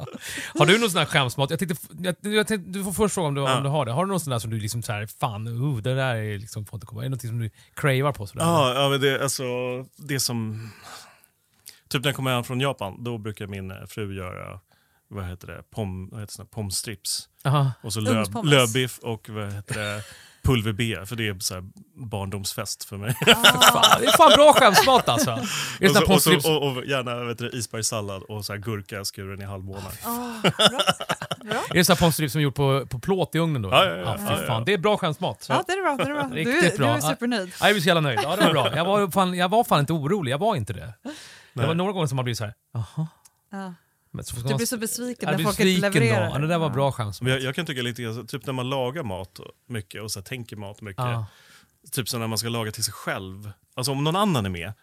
Har 0.60 0.66
du 0.66 0.80
någon 0.80 0.90
sån 0.90 1.00
här 1.00 1.06
skämsmat? 1.06 1.50
Jag 1.50 1.60
tänkte, 1.60 1.78
jag, 2.04 2.16
jag 2.22 2.48
tänkte, 2.48 2.72
du 2.72 2.84
får 2.84 2.92
först 2.92 3.14
fråga 3.16 3.28
om 3.28 3.34
du, 3.36 3.42
Ja. 3.42 3.58
om 3.58 3.64
du 3.64 3.70
har 3.70 3.86
det. 3.86 3.92
Har 3.92 4.06
du 4.06 4.12
någon 4.12 4.20
sån 4.20 4.32
där 4.32 4.40
som 4.40 4.52
du 4.52 4.60
liksom 4.60 4.84
så 4.84 4.92
här, 4.92 5.08
fan, 5.20 5.48
uh, 5.48 5.78
det 5.78 5.96
där 5.96 6.16
är 6.16 6.38
liksom, 6.38 6.66
får 6.66 6.78
inte 6.78 6.88
komma. 6.88 7.02
Är 7.02 7.04
det 7.04 7.10
något 7.10 7.22
som 7.22 7.40
du 7.40 7.50
cravar 7.74 8.12
på 8.12 8.28
sådär? 8.28 8.46
Ja, 8.46 8.74
ja 8.74 8.90
men 8.90 9.02
det, 9.02 9.24
alltså, 9.24 9.44
det 9.98 10.20
som... 10.20 10.70
Typ 11.90 12.04
när 12.04 12.10
jag 12.10 12.16
kommer 12.16 12.32
hem 12.34 12.44
från 12.44 12.60
Japan, 12.60 13.04
då 13.04 13.18
brukar 13.18 13.48
min 13.48 13.72
eh, 13.72 13.86
fru 13.88 14.16
göra 14.16 14.60
vad 15.08 15.26
heter 15.26 15.48
det, 15.48 15.64
pom, 15.72 16.10
vad 16.10 16.22
heter 16.22 16.38
det, 16.44 16.46
pomstrips. 16.46 17.30
Aha. 17.44 17.72
Och 17.84 17.94
så 17.94 18.00
löv, 18.00 18.26
lövbiff 18.44 19.00
och 19.00 19.30
vad 19.30 19.54
heter 19.54 19.76
det, 19.76 20.04
pulver 20.44 20.72
B, 20.74 20.98
för 21.06 21.16
det 21.16 21.28
är 21.28 21.40
så 21.40 21.54
här 21.54 21.64
barndomsfest 21.96 22.84
för 22.84 22.98
mig. 22.98 23.14
Fan, 23.74 24.00
det 24.02 24.06
är 24.06 24.18
fan 24.18 24.32
bra 24.36 24.54
skämsmat 24.54 25.10
alltså. 25.10 25.30
Är 25.32 25.40
det 25.80 25.90
och, 25.90 26.22
så, 26.22 26.36
och, 26.36 26.42
så, 26.42 26.54
och, 26.58 26.78
och 26.78 26.86
gärna 26.86 27.16
vet 27.24 27.38
du, 27.38 27.50
isbergssallad 27.50 28.24
och 28.24 28.46
så 28.46 28.54
här 28.54 28.60
gurka 28.60 29.04
skuren 29.04 29.42
i 29.42 29.46
halvmånar. 29.46 29.92
Åh, 30.06 30.42
bra. 30.42 30.52
bra. 31.44 31.62
Är 31.70 31.74
det 31.74 31.86
sån 31.86 31.94
här 31.94 32.00
pommes 32.00 32.32
som 32.32 32.40
är 32.40 32.44
gjort 32.44 32.56
på, 32.56 32.86
på 32.90 33.00
plåt 33.00 33.36
i 33.36 33.40
ugnen 33.40 33.62
då? 33.62 33.70
Ja, 33.70 33.86
ja, 33.86 33.96
ja, 33.98 34.18
fy 34.18 34.44
ja. 34.48 34.64
Det 34.66 34.74
är 34.74 34.78
bra 34.78 34.98
skämsmat. 34.98 35.46
Ja, 35.50 35.64
det 35.68 35.74
är 35.74 35.82
bra. 35.84 36.06
Det 36.06 36.12
är 36.12 36.14
bra. 36.16 36.24
Du, 36.24 36.36
Riktigt 36.36 36.72
du 36.72 36.78
bra. 36.78 36.96
är 36.96 37.00
supernöjd. 37.02 37.52
Ja, 37.60 37.66
Jag 37.68 37.74
blir 37.74 37.82
så 37.82 37.88
jävla 37.88 38.02
nöjd. 38.02 38.20
Ja, 38.24 38.36
det 38.36 38.46
var 38.46 38.52
bra. 38.52 38.76
Jag 38.76 38.86
var 38.86 39.08
fan, 39.12 39.34
jag 39.34 39.50
var 39.50 39.64
fan 39.64 39.80
inte 39.80 39.94
orolig. 39.94 40.32
Jag 40.32 40.38
var 40.38 40.56
inte 40.56 40.74
det. 40.74 40.94
Det 41.54 41.66
var 41.68 41.74
några 41.76 41.92
gånger 41.92 42.08
som 42.08 42.16
man 42.16 42.26
blir 42.26 42.36
så 42.36 42.44
här, 42.44 42.54
jaha. 42.74 43.08
Ja. 43.52 43.74
Men 44.14 44.26
så 44.26 44.36
ska 44.36 44.48
Du 44.50 44.56
blir 44.56 44.66
så 44.66 44.78
besviken 44.78 45.30
jag 45.30 45.38
när 45.38 45.44
folk 45.44 45.60
inte 45.60 45.74
då. 45.76 45.82
levererar. 45.82 46.30
Ja, 46.30 46.38
det 46.38 46.48
där 46.48 46.58
var 46.58 46.68
Ja. 46.68 46.74
bra 46.74 46.92
chans. 46.92 47.22
Jag, 47.22 47.42
jag 47.42 47.56
kan 47.56 47.66
tycka 47.66 47.82
lite 47.82 48.24
typ 48.28 48.46
när 48.46 48.54
man 48.54 48.70
lagar 48.70 49.04
mat 49.04 49.40
mycket 49.68 50.02
och 50.02 50.12
så 50.12 50.20
här, 50.20 50.24
tänker 50.26 50.56
mat 50.56 50.82
mycket. 50.82 50.98
Ja. 51.04 51.26
Typ 51.92 52.10
så 52.10 52.18
när 52.18 52.28
man 52.28 52.38
ska 52.38 52.50
laga 52.50 52.72
till 52.72 52.84
sig 52.84 52.94
själv. 52.94 53.52
Alltså 53.76 53.92
om 53.92 54.04
någon 54.04 54.16
annan 54.16 54.46
är 54.46 54.50
med, 54.50 54.74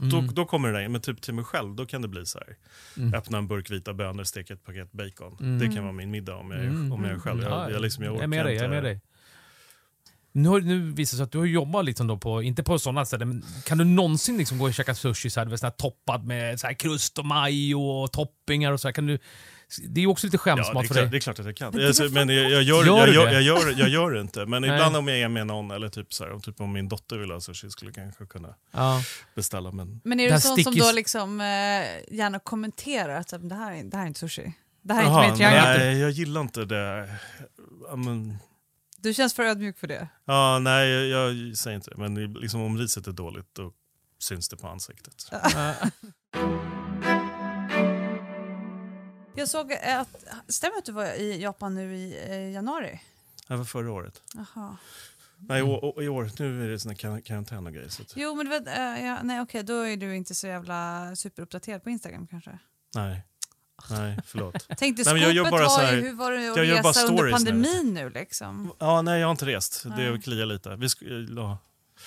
Mm. 0.00 0.10
då, 0.26 0.32
då 0.32 0.44
kommer 0.44 0.72
det 0.72 0.80
där. 0.80 0.88
Men 0.88 1.00
typ 1.00 1.22
till 1.22 1.34
mig 1.34 1.44
själv, 1.44 1.74
då 1.74 1.86
kan 1.86 2.02
det 2.02 2.08
bli 2.08 2.26
så 2.26 2.38
här. 2.38 2.56
Öppna 3.18 3.38
en 3.38 3.46
burk 3.48 3.70
vita 3.70 3.94
bönor, 3.94 4.24
steka 4.24 4.54
ett 4.54 4.64
paket 4.64 4.92
bacon. 4.92 5.58
Det 5.58 5.66
kan 5.74 5.82
vara 5.82 5.92
min 5.92 6.10
middag 6.10 6.36
om 6.36 6.50
jag, 6.50 6.60
är- 6.60 6.64
Mm. 6.64 6.92
om 6.92 7.04
jag 7.04 7.12
är 7.12 7.18
själv. 7.18 7.42
Jag, 7.42 7.52
Ja, 7.52 7.70
jag, 7.70 7.82
liksom, 7.82 8.04
jag, 8.04 8.14
jag 8.16 8.22
är 8.22 8.26
med 8.26 8.46
dig. 8.46 8.54
Jag 8.54 8.60
är 8.62 8.64
inte- 8.66 8.74
med 8.74 8.84
dig. 8.84 9.00
Nu, 10.36 10.48
har, 10.48 10.60
nu 10.60 10.92
visar 10.92 10.98
det 11.14 11.16
sig 11.16 11.24
att 11.24 11.32
du 11.32 11.38
har 11.38 11.44
jobbat 11.46 11.84
liksom 11.84 12.06
då 12.06 12.16
på, 12.18 12.42
inte 12.42 12.62
på 12.62 12.78
sådana 12.78 13.04
ställen, 13.04 13.28
men 13.28 13.42
kan 13.66 13.78
du 13.78 13.84
någonsin 13.84 14.36
liksom 14.38 14.58
gå 14.58 14.64
och 14.64 14.74
käka 14.74 14.94
sushi 14.94 15.30
så 15.30 15.40
här, 15.40 15.46
vet, 15.46 15.60
sån 15.60 15.66
här 15.66 15.70
toppad 15.72 16.24
med 16.24 16.60
så 16.60 16.66
här 16.66 16.74
krust 16.74 17.18
och 17.18 17.26
majo 17.26 17.80
och 17.82 18.12
toppingar 18.12 18.72
och 18.72 18.80
så 18.80 18.88
här, 18.88 18.92
kan 18.92 19.06
du, 19.06 19.18
Det 19.88 20.00
är 20.00 20.02
ju 20.02 20.06
också 20.08 20.26
lite 20.26 20.34
Ja, 20.36 20.38
skämsmat 20.38 20.74
det, 20.74 20.86
är 20.86 20.88
för 20.88 20.94
dig. 20.94 21.06
det 21.10 21.16
är 21.16 21.20
klart 21.20 21.38
att 21.38 21.46
jag 21.46 21.56
kan. 21.56 21.84
Alltså, 21.86 22.02
var 22.02 22.10
men 22.10 22.28
jag, 22.28 22.50
jag, 22.50 22.62
gör, 22.62 22.84
jag, 22.86 23.08
det? 23.08 23.32
jag, 23.32 23.42
gör, 23.42 23.74
jag 23.78 23.88
gör 23.88 24.10
det 24.10 24.20
inte. 24.20 24.46
Men 24.46 24.64
ibland 24.64 24.96
om 24.96 25.08
jag 25.08 25.18
är 25.18 25.28
med 25.28 25.46
någon, 25.46 25.70
eller 25.70 25.88
typ, 25.88 26.12
så 26.12 26.24
här, 26.24 26.32
om, 26.32 26.40
typ 26.40 26.60
om 26.60 26.72
min 26.72 26.88
dotter 26.88 27.16
vill 27.18 27.30
ha 27.30 27.40
sushi, 27.40 27.70
skulle 27.70 27.88
jag 27.88 27.94
kanske 27.94 28.26
kunna 28.26 28.54
Ja. 28.72 29.02
beställa. 29.34 29.70
Men 29.72 30.00
Men 30.04 30.20
är 30.20 30.28
Det 30.28 30.34
du 30.34 30.40
sån 30.40 30.56
som 30.64 30.72
stickis- 30.72 30.80
då 30.86 30.92
liksom, 30.92 31.40
eh, 31.40 31.46
gärna 32.16 32.38
kommenterar 32.38 33.20
att 33.20 33.28
så, 33.28 33.38
det, 33.38 33.54
här, 33.54 33.72
är- 33.72 33.84
det 33.84 33.96
här 33.96 34.04
är 34.04 34.08
inte 34.08 34.20
sushi? 34.20 34.52
Det 34.82 34.94
här 34.94 35.00
är 35.02 35.06
Jaha, 35.06 35.24
inte 35.24 35.36
triangel? 35.36 35.78
nej, 35.78 35.98
jag 35.98 36.10
gillar 36.10 36.40
inte 36.40 36.64
det. 36.64 37.08
Ja, 37.88 37.96
men, 37.96 38.38
Du 39.04 39.14
känns 39.14 39.34
för 39.34 39.42
ödmjuk 39.42 39.78
för 39.78 39.86
det? 39.86 40.08
ja, 40.24 40.58
nej, 40.58 40.88
jag, 40.90 41.32
jag 41.34 41.56
säger 41.56 41.76
inte 41.76 41.90
det. 41.90 41.96
Men 41.96 42.32
liksom, 42.32 42.60
om 42.60 42.78
riset 42.78 43.06
är 43.06 43.12
dåligt, 43.12 43.54
då 43.54 43.72
syns 44.18 44.48
det 44.48 44.56
på 44.56 44.68
ansiktet. 44.68 45.14
Jag 49.36 49.48
såg 49.48 49.72
att, 49.72 50.24
stämmer 50.48 50.78
att 50.78 50.84
du 50.84 50.92
var 50.92 51.04
i 51.04 51.42
Japan 51.42 51.74
nu 51.74 51.96
i 51.96 52.18
eh, 52.28 52.50
januari? 52.52 53.00
Det 53.48 53.56
var 53.56 53.64
förra 53.64 53.92
året. 53.92 54.22
Jaha. 54.34 54.76
Nej, 55.36 55.58
i 55.60 55.62
år, 55.62 56.02
i 56.02 56.08
år 56.08 56.30
nu 56.38 56.64
är 56.64 56.68
det 56.68 56.78
såna 56.78 56.94
kar- 56.94 57.20
karantän 57.20 57.66
och 57.66 57.72
grejer. 57.72 57.88
Så 57.88 58.02
Jo 58.16 58.34
men 58.34 58.46
du 58.46 58.50
vet, 58.50 58.66
eh, 58.66 59.06
ja, 59.06 59.18
nej 59.22 59.40
okej 59.40 59.62
då 59.62 59.80
är 59.80 59.96
du 59.96 60.16
inte 60.16 60.34
så 60.34 60.46
jävla 60.46 61.10
superuppdaterad 61.16 61.82
på 61.84 61.90
Instagram 61.90 62.26
kanske? 62.26 62.58
nej, 62.94 63.22
nej, 63.90 64.18
förlåt. 64.26 64.68
Tänkte 64.78 65.02
Nej, 65.04 65.14
men 65.14 65.22
jag 65.22 65.32
gör 65.32 65.50
bara 65.50 65.62
var 65.62 65.68
så 65.68 65.80
ju, 65.80 65.86
här- 65.86 65.96
hur 65.96 66.12
var 66.14 66.32
det 66.32 66.50
att 66.50 66.56
jag 66.56 66.66
gör 66.66 66.82
bara 66.82 66.90
resa 66.90 67.06
under 67.06 67.30
pandemin 67.32 67.94
nu 67.94 68.10
liksom? 68.10 68.72
Ja, 68.78 69.02
nej, 69.02 69.20
jag 69.20 69.26
har 69.26 69.30
inte 69.30 69.46
rest. 69.46 69.82
Det 69.96 70.10
Nej. 70.10 70.22
kliar 70.22 70.46
lite. 70.46 70.76
Vi, 70.76 70.86
sk- 70.86 71.34
ja. 71.36 71.58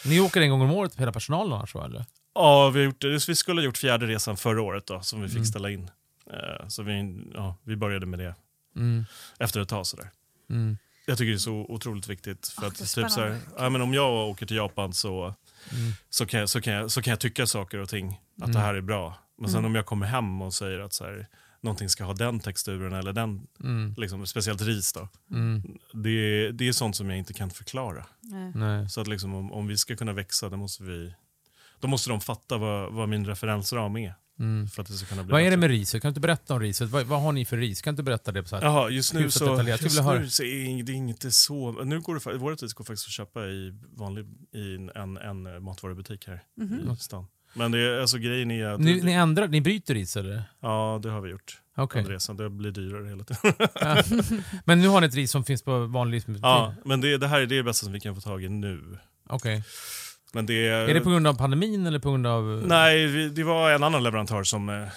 Ni 0.06 0.20
åker 0.20 0.42
en 0.42 0.50
gång 0.50 0.62
om 0.62 0.72
året, 0.72 0.96
hela 0.96 1.12
personalen 1.12 1.54
annars 1.54 1.76
eller? 1.76 2.06
Ja, 2.36 2.70
vi, 2.70 2.80
har 2.80 2.86
gjort, 2.86 3.02
det. 3.02 3.28
vi 3.28 3.36
skulle 3.36 3.62
ha 3.62 3.66
gjort 3.66 3.78
fjärde 3.78 4.08
resan 4.08 4.38
förra 4.38 4.62
året 4.62 4.86
då, 4.88 5.02
som 5.02 5.22
vi 5.22 5.28
fick 5.28 5.36
Mm. 5.36 5.46
ställa 5.46 5.70
in. 5.70 5.90
Eh, 6.34 6.68
så 6.68 6.84
vi, 6.84 7.24
ja, 7.34 7.56
vi 7.64 7.76
började 7.76 8.06
med 8.06 8.20
det 8.20 8.36
Mm. 8.76 9.06
efter 9.40 9.60
ett 9.62 9.70
tag. 9.70 9.88
Sådär. 9.88 10.10
Mm. 10.50 10.78
Jag 11.06 11.18
tycker 11.18 11.30
det 11.30 11.36
är 11.36 11.40
så 11.40 11.54
otroligt 11.70 12.08
viktigt. 12.08 12.48
För 12.48 12.64
Ah, 12.64 12.68
att, 12.68 12.78
det 12.78 12.86
typ, 12.86 13.12
så 13.12 13.22
här, 13.22 13.40
ja, 13.58 13.70
men 13.70 13.82
om 13.82 13.94
jag 13.94 14.30
åker 14.30 14.46
till 14.46 14.58
Japan 14.58 14.94
så, 14.94 15.24
Mm. 15.72 15.92
så, 16.10 16.26
kan 16.26 16.40
jag, 16.40 16.50
så, 16.50 16.62
kan 16.62 16.74
jag, 16.74 16.92
så 16.92 17.02
kan 17.02 17.12
jag 17.12 17.20
tycka 17.20 17.48
saker 17.48 17.78
och 17.80 17.90
ting, 17.90 18.08
att 18.38 18.44
Mm. 18.44 18.52
det 18.52 18.60
här 18.60 18.74
är 18.76 18.82
bra. 18.82 19.18
Men 19.38 19.50
sen 19.50 19.60
Mm. 19.60 19.72
om 19.72 19.76
jag 19.76 19.86
kommer 19.86 20.06
hem 20.08 20.42
och 20.42 20.54
säger 20.54 20.80
att 20.80 20.94
så 20.94 21.04
här, 21.06 21.28
någonting 21.62 21.90
ska 21.90 22.04
ha 22.04 22.14
den 22.14 22.40
texturen 22.40 22.94
eller 22.94 23.14
den, 23.14 23.48
Mm. 23.64 23.94
liksom, 23.98 24.28
speciellt 24.28 24.62
ris 24.62 24.94
då. 24.94 25.08
Mm. 25.32 25.62
Det, 25.94 26.52
det 26.52 26.68
är 26.68 26.72
sånt 26.72 26.96
som 26.96 27.10
jag 27.10 27.18
inte 27.20 27.34
kan 27.34 27.50
förklara. 27.50 28.06
Nej. 28.56 28.90
Så 28.90 29.02
att 29.02 29.08
liksom, 29.08 29.34
om, 29.36 29.52
om 29.52 29.68
vi 29.68 29.78
ska 29.78 29.96
kunna 29.96 30.14
växa, 30.14 30.50
då 30.50 30.58
måste, 30.58 30.84
vi, 30.84 31.14
då 31.80 31.88
måste 31.88 32.10
de 32.10 32.22
fatta 32.22 32.58
vad, 32.58 32.94
vad 32.94 33.10
min 33.10 33.26
referensram 33.26 33.98
är. 33.98 34.14
Mm. 34.40 34.68
För 34.68 34.82
att 34.82 34.88
det 34.88 34.94
ska 34.94 35.06
kunna 35.08 35.24
bli 35.24 35.32
Vad 35.32 35.42
är 35.42 35.52
det 35.52 35.58
med 35.58 35.70
riset? 35.70 36.02
Kan 36.02 36.10
du 36.10 36.12
inte 36.12 36.20
berätta 36.22 36.54
om 36.54 36.60
riset? 36.60 36.90
Vad, 36.90 37.06
vad 37.06 37.22
har 37.22 37.32
ni 37.32 37.46
för 37.46 37.58
ris? 37.58 37.82
Kan 37.82 37.92
du 37.92 37.96
inte 37.96 38.04
berätta 38.04 38.32
det? 38.32 38.44
på 38.44 38.50
så 38.50 38.56
här? 38.56 38.64
Jaha, 38.64 38.90
just 38.90 39.14
nu 39.14 39.32
så, 39.32 39.46
detaljerat. 39.52 39.82
Just 39.82 40.04
nu 40.04 40.30
så 40.30 40.44
är 40.44 40.84
det 40.84 40.92
inte 40.94 41.32
så... 41.32 41.72
Nu 41.84 42.00
går 42.02 42.32
det, 42.32 42.38
vårt 42.38 42.62
ris 42.64 42.74
går 42.74 42.86
faktiskt 42.86 43.08
att 43.08 43.12
köpa 43.12 43.46
i, 43.46 43.80
vanlig, 43.96 44.26
i 44.54 44.76
en, 44.76 44.90
en, 44.90 45.18
en 45.18 45.64
matvarubutik 45.64 46.28
här 46.28 46.44
Mhm. 46.58 46.92
i 46.92 46.96
stan. 46.96 47.28
Men 47.54 47.72
det 47.72 47.80
är, 47.80 48.00
alltså, 48.00 48.18
grejen 48.18 48.52
är 48.52 48.66
att... 48.66 48.80
Ni, 48.80 49.02
ni 49.02 49.12
ändrar, 49.12 49.48
ni 49.48 49.62
bryter 49.62 49.94
ris 49.94 50.18
eller? 50.18 50.44
Ja, 50.60 51.00
det 51.04 51.10
har 51.10 51.22
vi 51.22 51.30
gjort. 51.30 51.62
Okej. 51.76 52.00
Under 52.00 52.14
resan. 52.14 52.38
Det 52.38 52.50
blir 52.50 52.72
dyrare 52.72 53.08
hela 53.08 53.24
tiden. 53.24 53.70
Ja. 53.82 54.04
Men 54.66 54.82
nu 54.82 54.88
har 54.88 55.02
ni 55.02 55.08
ett 55.08 55.16
ris 55.16 55.32
som 55.32 55.44
finns 55.44 55.62
på 55.62 55.86
vanlig 55.86 56.16
livsmedelsbutik? 56.16 56.44
ja, 56.46 56.74
men 56.86 57.02
det, 57.02 57.18
det 57.18 57.28
här 57.28 57.42
är 57.42 57.46
det 57.46 57.64
bästa 57.64 57.84
som 57.84 57.94
vi 57.94 58.00
kan 58.00 58.16
få 58.16 58.22
tag 58.22 58.44
i 58.44 58.50
nu. 58.50 58.98
Okej. 59.30 59.64
Men 60.34 60.46
det 60.46 60.68
är... 60.68 60.94
Det 60.94 61.02
på 61.02 61.10
grund 61.10 61.28
av 61.28 61.34
pandemin 61.34 61.86
eller 61.88 62.00
på 62.00 62.10
grund 62.10 62.28
av... 62.28 62.44
Nej, 62.68 63.30
det 63.30 63.44
var 63.44 63.72
en 63.72 63.84
annan 63.84 64.04
leverantör 64.04 64.44
som 64.44 64.70
eh, 64.70 64.88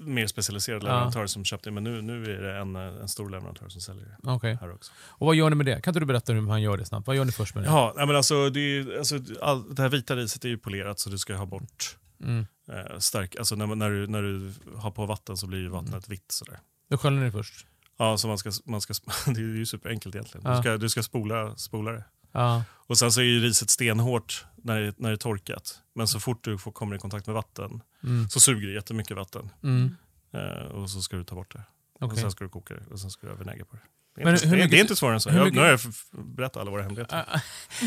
mer 0.00 0.26
specialiserad 0.26 0.82
Ja. 0.82 0.86
leverantör 0.86 1.26
som 1.26 1.44
köpte 1.44 1.70
men 1.70 1.84
nu, 1.84 2.02
nu 2.02 2.36
är 2.36 2.42
det 2.42 2.58
en, 2.58 2.76
eh, 2.76 2.82
en 2.82 3.08
stor 3.08 3.30
leverantör 3.30 3.68
som 3.68 3.80
säljer 3.80 4.04
det 4.22 4.30
Okej. 4.30 4.58
här 4.60 4.72
också. 4.74 4.92
Och 5.08 5.26
vad 5.26 5.36
gör 5.36 5.50
ni 5.50 5.56
med 5.56 5.66
det? 5.66 5.80
Kan 5.80 5.90
inte 5.92 6.00
du 6.00 6.06
berätta 6.06 6.32
hur 6.32 6.40
man 6.40 6.62
gör 6.62 6.76
det 6.76 6.84
snabbt? 6.84 7.06
Vad 7.06 7.16
gör 7.16 7.24
ni 7.24 7.32
först 7.32 7.54
med 7.54 7.64
det? 7.64 7.68
Ja, 7.68 7.94
men 7.96 8.16
alltså, 8.16 8.50
det, 8.50 8.60
är, 8.60 8.98
alltså, 8.98 9.18
all, 9.42 9.74
det 9.74 9.82
här 9.82 9.88
vita 9.88 10.16
riset 10.16 10.44
är 10.44 10.48
ju 10.48 10.58
polerat 10.58 10.98
så 11.00 11.10
du 11.10 11.18
ska 11.18 11.34
ha 11.34 11.46
bort 11.46 11.96
Mm. 12.24 12.46
eh, 12.72 12.98
stark, 12.98 13.36
alltså 13.36 13.54
när, 13.54 13.66
när, 13.66 13.90
du, 13.90 14.06
när 14.06 14.22
du 14.22 14.52
har 14.76 14.90
på 14.90 15.06
vatten 15.06 15.36
så 15.36 15.46
blir 15.46 15.58
ju 15.58 15.68
vattnet 15.68 15.90
Mm. 15.92 16.02
vitt 16.08 16.32
sådär. 16.32 16.58
Då 16.90 16.98
sköljer 16.98 17.20
ni 17.20 17.30
först? 17.30 17.66
Ja, 17.98 18.16
så 18.18 18.28
man 18.28 18.38
ska, 18.38 18.50
man 18.64 18.80
ska, 18.80 18.94
det 19.26 19.40
är 19.40 19.56
ju 19.56 19.66
superenkelt 19.66 20.14
egentligen. 20.14 20.46
Ja. 20.50 20.56
Du 20.56 20.62
ska, 20.62 20.76
du 20.76 20.88
ska 20.88 21.02
spola, 21.02 21.56
spola 21.56 21.92
det. 21.92 22.04
Ja. 22.32 22.64
Och 22.86 22.98
sen 22.98 23.12
så 23.12 23.20
är 23.20 23.24
ju 23.24 23.40
riset 23.40 23.70
stenhårt 23.70 24.44
när 24.56 24.80
det, 24.80 24.94
när 24.98 25.08
det 25.08 25.14
är 25.14 25.16
torkat. 25.16 25.78
Men 25.94 26.08
så 26.08 26.20
fort 26.20 26.44
du 26.44 26.58
får, 26.58 26.72
kommer 26.72 26.96
i 26.96 26.98
kontakt 26.98 27.26
med 27.26 27.34
vatten 27.34 27.82
Mm. 28.04 28.28
så 28.28 28.40
suger 28.40 28.66
det 28.68 28.74
jättemycket 28.74 29.16
vatten. 29.16 29.50
Mm. 29.62 29.96
Eh, 30.32 30.64
och 30.66 30.90
så 30.90 31.02
ska 31.02 31.16
du 31.16 31.24
ta 31.24 31.34
bort 31.34 31.52
det. 31.52 31.62
Och 32.00 32.06
Okej. 32.06 32.18
sen 32.22 32.30
ska 32.30 32.44
du 32.44 32.50
koka 32.50 32.74
det 32.74 32.86
och 32.92 33.00
sen 33.00 33.10
ska 33.10 33.26
du 33.26 33.32
ha 33.32 33.38
vinäger 33.38 33.64
på 33.64 33.76
det. 33.76 33.82
Det 34.14 34.20
är, 34.20 34.24
Men 34.24 34.34
inte, 34.34 34.48
hur 34.48 34.56
mycket- 34.56 34.70
det 34.70 34.76
är 34.76 34.80
inte 34.80 34.96
svårare 34.96 35.14
än 35.14 35.20
så. 35.20 35.30
hur 35.30 35.38
Jag, 35.38 35.44
mycket- 35.44 35.56
Nu 35.56 35.60
har 35.62 35.68
jag 35.68 35.80
berättat 36.36 36.56
alla 36.56 36.70
våra 36.70 36.82
hemligheter. 36.82 37.24
Ah, 37.34 37.40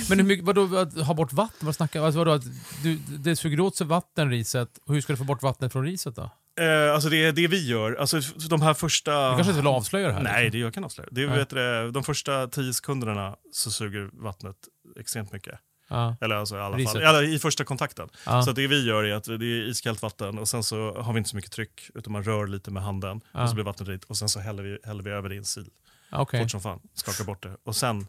Men 0.10 0.20
hur 0.20 0.26
mycket, 0.26 0.46
vadå, 0.46 0.78
att 0.78 0.94
ha 0.98 1.14
bort 1.14 1.34
vatten? 1.34 1.66
Vad 1.66 1.76
snackar 1.76 2.02
alltså, 2.04 2.20
vadå, 2.20 2.32
att 2.32 2.44
du, 2.84 2.96
Det 2.96 3.36
suger 3.36 3.60
åt 3.60 3.76
sig 3.76 3.88
vatten, 3.88 4.30
riset. 4.30 4.78
Och 4.86 4.94
hur 4.94 5.02
ska 5.02 5.14
du 5.14 5.18
få 5.18 5.24
bort 5.24 5.42
vattnet 5.44 5.72
från 5.72 5.84
riset 5.86 6.16
då? 6.16 6.30
Eh, 6.62 6.94
alltså 6.94 7.10
det, 7.10 7.32
det 7.32 7.48
vi 7.48 7.68
gör, 7.68 7.96
alltså 7.96 8.20
de 8.50 8.62
här 8.62 8.74
första... 8.74 9.30
Du 9.30 9.36
kanske 9.36 9.52
inte 9.52 9.62
vill 9.62 9.68
avslöja 9.68 10.08
det 10.08 10.14
här? 10.14 10.22
Nej, 10.24 10.44
liksom? 10.44 10.60
det 10.60 10.64
jag 10.64 10.74
kan 10.74 10.84
avslöja. 10.84 11.10
Det, 11.12 11.28
Nej. 11.28 11.38
vet 11.38 11.50
du, 11.50 11.92
de 11.92 12.04
första 12.04 12.48
tio 12.48 12.74
sekunderna 12.74 13.36
så 13.52 13.72
suger 13.72 14.10
vattnet 14.14 14.56
extremt 15.00 15.32
mycket. 15.32 15.60
Ja. 15.90 16.16
Eller 16.22 16.36
alltså 16.36 16.56
i 16.58 16.60
alla 16.60 16.78
Riset. 16.78 16.94
fall, 16.94 17.02
eller 17.02 17.24
i 17.24 17.40
första 17.40 17.64
kontakten. 17.64 18.10
Ja. 18.26 18.44
Så 18.44 18.52
det 18.52 18.68
vi 18.68 18.86
gör 18.88 19.04
är 19.04 19.14
att 19.14 19.24
det 19.24 19.34
är 19.34 19.68
iskallt 19.70 20.02
vatten 20.02 20.38
och 20.40 20.48
sen 20.48 20.64
så 20.64 21.02
har 21.02 21.14
vi 21.14 21.18
inte 21.18 21.30
så 21.30 21.36
mycket 21.36 21.52
tryck 21.52 21.90
utan 21.96 22.14
man 22.14 22.24
rör 22.24 22.48
lite 22.48 22.72
med 22.72 22.84
handen 22.84 23.22
Ja. 23.32 23.44
och 23.44 23.50
så 23.50 23.56
blir 23.56 23.66
vattnet 23.66 23.90
vitt 23.90 24.04
och 24.04 24.18
sen 24.18 24.30
så 24.30 24.40
häller 24.40 24.64
vi, 24.64 24.78
häller 24.84 25.04
vi 25.04 25.10
över 25.12 25.30
det 25.30 25.36
i 25.36 25.38
en 25.38 25.46
sil. 25.54 25.68
Okej. 26.12 26.42
Fort 26.42 26.52
som 26.52 26.62
fan, 26.62 26.80
skakar 26.94 27.24
bort 27.24 27.44
det. 27.44 27.58
Och 27.64 27.76
sen 27.76 28.08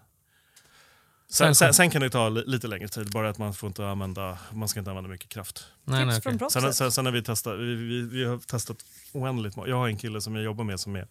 Sen, 1.28 1.54
sen, 1.54 1.74
sen 1.74 1.90
kan 1.90 2.00
det 2.02 2.10
ta 2.10 2.28
li- 2.28 2.44
lite 2.46 2.66
längre 2.68 2.88
tid, 2.88 3.10
bara 3.10 3.28
att 3.28 3.38
man 3.38 3.54
får 3.54 3.66
inte 3.66 3.86
använda, 3.88 4.38
man 4.52 4.68
ska 4.68 4.78
inte 4.80 4.90
använda 4.90 5.10
mycket 5.10 5.28
kraft. 5.28 5.66
Nej, 5.84 6.06
nej, 6.06 6.14
Tips 6.14 6.22
från 6.22 6.30
okej. 6.30 6.38
proffset. 6.38 6.62
Sen, 6.62 6.74
sen, 6.74 6.92
sen 6.92 7.04
har 7.06 7.12
vi 7.12 7.22
testat, 7.22 7.58
vi, 7.58 7.74
vi, 7.74 8.02
vi 8.02 8.24
har 8.24 8.38
testat 8.38 8.76
oändligt 9.12 9.56
många. 9.56 9.68
Jag 9.68 9.76
har 9.76 9.88
en 9.88 9.96
kille 9.96 10.20
som 10.20 10.34
jag 10.34 10.44
jobbar 10.44 10.64
med 10.64 10.80
som 10.80 10.96
är 10.96 11.06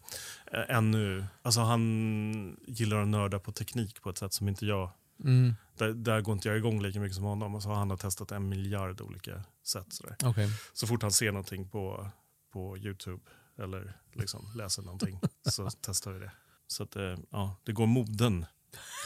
eh, 0.52 0.76
ännu, 0.78 1.26
alltså 1.42 1.62
han 1.62 2.58
gillar 2.68 2.98
att 3.02 3.08
nörda 3.08 3.40
på 3.40 3.52
teknik 3.52 4.02
på 4.02 4.10
ett 4.10 4.18
sätt 4.18 4.34
som 4.34 4.48
inte 4.48 4.66
jag, 4.66 4.90
Mm, 5.24 5.56
där, 5.78 5.94
där 5.94 6.22
går 6.22 6.34
inte 6.34 6.48
jag 6.48 6.58
igång 6.58 6.82
lika 6.82 7.00
mycket 7.00 7.16
som 7.16 7.24
honom. 7.24 7.56
Och 7.56 7.64
så 7.64 7.70
har 7.70 7.76
han 7.76 7.90
har 7.90 7.98
testat 7.98 8.32
en 8.32 8.50
miljard 8.50 9.02
olika 9.02 9.44
sätt. 9.66 9.86
Sådär. 9.94 10.16
okej. 10.26 10.50
Så 10.74 10.88
fort 10.88 11.02
han 11.02 11.12
ser 11.12 11.32
någonting 11.32 11.70
på, 11.70 12.08
på 12.54 12.78
Youtube 12.78 13.22
eller 13.60 13.94
liksom 14.14 14.48
läser 14.56 14.82
någonting 14.82 15.20
så 15.50 15.70
testar 15.82 16.12
vi 16.12 16.20
det. 16.20 16.32
Så 16.68 16.84
att, 16.84 16.96
eh, 16.96 17.16
ja, 17.32 17.56
det 17.64 17.72
går 17.72 17.86
moden 17.86 18.46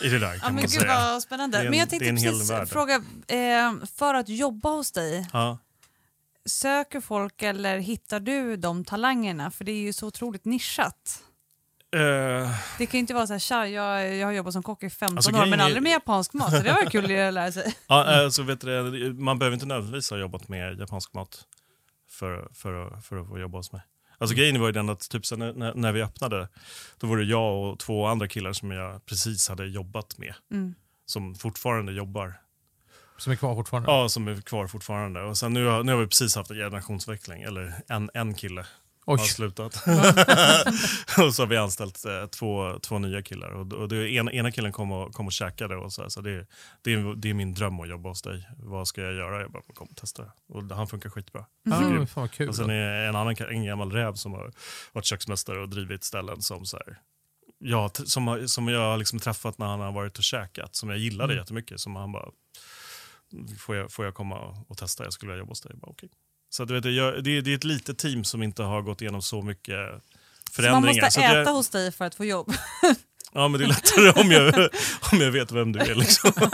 i 0.03 0.09
det 0.09 0.19
där 0.19 0.33
Ja, 0.33 0.39
kan 0.39 0.45
men 0.45 0.55
man 0.55 0.61
gud 0.61 0.69
säga. 0.71 0.95
vad 1.11 1.21
spännande. 1.23 1.57
En- 1.59 1.69
men 1.69 1.79
jag 1.79 1.89
tänkte 1.89 2.09
precis 2.09 2.69
fråga, 2.71 2.95
eh, 3.27 3.73
för 3.95 4.13
att 4.13 4.29
jobba 4.29 4.69
hos 4.69 4.91
dig, 4.91 5.27
Ja. 5.33 5.57
söker 6.45 7.01
folk 7.01 7.41
eller 7.43 7.77
hittar 7.79 8.19
du 8.19 8.55
de 8.57 8.85
talangerna? 8.85 9.51
För 9.51 9.63
det 9.65 9.71
är 9.71 9.81
ju 9.81 9.93
så 9.93 10.07
otroligt 10.07 10.45
nischat. 10.45 11.23
Eh, 11.95 12.51
Det 12.77 12.85
kan 12.85 12.91
ju 12.97 12.99
inte 12.99 13.13
vara 13.13 13.27
så 13.27 13.33
här, 13.33 13.39
tja, 13.39 13.67
jag, 13.67 14.15
jag 14.15 14.27
har 14.27 14.31
jobbat 14.33 14.53
som 14.53 14.63
kock 14.63 14.83
i 14.83 14.89
15 14.89 15.17
Alltså, 15.17 15.31
år 15.31 15.45
men 15.45 15.61
aldrig 15.61 15.83
med 15.83 15.91
japansk 15.91 16.33
mat. 16.33 16.51
Så 16.51 16.59
det 16.63 16.71
var 16.73 16.89
kul 16.89 17.03
att 17.05 17.33
lära 17.33 17.51
sig. 17.51 17.75
Ja, 17.87 18.23
alltså, 18.23 18.43
vet 18.43 18.61
du, 18.61 19.13
man 19.13 19.39
behöver 19.39 19.53
inte 19.53 19.65
nödvändigtvis 19.65 20.09
ha 20.09 20.17
jobbat 20.17 20.47
med 20.47 20.79
japansk 20.79 21.13
mat 21.13 21.45
för, 22.09 22.47
för, 22.53 22.87
att- 22.87 23.05
för 23.05 23.17
att 23.21 23.27
få 23.27 23.39
jobba 23.39 23.57
hos 23.57 23.71
mig. 23.71 23.81
Alltså, 24.17 24.35
Grejen 24.35 24.59
var 24.59 24.67
ju 24.67 24.71
den 24.73 24.89
att 24.89 25.09
typ, 25.09 25.25
sen 25.25 25.39
när, 25.39 25.73
när- 25.73 25.91
vi 25.91 26.01
öppnade, 26.03 26.49
då 26.99 27.07
var 27.07 27.17
det 27.17 27.23
jag 27.23 27.63
och 27.63 27.79
två 27.79 28.05
andra 28.05 28.27
killar 28.27 28.53
som 28.53 28.71
jag 28.71 29.05
precis 29.05 29.49
hade 29.49 29.65
jobbat 29.67 30.17
med. 30.17 30.33
Mm. 30.51 30.75
Som 31.05 31.35
fortfarande 31.35 31.91
jobbar. 31.91 32.33
Som 33.17 33.31
är 33.31 33.35
kvar 33.35 33.55
fortfarande? 33.55 33.91
Ja, 33.91 34.09
som 34.09 34.27
är 34.27 34.41
kvar 34.41 34.67
fortfarande. 34.67 35.21
Och 35.21 35.37
sen 35.37 35.53
nu, 35.53 35.65
har- 35.65 35.83
nu 35.83 35.91
har 35.91 35.99
vi 35.99 36.07
precis 36.07 36.35
haft 36.35 36.51
en 36.51 36.57
generationsväxling, 36.57 37.41
eller 37.43 37.73
en, 37.87 38.09
en 38.13 38.33
kille 38.33 38.65
Oj. 39.09 39.19
har 39.19 39.25
slutat. 39.25 39.75
och 41.25 41.33
så 41.35 41.41
har 41.41 41.47
vi 41.47 41.57
anställt 41.57 42.05
eh, 42.05 42.25
två, 42.25 42.79
två 42.79 42.99
nya 42.99 43.21
killar. 43.21 43.49
Och, 43.49 43.73
och 43.73 43.89
det, 43.89 44.11
ena, 44.11 44.31
ena 44.31 44.51
killen 44.51 44.71
kom 44.71 44.91
och, 44.91 45.13
kom 45.13 45.25
och 45.25 45.31
käkade 45.31 45.75
och 45.75 45.93
så, 45.93 46.01
här, 46.01 46.09
så 46.09 46.21
det, 46.21 46.47
det, 46.81 46.93
är, 46.93 47.15
det 47.15 47.29
är 47.29 47.33
min 47.33 47.53
dröm 47.53 47.79
att 47.79 47.89
jobba 47.89 48.09
hos 48.09 48.21
dig. 48.21 48.47
Vad 48.57 48.87
ska 48.87 49.01
jag 49.01 49.13
göra? 49.13 49.41
Jag 49.41 49.51
bara, 49.51 49.63
kom 49.73 49.87
och 49.87 49.95
testa. 49.95 50.23
Och 50.47 50.63
han 50.63 50.87
funkar 50.87 51.09
skitbra. 51.09 51.45
Mm. 51.65 51.95
men 51.95 52.07
fan 52.07 52.29
kul. 52.29 52.49
Och 52.49 52.55
sen 52.55 52.69
är 52.69 53.07
en 53.07 53.15
annan 53.15 53.35
en 53.49 53.65
gammal 53.65 53.91
räv 53.91 54.13
som 54.13 54.33
har 54.33 54.51
varit 54.93 55.05
köksmästare 55.05 55.59
och 55.59 55.69
drivit 55.69 56.03
ställen 56.03 56.41
som 56.41 56.65
så 56.65 56.77
här, 56.77 56.99
ja, 57.59 57.89
som, 57.93 58.47
som 58.47 58.67
jag 58.67 58.79
har 58.79 58.97
liksom 58.97 59.19
träffat 59.19 59.57
när 59.57 59.65
han 59.65 59.79
har 59.79 59.91
varit 59.91 60.17
och 60.17 60.23
käkat, 60.23 60.75
som 60.75 60.89
jag 60.89 60.97
gillade 60.97 61.33
Mm. 61.33 61.41
jättemycket. 61.41 61.79
Som 61.79 61.95
han 61.95 62.11
bara, 62.11 62.29
får 63.59 63.75
jag, 63.75 63.91
får 63.91 64.05
jag 64.05 64.13
komma 64.13 64.65
och 64.67 64.77
testa? 64.77 65.03
Jag 65.03 65.13
skulle 65.13 65.31
vilja 65.31 65.39
jobba 65.39 65.51
hos 65.51 65.61
dig. 65.61 65.71
Jag 65.73 65.79
Bara, 65.79 65.91
okay. 65.91 66.09
Så 66.49 66.65
du 66.65 66.73
vet, 66.73 66.85
jag, 66.95 67.23
det, 67.23 67.37
är- 67.37 67.41
det 67.41 67.51
är 67.51 67.55
ett 67.55 67.63
litet 67.63 67.97
team 67.97 68.23
som 68.23 68.43
inte 68.43 68.63
har 68.63 68.81
gått 68.81 69.01
igenom 69.01 69.21
så 69.21 69.41
mycket 69.41 69.75
Så 69.75 69.91
man 69.91 70.01
förändringar. 70.51 71.01
måste 71.03 71.11
Så 71.11 71.19
att 71.19 71.25
äta 71.31 71.37
jag, 71.39 71.53
hos 71.53 71.69
dig 71.69 71.91
för 71.91 72.05
att 72.05 72.15
få 72.15 72.25
jobb. 72.25 72.53
ja, 73.33 73.47
men 73.47 73.59
det 73.59 73.65
är 73.65 73.67
lättare 73.67 74.21
om 74.23 74.31
jag, 74.31 74.69
om 75.11 75.21
jag 75.21 75.31
vet 75.31 75.51
vem 75.51 75.71
du 75.71 75.79
är. 75.79 75.95
Liksom. 75.95 76.31
Men 76.37 76.51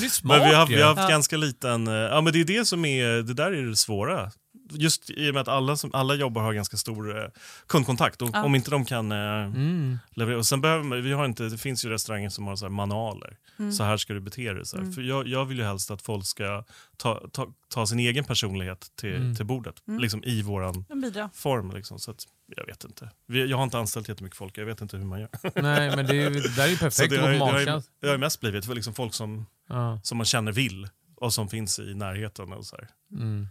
det 0.00 0.06
är 0.06 0.08
smart 0.08 0.38
Men 0.38 0.48
vi 0.48 0.54
har, 0.54 0.66
vi 0.66 0.80
har 0.82 0.88
haft 0.88 1.00
Ja. 1.02 1.08
ganska 1.08 1.36
liten... 1.36 1.86
eh, 1.88 1.94
Ja, 1.94 2.20
men 2.20 2.32
det 2.32 2.40
är 2.40 2.44
det 2.44 2.64
som 2.64 2.84
är... 2.84 3.06
Det 3.22 3.34
där 3.34 3.52
är 3.52 3.62
det 3.62 3.76
svåra. 3.76 4.30
Just 4.74 5.10
i 5.10 5.30
och 5.30 5.34
med 5.34 5.40
att 5.40 5.48
alla, 5.48 5.76
som, 5.76 5.90
alla 5.94 6.14
jobbar 6.14 6.42
har 6.42 6.52
ganska 6.52 6.76
stor 6.76 7.18
eh, 7.22 7.28
kundkontakt. 7.66 8.22
Och 8.22 8.30
Ja. 8.32 8.44
Om 8.44 8.54
inte 8.54 8.70
de 8.70 8.84
kan 8.84 9.12
eh, 9.12 9.18
Mm. 9.44 9.98
leverera... 10.10 10.38
Och 10.38 10.46
sen 10.46 10.60
behöver 10.60 10.84
man, 10.84 11.02
vi 11.02 11.12
har 11.12 11.24
inte, 11.24 11.42
det 11.48 11.58
finns 11.58 11.84
ju 11.84 11.88
restauranger 11.90 12.28
som 12.28 12.46
har 12.46 12.56
så 12.56 12.68
manualer. 12.68 13.36
Mm. 13.58 13.72
Så 13.72 13.84
här 13.84 13.96
ska 13.96 14.12
du 14.14 14.20
bete 14.20 14.52
dig. 14.52 14.66
Så 14.66 14.76
här. 14.78 14.92
För 14.92 15.02
jag, 15.02 15.26
jag 15.28 15.44
vill 15.44 15.58
ju 15.58 15.64
helst 15.64 15.90
att 15.90 16.02
folk 16.02 16.26
ska 16.26 16.64
ta, 16.96 17.22
ta, 17.32 17.52
ta 17.68 17.86
sin 17.86 17.98
egen 17.98 18.24
personlighet 18.24 18.92
till, 18.96 19.14
Mm. 19.16 19.34
till 19.36 19.46
bordet. 19.46 19.74
Mm. 19.88 20.00
Liksom 20.00 20.24
i 20.24 20.42
våran 20.42 20.84
bidrar. 21.02 21.28
form. 21.34 21.70
Liksom. 21.74 21.98
Så 21.98 22.10
att, 22.10 22.24
jag 22.56 22.66
vet 22.66 22.84
inte. 22.84 23.10
Jag 23.26 23.56
har 23.56 23.64
inte 23.64 23.78
anställt 23.78 24.08
jättemycket 24.08 24.38
folk. 24.38 24.58
Jag 24.58 24.64
vet 24.66 24.80
inte 24.80 24.96
hur 24.96 25.04
man 25.04 25.20
gör. 25.20 25.28
Nej, 25.62 25.96
men 25.96 26.06
det, 26.06 26.16
är, 26.22 26.30
ju- 26.30 26.40
det 26.40 26.56
där 26.56 26.64
är 26.64 26.68
ju 26.68 26.76
perfekt 26.76 27.10
det 27.10 27.20
har, 27.20 27.30
det, 27.30 27.38
har, 27.70 27.82
det 28.00 28.08
har 28.08 28.18
mest 28.18 28.40
blivit 28.40 28.66
för 28.66 28.74
liksom 28.74 28.94
folk 28.94 29.14
som, 29.14 29.46
Ja. 29.68 30.00
som 30.02 30.18
man 30.18 30.24
känner 30.24 30.52
vill 30.52 30.88
och 31.16 31.32
som 31.32 31.48
finns 31.48 31.78
i 31.78 31.94
närheten. 31.94 32.52
Och 32.52 32.66
så 32.66 32.76
här. 32.76 32.88
Mm. 33.22 33.48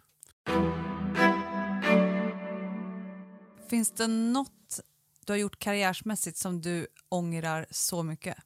Finns 3.72 3.92
det 3.92 4.08
något 4.08 4.80
du 5.26 5.34
har 5.34 5.38
gjort 5.38 5.60
karriärsmässigt 5.60 6.38
som 6.38 6.62
du 6.62 6.88
ångrar 7.10 7.66
så 7.72 8.04
mycket? 8.04 8.38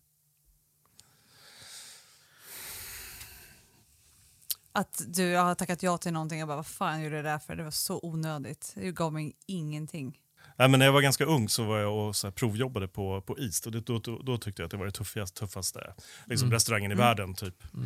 Att 4.72 5.02
du 5.08 5.36
har 5.36 5.56
tackat 5.56 5.84
ja 5.84 5.98
till 5.98 6.14
någonting 6.14 6.42
och 6.42 6.48
bara 6.48 6.56
vad 6.56 6.68
fan 6.68 7.04
gjorde 7.04 7.16
jag 7.16 7.26
det 7.26 7.32
där 7.32 7.40
för? 7.40 7.56
Det 7.56 7.64
var 7.64 7.72
så 7.72 8.00
onödigt. 8.04 8.72
Det 8.76 8.92
gav 8.92 9.14
mig 9.14 9.36
ingenting. 9.46 10.20
Nej, 10.58 10.70
men 10.70 10.80
när 10.80 10.86
jag 10.86 10.94
var 10.94 11.02
ganska 11.02 11.26
ung 11.26 11.50
så 11.50 11.64
var 11.64 11.80
jag 11.80 12.08
och 12.08 12.16
så 12.16 12.28
här, 12.28 12.32
provjobbade 12.32 12.88
på, 12.88 13.22
på 13.22 13.40
East 13.40 13.66
och 13.66 13.72
det, 13.72 13.82
då, 13.82 14.00
då, 14.00 14.18
då 14.22 14.38
tyckte 14.38 14.62
jag 14.62 14.66
att 14.66 14.72
det 14.72 14.78
var 14.78 14.86
det 14.86 14.92
tuffaste, 14.92 15.40
tuffaste 15.40 15.94
liksom, 16.26 16.46
Mm. 16.46 16.54
restaurangen 16.54 16.92
i 16.92 16.94
Mm. 16.94 17.06
världen. 17.06 17.34
Typ. 17.36 17.74
Mm. 17.74 17.86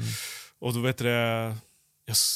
Och 0.59 0.73
då 0.73 0.79
vet 0.81 0.97
du 0.97 1.03
det, 1.03 1.55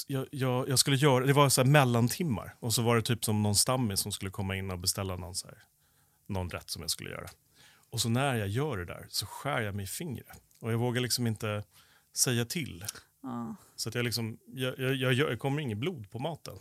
jag, 0.08 0.28
jag, 0.32 0.70
jag, 0.70 0.80
skulle 0.80 0.96
göra, 0.96 1.26
det 1.26 1.34
var 1.34 1.50
så 1.50 1.62
här 1.62 1.70
mellantimmar 1.70 2.56
och 2.60 2.74
så 2.74 2.82
var 2.82 2.96
det 2.96 3.02
typ 3.02 3.26
som 3.26 3.44
någon 3.44 3.56
stammis 3.56 4.00
som 4.00 4.12
skulle 4.12 4.32
komma 4.32 4.56
in 4.56 4.72
och 4.72 4.80
beställa 4.80 5.16
någon, 5.16 5.36
så 5.36 5.48
här, 5.48 5.58
någon 6.28 6.50
rätt 6.50 6.70
som 6.70 6.82
jag 6.82 6.92
skulle 6.92 7.10
göra. 7.10 7.28
Och 7.92 8.02
så 8.02 8.10
när 8.10 8.36
jag 8.36 8.48
gör 8.48 8.78
det 8.78 8.86
där 8.86 9.06
så 9.10 9.26
skär 9.26 9.62
jag 9.62 9.76
mig 9.76 9.84
i 9.84 9.88
fingret 9.88 10.42
och 10.62 10.74
jag 10.74 10.78
vågar 10.78 11.02
liksom 11.02 11.28
inte 11.28 11.64
säga 12.16 12.46
till. 12.46 12.86
Ja. 13.24 13.56
Så 13.76 13.90
att 13.90 13.96
jag, 13.96 14.06
liksom, 14.06 14.38
jag, 14.46 14.80
jag, 14.80 15.14
jag, 15.14 15.40
kommer 15.40 15.62
inget 15.62 15.78
blod 15.78 16.12
på 16.12 16.20
maten. 16.20 16.56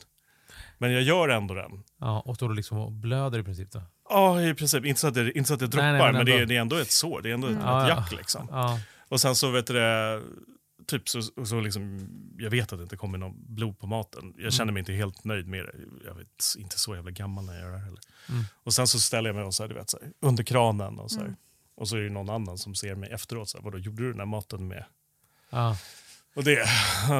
Men 0.79 0.93
jag 0.93 1.03
gör 1.03 1.29
ändå 1.29 1.55
den. 1.55 1.85
Ja, 1.99 2.21
och 2.21 2.37
du 2.37 2.55
liksom 2.55 2.79
och 2.79 2.93
blöder 2.93 3.39
i 3.39 3.43
princip 3.43 3.73
då? 3.73 3.83
Ja, 4.09 4.43
i 4.43 4.55
princip. 4.55 4.85
Inte 4.85 5.01
så 5.01 5.09
att 5.09 5.15
det, 5.15 5.33
inte 5.33 5.49
så 5.49 5.55
att 5.55 5.61
det 5.61 5.67
droppar, 5.67 5.93
Nej, 5.93 5.93
nej, 5.93 6.03
men 6.03 6.15
men, 6.15 6.27
det, 6.27 6.33
är, 6.33 6.47
det 6.47 6.57
är 6.57 6.61
ändå 6.61 6.77
ett 6.77 6.91
sår. 6.91 7.21
Det 7.23 7.31
är 7.31 7.35
ändå 7.35 7.47
ett, 7.47 7.53
Mm. 7.53 7.65
Ett 7.65 7.71
ja. 7.71 7.89
jack. 7.89 8.13
Liksom. 8.13 8.49
Ja. 8.51 8.81
Och 9.09 9.21
sen 9.21 9.35
så 9.35 9.51
vet 9.51 9.67
du 9.67 9.73
det, 9.73 10.23
typ 10.93 11.09
så, 11.09 11.22
så 11.22 11.61
liksom, 11.61 12.09
jag 12.38 12.51
vet 12.51 12.72
att 12.72 12.78
det 12.78 12.82
inte 12.82 12.97
kommer 12.97 13.18
någon 13.18 13.55
blod 13.55 13.78
på 13.78 13.86
maten. 13.86 14.34
Jag 14.38 14.53
känner 14.53 14.72
mig 14.72 14.80
inte 14.80 14.93
helt 14.93 15.24
nöjd 15.24 15.49
med 15.49 15.64
det. 15.64 15.72
Jag 16.05 16.14
vet, 16.14 16.28
inte 16.59 16.78
så 16.78 16.95
jävla 16.95 17.11
gammal 17.11 17.45
när 17.45 17.53
jag 17.53 17.62
gör 17.62 17.70
det 17.70 17.78
här 17.78 17.84
heller. 17.84 18.01
Mm. 18.28 18.45
Och 18.62 18.74
sen 18.74 18.86
så 18.86 19.01
ställer 19.01 19.28
jag 19.28 19.36
mig 19.36 19.45
och 19.45 19.55
så 19.55 19.62
här, 19.62 19.68
du 19.68 19.74
vet, 19.74 19.90
så 19.90 19.99
här, 20.03 20.12
under 20.20 20.45
kranen 20.45 20.99
och 20.99 21.11
så 21.11 21.18
här. 21.18 21.24
Mm. 21.24 21.36
Och 21.74 21.88
så 21.88 21.97
är 21.97 22.01
det 22.01 22.11
någon 22.11 22.30
annan 22.30 22.59
som 22.59 22.74
ser 22.74 22.95
mig 22.95 23.11
efteråt. 23.11 23.49
Så 23.49 23.59
här, 23.59 23.64
Vadå, 23.64 23.78
gjorde 23.78 24.03
du 24.03 24.11
den 24.11 24.18
här 24.18 24.26
maten 24.26 24.68
med? 24.68 24.84
Ja. 25.51 25.76
Och 26.34 26.45
det, 26.45 26.55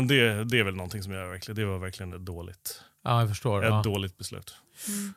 det, 0.09 0.45
det 0.45 0.59
är 0.59 0.65
väl 0.65 0.77
någonting 0.77 1.03
som 1.03 1.13
jag 1.13 1.29
verkligen, 1.29 1.57
det 1.57 1.65
var 1.65 1.79
verkligen 1.79 2.25
dåligt, 2.25 2.83
ja, 3.05 3.21
jag 3.21 3.29
förstår. 3.29 3.65
ett 3.65 3.71
Ja. 3.71 3.83
dåligt 3.85 4.19
beslut. 4.19 4.55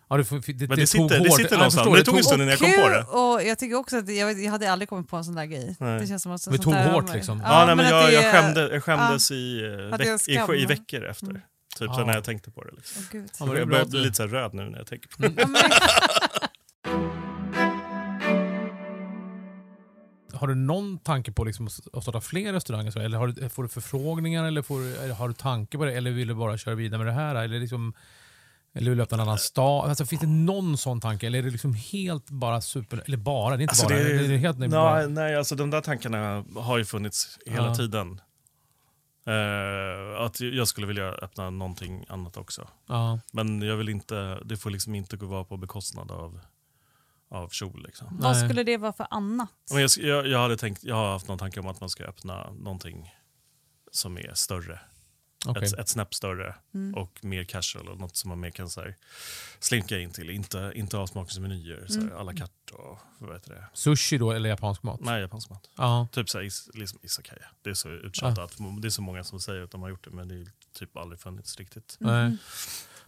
Ja, 0.09 0.17
det, 0.17 0.23
det, 0.53 0.67
Men 0.67 0.77
det, 0.79 0.87
sitter, 0.87 1.19
det 1.19 1.31
sitter 1.31 1.43
Ja, 1.43 1.47
jag 1.49 1.51
någonstans. 1.51 1.73
förstår, 1.73 1.91
Men 1.91 1.99
det 1.99 2.05
tog 2.05 2.17
en 2.17 2.23
stund 2.23 2.41
innan 2.41 2.51
jag 2.51 2.59
kom 2.59 2.83
på 2.83 2.89
det. 2.89 3.03
Och 3.03 3.43
jag 3.49 3.59
tycker 3.59 3.75
också 3.75 3.97
att 3.97 4.09
jag, 4.15 4.39
jag 4.43 4.51
hade 4.51 4.71
aldrig 4.71 4.89
kommit 4.89 5.09
på 5.09 5.17
en 5.17 5.23
sån 5.25 5.35
där 5.35 5.45
grej. 5.45 5.75
Nej. 5.79 5.99
Det 5.99 6.07
känns 6.07 6.23
som 6.23 6.31
att 6.31 6.37
Det 6.41 6.43
sånt 6.43 6.63
tog 6.63 6.73
hårt, 6.73 7.13
liksom. 7.13 7.41
Ja, 7.45 7.65
nej, 7.65 7.75
men 7.75 7.85
jag, 7.89 8.05
det 8.05 8.11
jag, 8.13 8.31
skämde, 8.33 8.69
jag 8.73 8.83
skämdes 8.83 9.31
i, 9.31 9.61
eh, 9.91 9.97
veck, 9.97 10.27
i, 10.27 10.61
i 10.61 10.65
veckor 10.65 11.05
efter. 11.05 11.25
Mm. 11.29 11.41
Typ 11.79 11.89
Ja. 11.97 12.05
när 12.05 12.13
jag 12.13 12.23
tänkte 12.23 12.51
på 12.51 12.63
det. 12.63 12.71
Liksom. 12.75 13.01
Åh, 13.05 13.09
gud. 13.11 13.29
Ja, 13.39 13.45
men 13.45 13.57
jag 13.57 13.67
börjar 13.69 13.85
bli 13.85 13.99
lite 13.99 14.15
så 14.15 14.27
röd 14.27 14.53
nu 14.53 14.69
när 14.69 14.77
jag 14.77 14.87
tänker 14.87 15.07
på 15.09 15.21
det. 15.21 15.31
Ja, 15.37 15.47
Har 20.35 20.47
du 20.47 20.55
någon 20.55 20.97
tanke 20.99 21.31
på 21.31 21.43
liksom 21.43 21.67
att 21.93 22.03
starta 22.03 22.21
fler 22.21 22.53
restauranger? 22.53 22.97
Eller 22.99 23.17
har 23.17 23.27
du, 23.27 23.49
får 23.49 23.63
du 23.63 23.69
förfrågningar 23.69 24.43
eller, 24.45 24.61
får 24.61 24.79
eller 24.81 25.13
har 25.13 25.27
du 25.27 25.33
tanke 25.33 25.77
på 25.77 25.85
det? 25.85 25.93
Eller 25.93 26.11
vill 26.11 26.27
du 26.27 26.33
bara 26.33 26.57
köra 26.57 26.75
vidare 26.75 26.97
med 26.97 27.07
det 27.07 27.13
här? 27.13 27.35
Eller, 27.35 27.59
liksom, 27.59 27.93
eller 28.73 28.89
vill 28.91 28.97
du 28.97 29.03
öppna 29.03 29.15
en 29.15 29.21
annan 29.21 29.37
stad? 29.37 29.89
Alltså, 29.89 30.05
finns 30.05 30.21
det 30.21 30.27
någon 30.27 30.77
sån 30.77 31.01
tanke? 31.01 31.27
Eller 31.27 31.39
är 31.39 31.43
det 31.43 31.49
liksom 31.49 31.73
helt 31.73 32.29
bara 32.29 32.61
super... 32.61 33.03
Eller 33.05 33.17
bara, 33.17 33.49
det 33.57 33.61
är 33.61 33.61
inte 33.61 33.71
Alltså, 33.71 33.85
bara. 33.87 33.95
det 33.95 34.01
är- 34.11 34.27
det 34.27 34.33
är 34.33 34.37
helt, 34.37 34.57
nej, 34.59 34.69
Nej, 34.69 34.77
bara 34.79 35.07
nej, 35.07 35.35
alltså 35.35 35.55
de 35.55 35.69
där 35.69 35.81
tankarna 35.81 36.43
har 36.55 36.77
ju 36.77 36.85
funnits 36.85 37.39
hela 37.45 37.67
Ja. 37.67 37.75
tiden. 37.75 38.21
Eh, 39.27 40.21
att 40.21 40.39
jag 40.41 40.67
skulle 40.67 40.87
vilja 40.87 41.05
öppna 41.09 41.49
någonting 41.49 42.05
annat 42.09 42.37
också. 42.37 42.67
ja. 42.87 43.19
Men 43.33 43.61
jag 43.61 43.75
vill 43.77 43.89
inte, 43.89 44.39
det 44.45 44.57
får 44.57 44.69
liksom 44.69 44.95
inte 44.95 45.17
gå 45.17 45.25
vara 45.25 45.43
på 45.43 45.57
bekostnad 45.57 46.11
av, 46.11 46.39
av 47.29 47.49
kjol. 47.49 47.83
Liksom. 47.85 48.07
vad 48.19 48.37
skulle 48.37 48.63
det 48.63 48.77
vara 48.77 48.93
för 48.93 49.07
annat? 49.09 49.49
Men 49.71 49.81
jag, 49.81 49.89
jag, 49.97 50.27
jag, 50.27 50.39
hade 50.39 50.57
tänkt, 50.57 50.83
jag 50.83 50.95
har 50.95 51.11
haft 51.11 51.27
någon 51.27 51.37
tanke 51.39 51.59
om 51.59 51.67
att 51.67 51.79
man 51.79 51.89
ska 51.89 52.03
öppna 52.03 52.51
någonting 52.51 53.11
som 53.91 54.17
är 54.17 54.31
större. 54.33 54.79
okej. 55.45 55.63
Ett, 55.63 55.73
ett 55.73 55.89
snäpp 55.89 56.13
större 56.13 56.55
Mm. 56.73 56.95
och 56.95 57.19
mer 57.25 57.43
casual. 57.43 57.87
Och 57.89 57.99
något 57.99 58.15
som 58.15 58.29
man 58.29 58.39
mer 58.39 58.49
kan 58.51 58.69
så 58.69 58.81
här, 58.81 58.95
slinka 59.59 59.99
in 59.99 60.11
till. 60.11 60.29
Inte, 60.29 60.71
inte 60.75 60.97
avsmakningsmenyer, 60.97 61.87
Mm. 61.95 62.17
à 62.17 62.23
la 62.23 62.33
carte 62.33 62.73
och 62.73 62.99
vad 63.19 63.33
heter 63.35 63.49
det? 63.53 63.67
Sushi 63.73 64.17
då, 64.17 64.31
eller 64.31 64.49
japansk 64.49 64.83
mat? 64.83 64.99
Nej, 65.01 65.21
japansk 65.21 65.49
mat. 65.49 65.69
Ja. 65.77 66.07
Typ 66.11 66.29
så 66.29 66.37
här, 66.37 66.45
is, 66.45 66.69
liksom 66.73 66.99
isakaya. 67.03 67.45
Det 67.61 67.69
är 67.69 67.73
så 67.73 67.89
uttjatat. 67.89 68.57
Det 68.81 68.87
är 68.87 68.89
så 68.89 69.01
många 69.01 69.23
som 69.23 69.39
säger 69.39 69.61
att 69.61 69.71
de 69.71 69.81
har 69.81 69.89
gjort 69.89 70.03
det 70.03 70.11
men 70.11 70.27
det 70.27 70.35
är 70.35 70.47
typ 70.73 70.97
aldrig 70.97 71.19
funnits 71.19 71.57
riktigt. 71.57 71.97
Nej. 71.99 72.37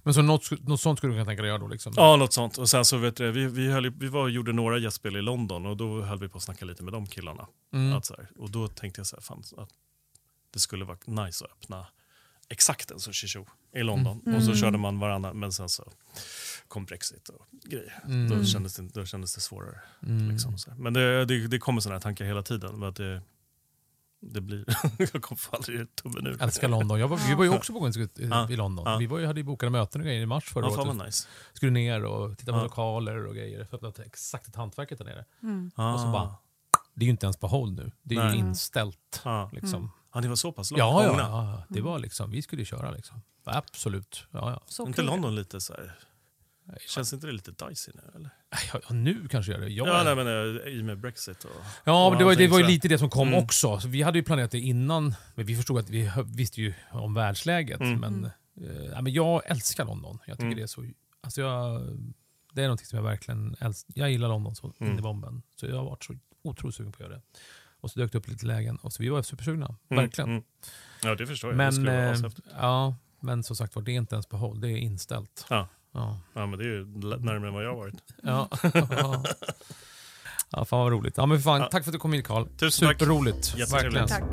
Men 0.07 0.13
så 0.13 0.21
något, 0.21 0.67
något 0.67 0.81
sånt 0.81 0.99
skulle 0.99 1.13
du 1.13 1.15
kunna 1.15 1.25
tänka 1.25 1.41
dig 1.41 1.49
göra 1.49 1.57
då? 1.59 1.67
Liksom. 1.67 1.93
Ja, 1.95 2.15
något 2.15 2.33
sånt. 2.33 2.57
Och 2.57 2.69
sen 2.69 2.85
så 2.85 2.97
vet 2.97 3.15
du, 3.15 3.31
vi, 3.31 3.45
vi, 3.45 3.71
höll, 3.71 3.89
vi 3.89 4.07
var 4.07 4.21
och 4.21 4.29
gjorde 4.29 4.53
några 4.53 4.77
gästspel 4.77 5.15
i 5.15 5.21
London 5.21 5.65
och 5.65 5.77
då 5.77 6.01
höll 6.01 6.19
vi 6.19 6.29
på 6.29 6.37
att 6.37 6.43
snacka 6.43 6.65
lite 6.65 6.83
med 6.83 6.93
de 6.93 7.07
killarna. 7.07 7.47
Mm. 7.73 7.93
Att 7.93 8.05
så 8.05 8.15
här, 8.17 8.29
och 8.37 8.51
då 8.51 8.67
tänkte 8.67 8.99
jag 8.99 9.07
så 9.07 9.15
här, 9.15 9.21
fan, 9.21 9.43
att 9.57 9.69
det 10.53 10.59
skulle 10.59 10.85
vara 10.85 10.97
nice 11.05 11.45
att 11.45 11.51
öppna 11.51 11.87
exakt 12.49 12.91
en 12.91 12.99
Sushi 12.99 13.27
Show 13.27 13.47
i 13.75 13.83
London. 13.83 14.35
Och 14.35 14.43
så 14.43 14.55
körde 14.55 14.77
man 14.77 14.99
varannan, 14.99 15.39
men 15.39 15.51
sen 15.51 15.69
så 15.69 15.91
kom 16.67 16.85
Brexit 16.85 17.29
och 17.29 17.45
grejer. 17.63 17.93
Då, 18.29 18.45
kändes 18.45 18.75
det, 18.75 18.83
då 18.93 19.05
kändes 19.05 19.35
det 19.35 19.41
svårare. 19.41 19.79
Liksom, 20.31 20.57
så 20.57 20.71
här. 20.71 20.77
Men 20.77 20.93
det, 20.93 21.25
det, 21.25 21.47
det 21.47 21.59
kommer 21.59 21.81
sådana 21.81 21.95
här 21.95 22.01
tankar 22.01 22.25
hela 22.25 22.43
tiden. 22.43 22.83
Att 22.83 22.95
det, 22.95 23.21
det 24.21 24.41
blir, 24.41 24.65
jag 24.97 25.21
kommer 25.21 25.39
få 25.39 25.55
aldrig 25.55 25.95
tummen 25.95 26.27
ur. 26.27 26.43
Älskar 26.43 26.67
London. 26.67 26.99
Jag 26.99 27.07
var, 27.07 27.17
vi 27.27 27.35
var 27.35 27.43
ju 27.43 27.49
också 27.49 27.73
på 27.73 27.79
gång 27.79 27.91
i, 28.49 28.55
London. 28.55 28.85
Ja. 28.85 28.97
Vi 28.97 29.05
var 29.05 29.19
ju, 29.19 29.25
hade 29.25 29.39
ju 29.39 29.43
bokade 29.43 29.69
möten 29.69 30.01
och 30.01 30.05
grejer 30.05 30.21
i 30.21 30.25
mars 30.25 30.43
förra 30.43 30.65
Ja, 30.65 30.81
året. 30.81 31.05
nice. 31.05 31.27
Skulle 31.53 31.71
ner 31.71 32.05
och 32.05 32.37
titta 32.37 32.51
på 32.51 32.57
Ja. 32.57 32.63
lokaler 32.63 33.27
och 33.27 33.35
grejer. 33.35 33.65
För 33.65 33.87
att 33.87 33.99
exakt 33.99 34.47
ett 34.47 34.55
hantverket 34.55 34.97
där 34.97 35.05
nere. 35.05 35.25
Ah. 35.75 35.93
Och 35.93 35.99
så 35.99 36.07
bara, 36.07 36.35
det 36.93 37.03
är 37.03 37.05
ju 37.05 37.11
inte 37.11 37.25
ens 37.25 37.37
på 37.37 37.47
håll 37.47 37.71
nu. 37.71 37.91
Det 38.03 38.15
är 38.15 38.23
ju 38.23 38.29
Nej. 38.29 38.39
inställt. 38.39 39.21
Ja. 39.23 39.49
Liksom. 39.53 39.91
Ja, 40.13 40.21
det 40.21 40.27
var 40.27 40.35
så 40.35 40.51
pass 40.51 40.71
långt 40.71 40.79
Ja, 40.79 41.03
ja, 41.03 41.17
ja, 41.19 41.63
det 41.69 41.81
var 41.81 41.99
liksom, 41.99 42.31
vi 42.31 42.41
skulle 42.41 42.61
ju 42.61 42.65
köra 42.65 42.91
liksom. 42.91 43.21
Absolut. 43.43 44.27
Ja, 44.31 44.51
ja. 44.51 44.61
Så 44.65 44.87
inte. 44.87 45.01
London 45.01 45.35
lite 45.35 45.61
så 45.61 45.73
här... 45.73 45.95
Känns 46.87 47.13
inte 47.13 47.27
det 47.27 47.33
lite 47.33 47.51
dicey 47.51 47.93
nu 47.95 48.01
eller? 48.15 48.29
Ja, 48.73 48.79
ja, 48.89 48.93
nu 48.95 49.27
kanske 49.27 49.51
gör 49.51 49.59
det. 49.59 49.67
Jag, 49.69 49.87
Ja, 49.87 50.03
nej, 50.03 50.15
men 50.15 50.27
eh, 50.27 50.67
i 50.73 50.81
och 50.81 50.85
med 50.85 50.99
Brexit 50.99 51.43
och... 51.43 51.51
Ja, 51.83 52.05
och 52.05 52.11
men 52.11 52.19
det 52.19 52.25
var, 52.25 52.35
det 52.35 52.47
var 52.47 52.59
ju 52.59 52.65
lite 52.67 52.87
det 52.87 52.97
som 52.97 53.09
kom 53.09 53.27
Mm. 53.27 53.43
också. 53.43 53.79
Så 53.79 53.87
vi 53.87 54.01
hade 54.01 54.17
ju 54.17 54.23
planerat 54.23 54.51
det 54.51 54.59
innan, 54.59 55.15
men 55.35 55.45
vi 55.45 55.55
förstod 55.55 55.79
att 55.79 55.89
vi 55.89 56.11
visste 56.25 56.61
ju 56.61 56.73
om 56.91 57.13
världsläget. 57.13 57.79
Mm. 57.79 57.99
Men, 57.99 58.25
eh, 58.61 58.85
ja, 58.85 59.01
men 59.01 59.13
jag 59.13 59.41
älskar 59.51 59.85
London. 59.85 60.19
Jag 60.25 60.37
tycker 60.37 60.45
Mm. 60.45 60.57
det 60.57 60.63
är 60.63 60.67
så... 60.67 60.85
Alltså 61.21 61.41
jag, 61.41 61.81
det 62.53 62.61
är 62.61 62.65
någonting 62.65 62.85
som 62.87 62.97
jag 62.97 63.03
verkligen 63.03 63.55
älskar. 63.59 63.93
Jag 63.95 64.11
gillar 64.11 64.27
London 64.27 64.55
så 64.55 64.67
in 64.67 64.73
Mm. 64.87 64.99
i 64.99 65.01
bomben. 65.01 65.41
Så 65.55 65.65
jag 65.65 65.75
har 65.77 65.85
varit 65.85 66.03
så 66.03 66.13
otroligt 66.43 66.75
sugen 66.75 66.91
på 66.91 66.95
att 67.03 67.09
göra 67.09 67.17
det. 67.17 67.21
Och 67.79 67.91
så 67.91 67.99
dök 67.99 68.11
det 68.11 68.17
upp 68.17 68.27
lite 68.27 68.45
lägen 68.45 68.75
och 68.77 68.93
så 68.93 69.03
vi 69.03 69.09
var 69.09 69.21
supersugna. 69.21 69.75
Mm, 69.89 70.03
Verkligen. 70.03 70.29
mm. 70.29 70.43
Ja, 71.03 71.15
det 71.15 71.27
förstår 71.27 71.49
jag. 71.49 71.59
det 71.59 71.71
Men, 71.81 71.85
vara 71.85 72.13
eh, 72.13 72.31
ja, 72.59 72.95
men 73.19 73.43
som 73.43 73.55
sagt 73.55 73.75
var, 73.75 73.81
det 73.83 73.91
är 73.91 73.95
inte 73.95 74.15
ens 74.15 74.25
på 74.25 74.37
håll. 74.37 74.61
Det 74.61 74.69
är 74.71 74.77
inställt. 74.77 75.45
Ja. 75.49 75.67
Ja. 75.93 76.19
ja, 76.33 76.45
men 76.45 76.59
det 76.59 76.65
är 76.65 76.69
ju 76.69 76.85
närmare 76.85 77.47
än 77.47 77.53
vad 77.53 77.65
jag 77.65 77.69
har 77.69 77.77
varit. 77.77 77.95
Ja. 78.23 78.49
ja. 78.89 79.23
ja, 80.51 80.65
fan 80.65 80.79
vad 80.79 80.91
roligt. 80.91 81.13
Ja, 81.17 81.25
men 81.25 81.41
fan, 81.41 81.61
Ja. 81.61 81.67
Tack 81.71 81.83
för 81.83 81.89
att 81.91 81.93
du 81.93 81.99
kom 81.99 82.13
hit 82.13 82.27
Karl. 82.27 82.47
Tusen 82.57 82.87
tack. 82.87 82.99
Superroligt. 82.99 83.55
Verkligen. 83.73 84.07
Tack. 84.07 84.23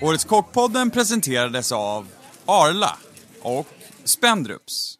Årets 0.00 0.24
Kockpodden 0.24 0.90
presenterades 0.90 1.72
av 1.72 2.06
Arla 2.46 2.96
och 3.42 3.66
Spendrups. 4.04 4.98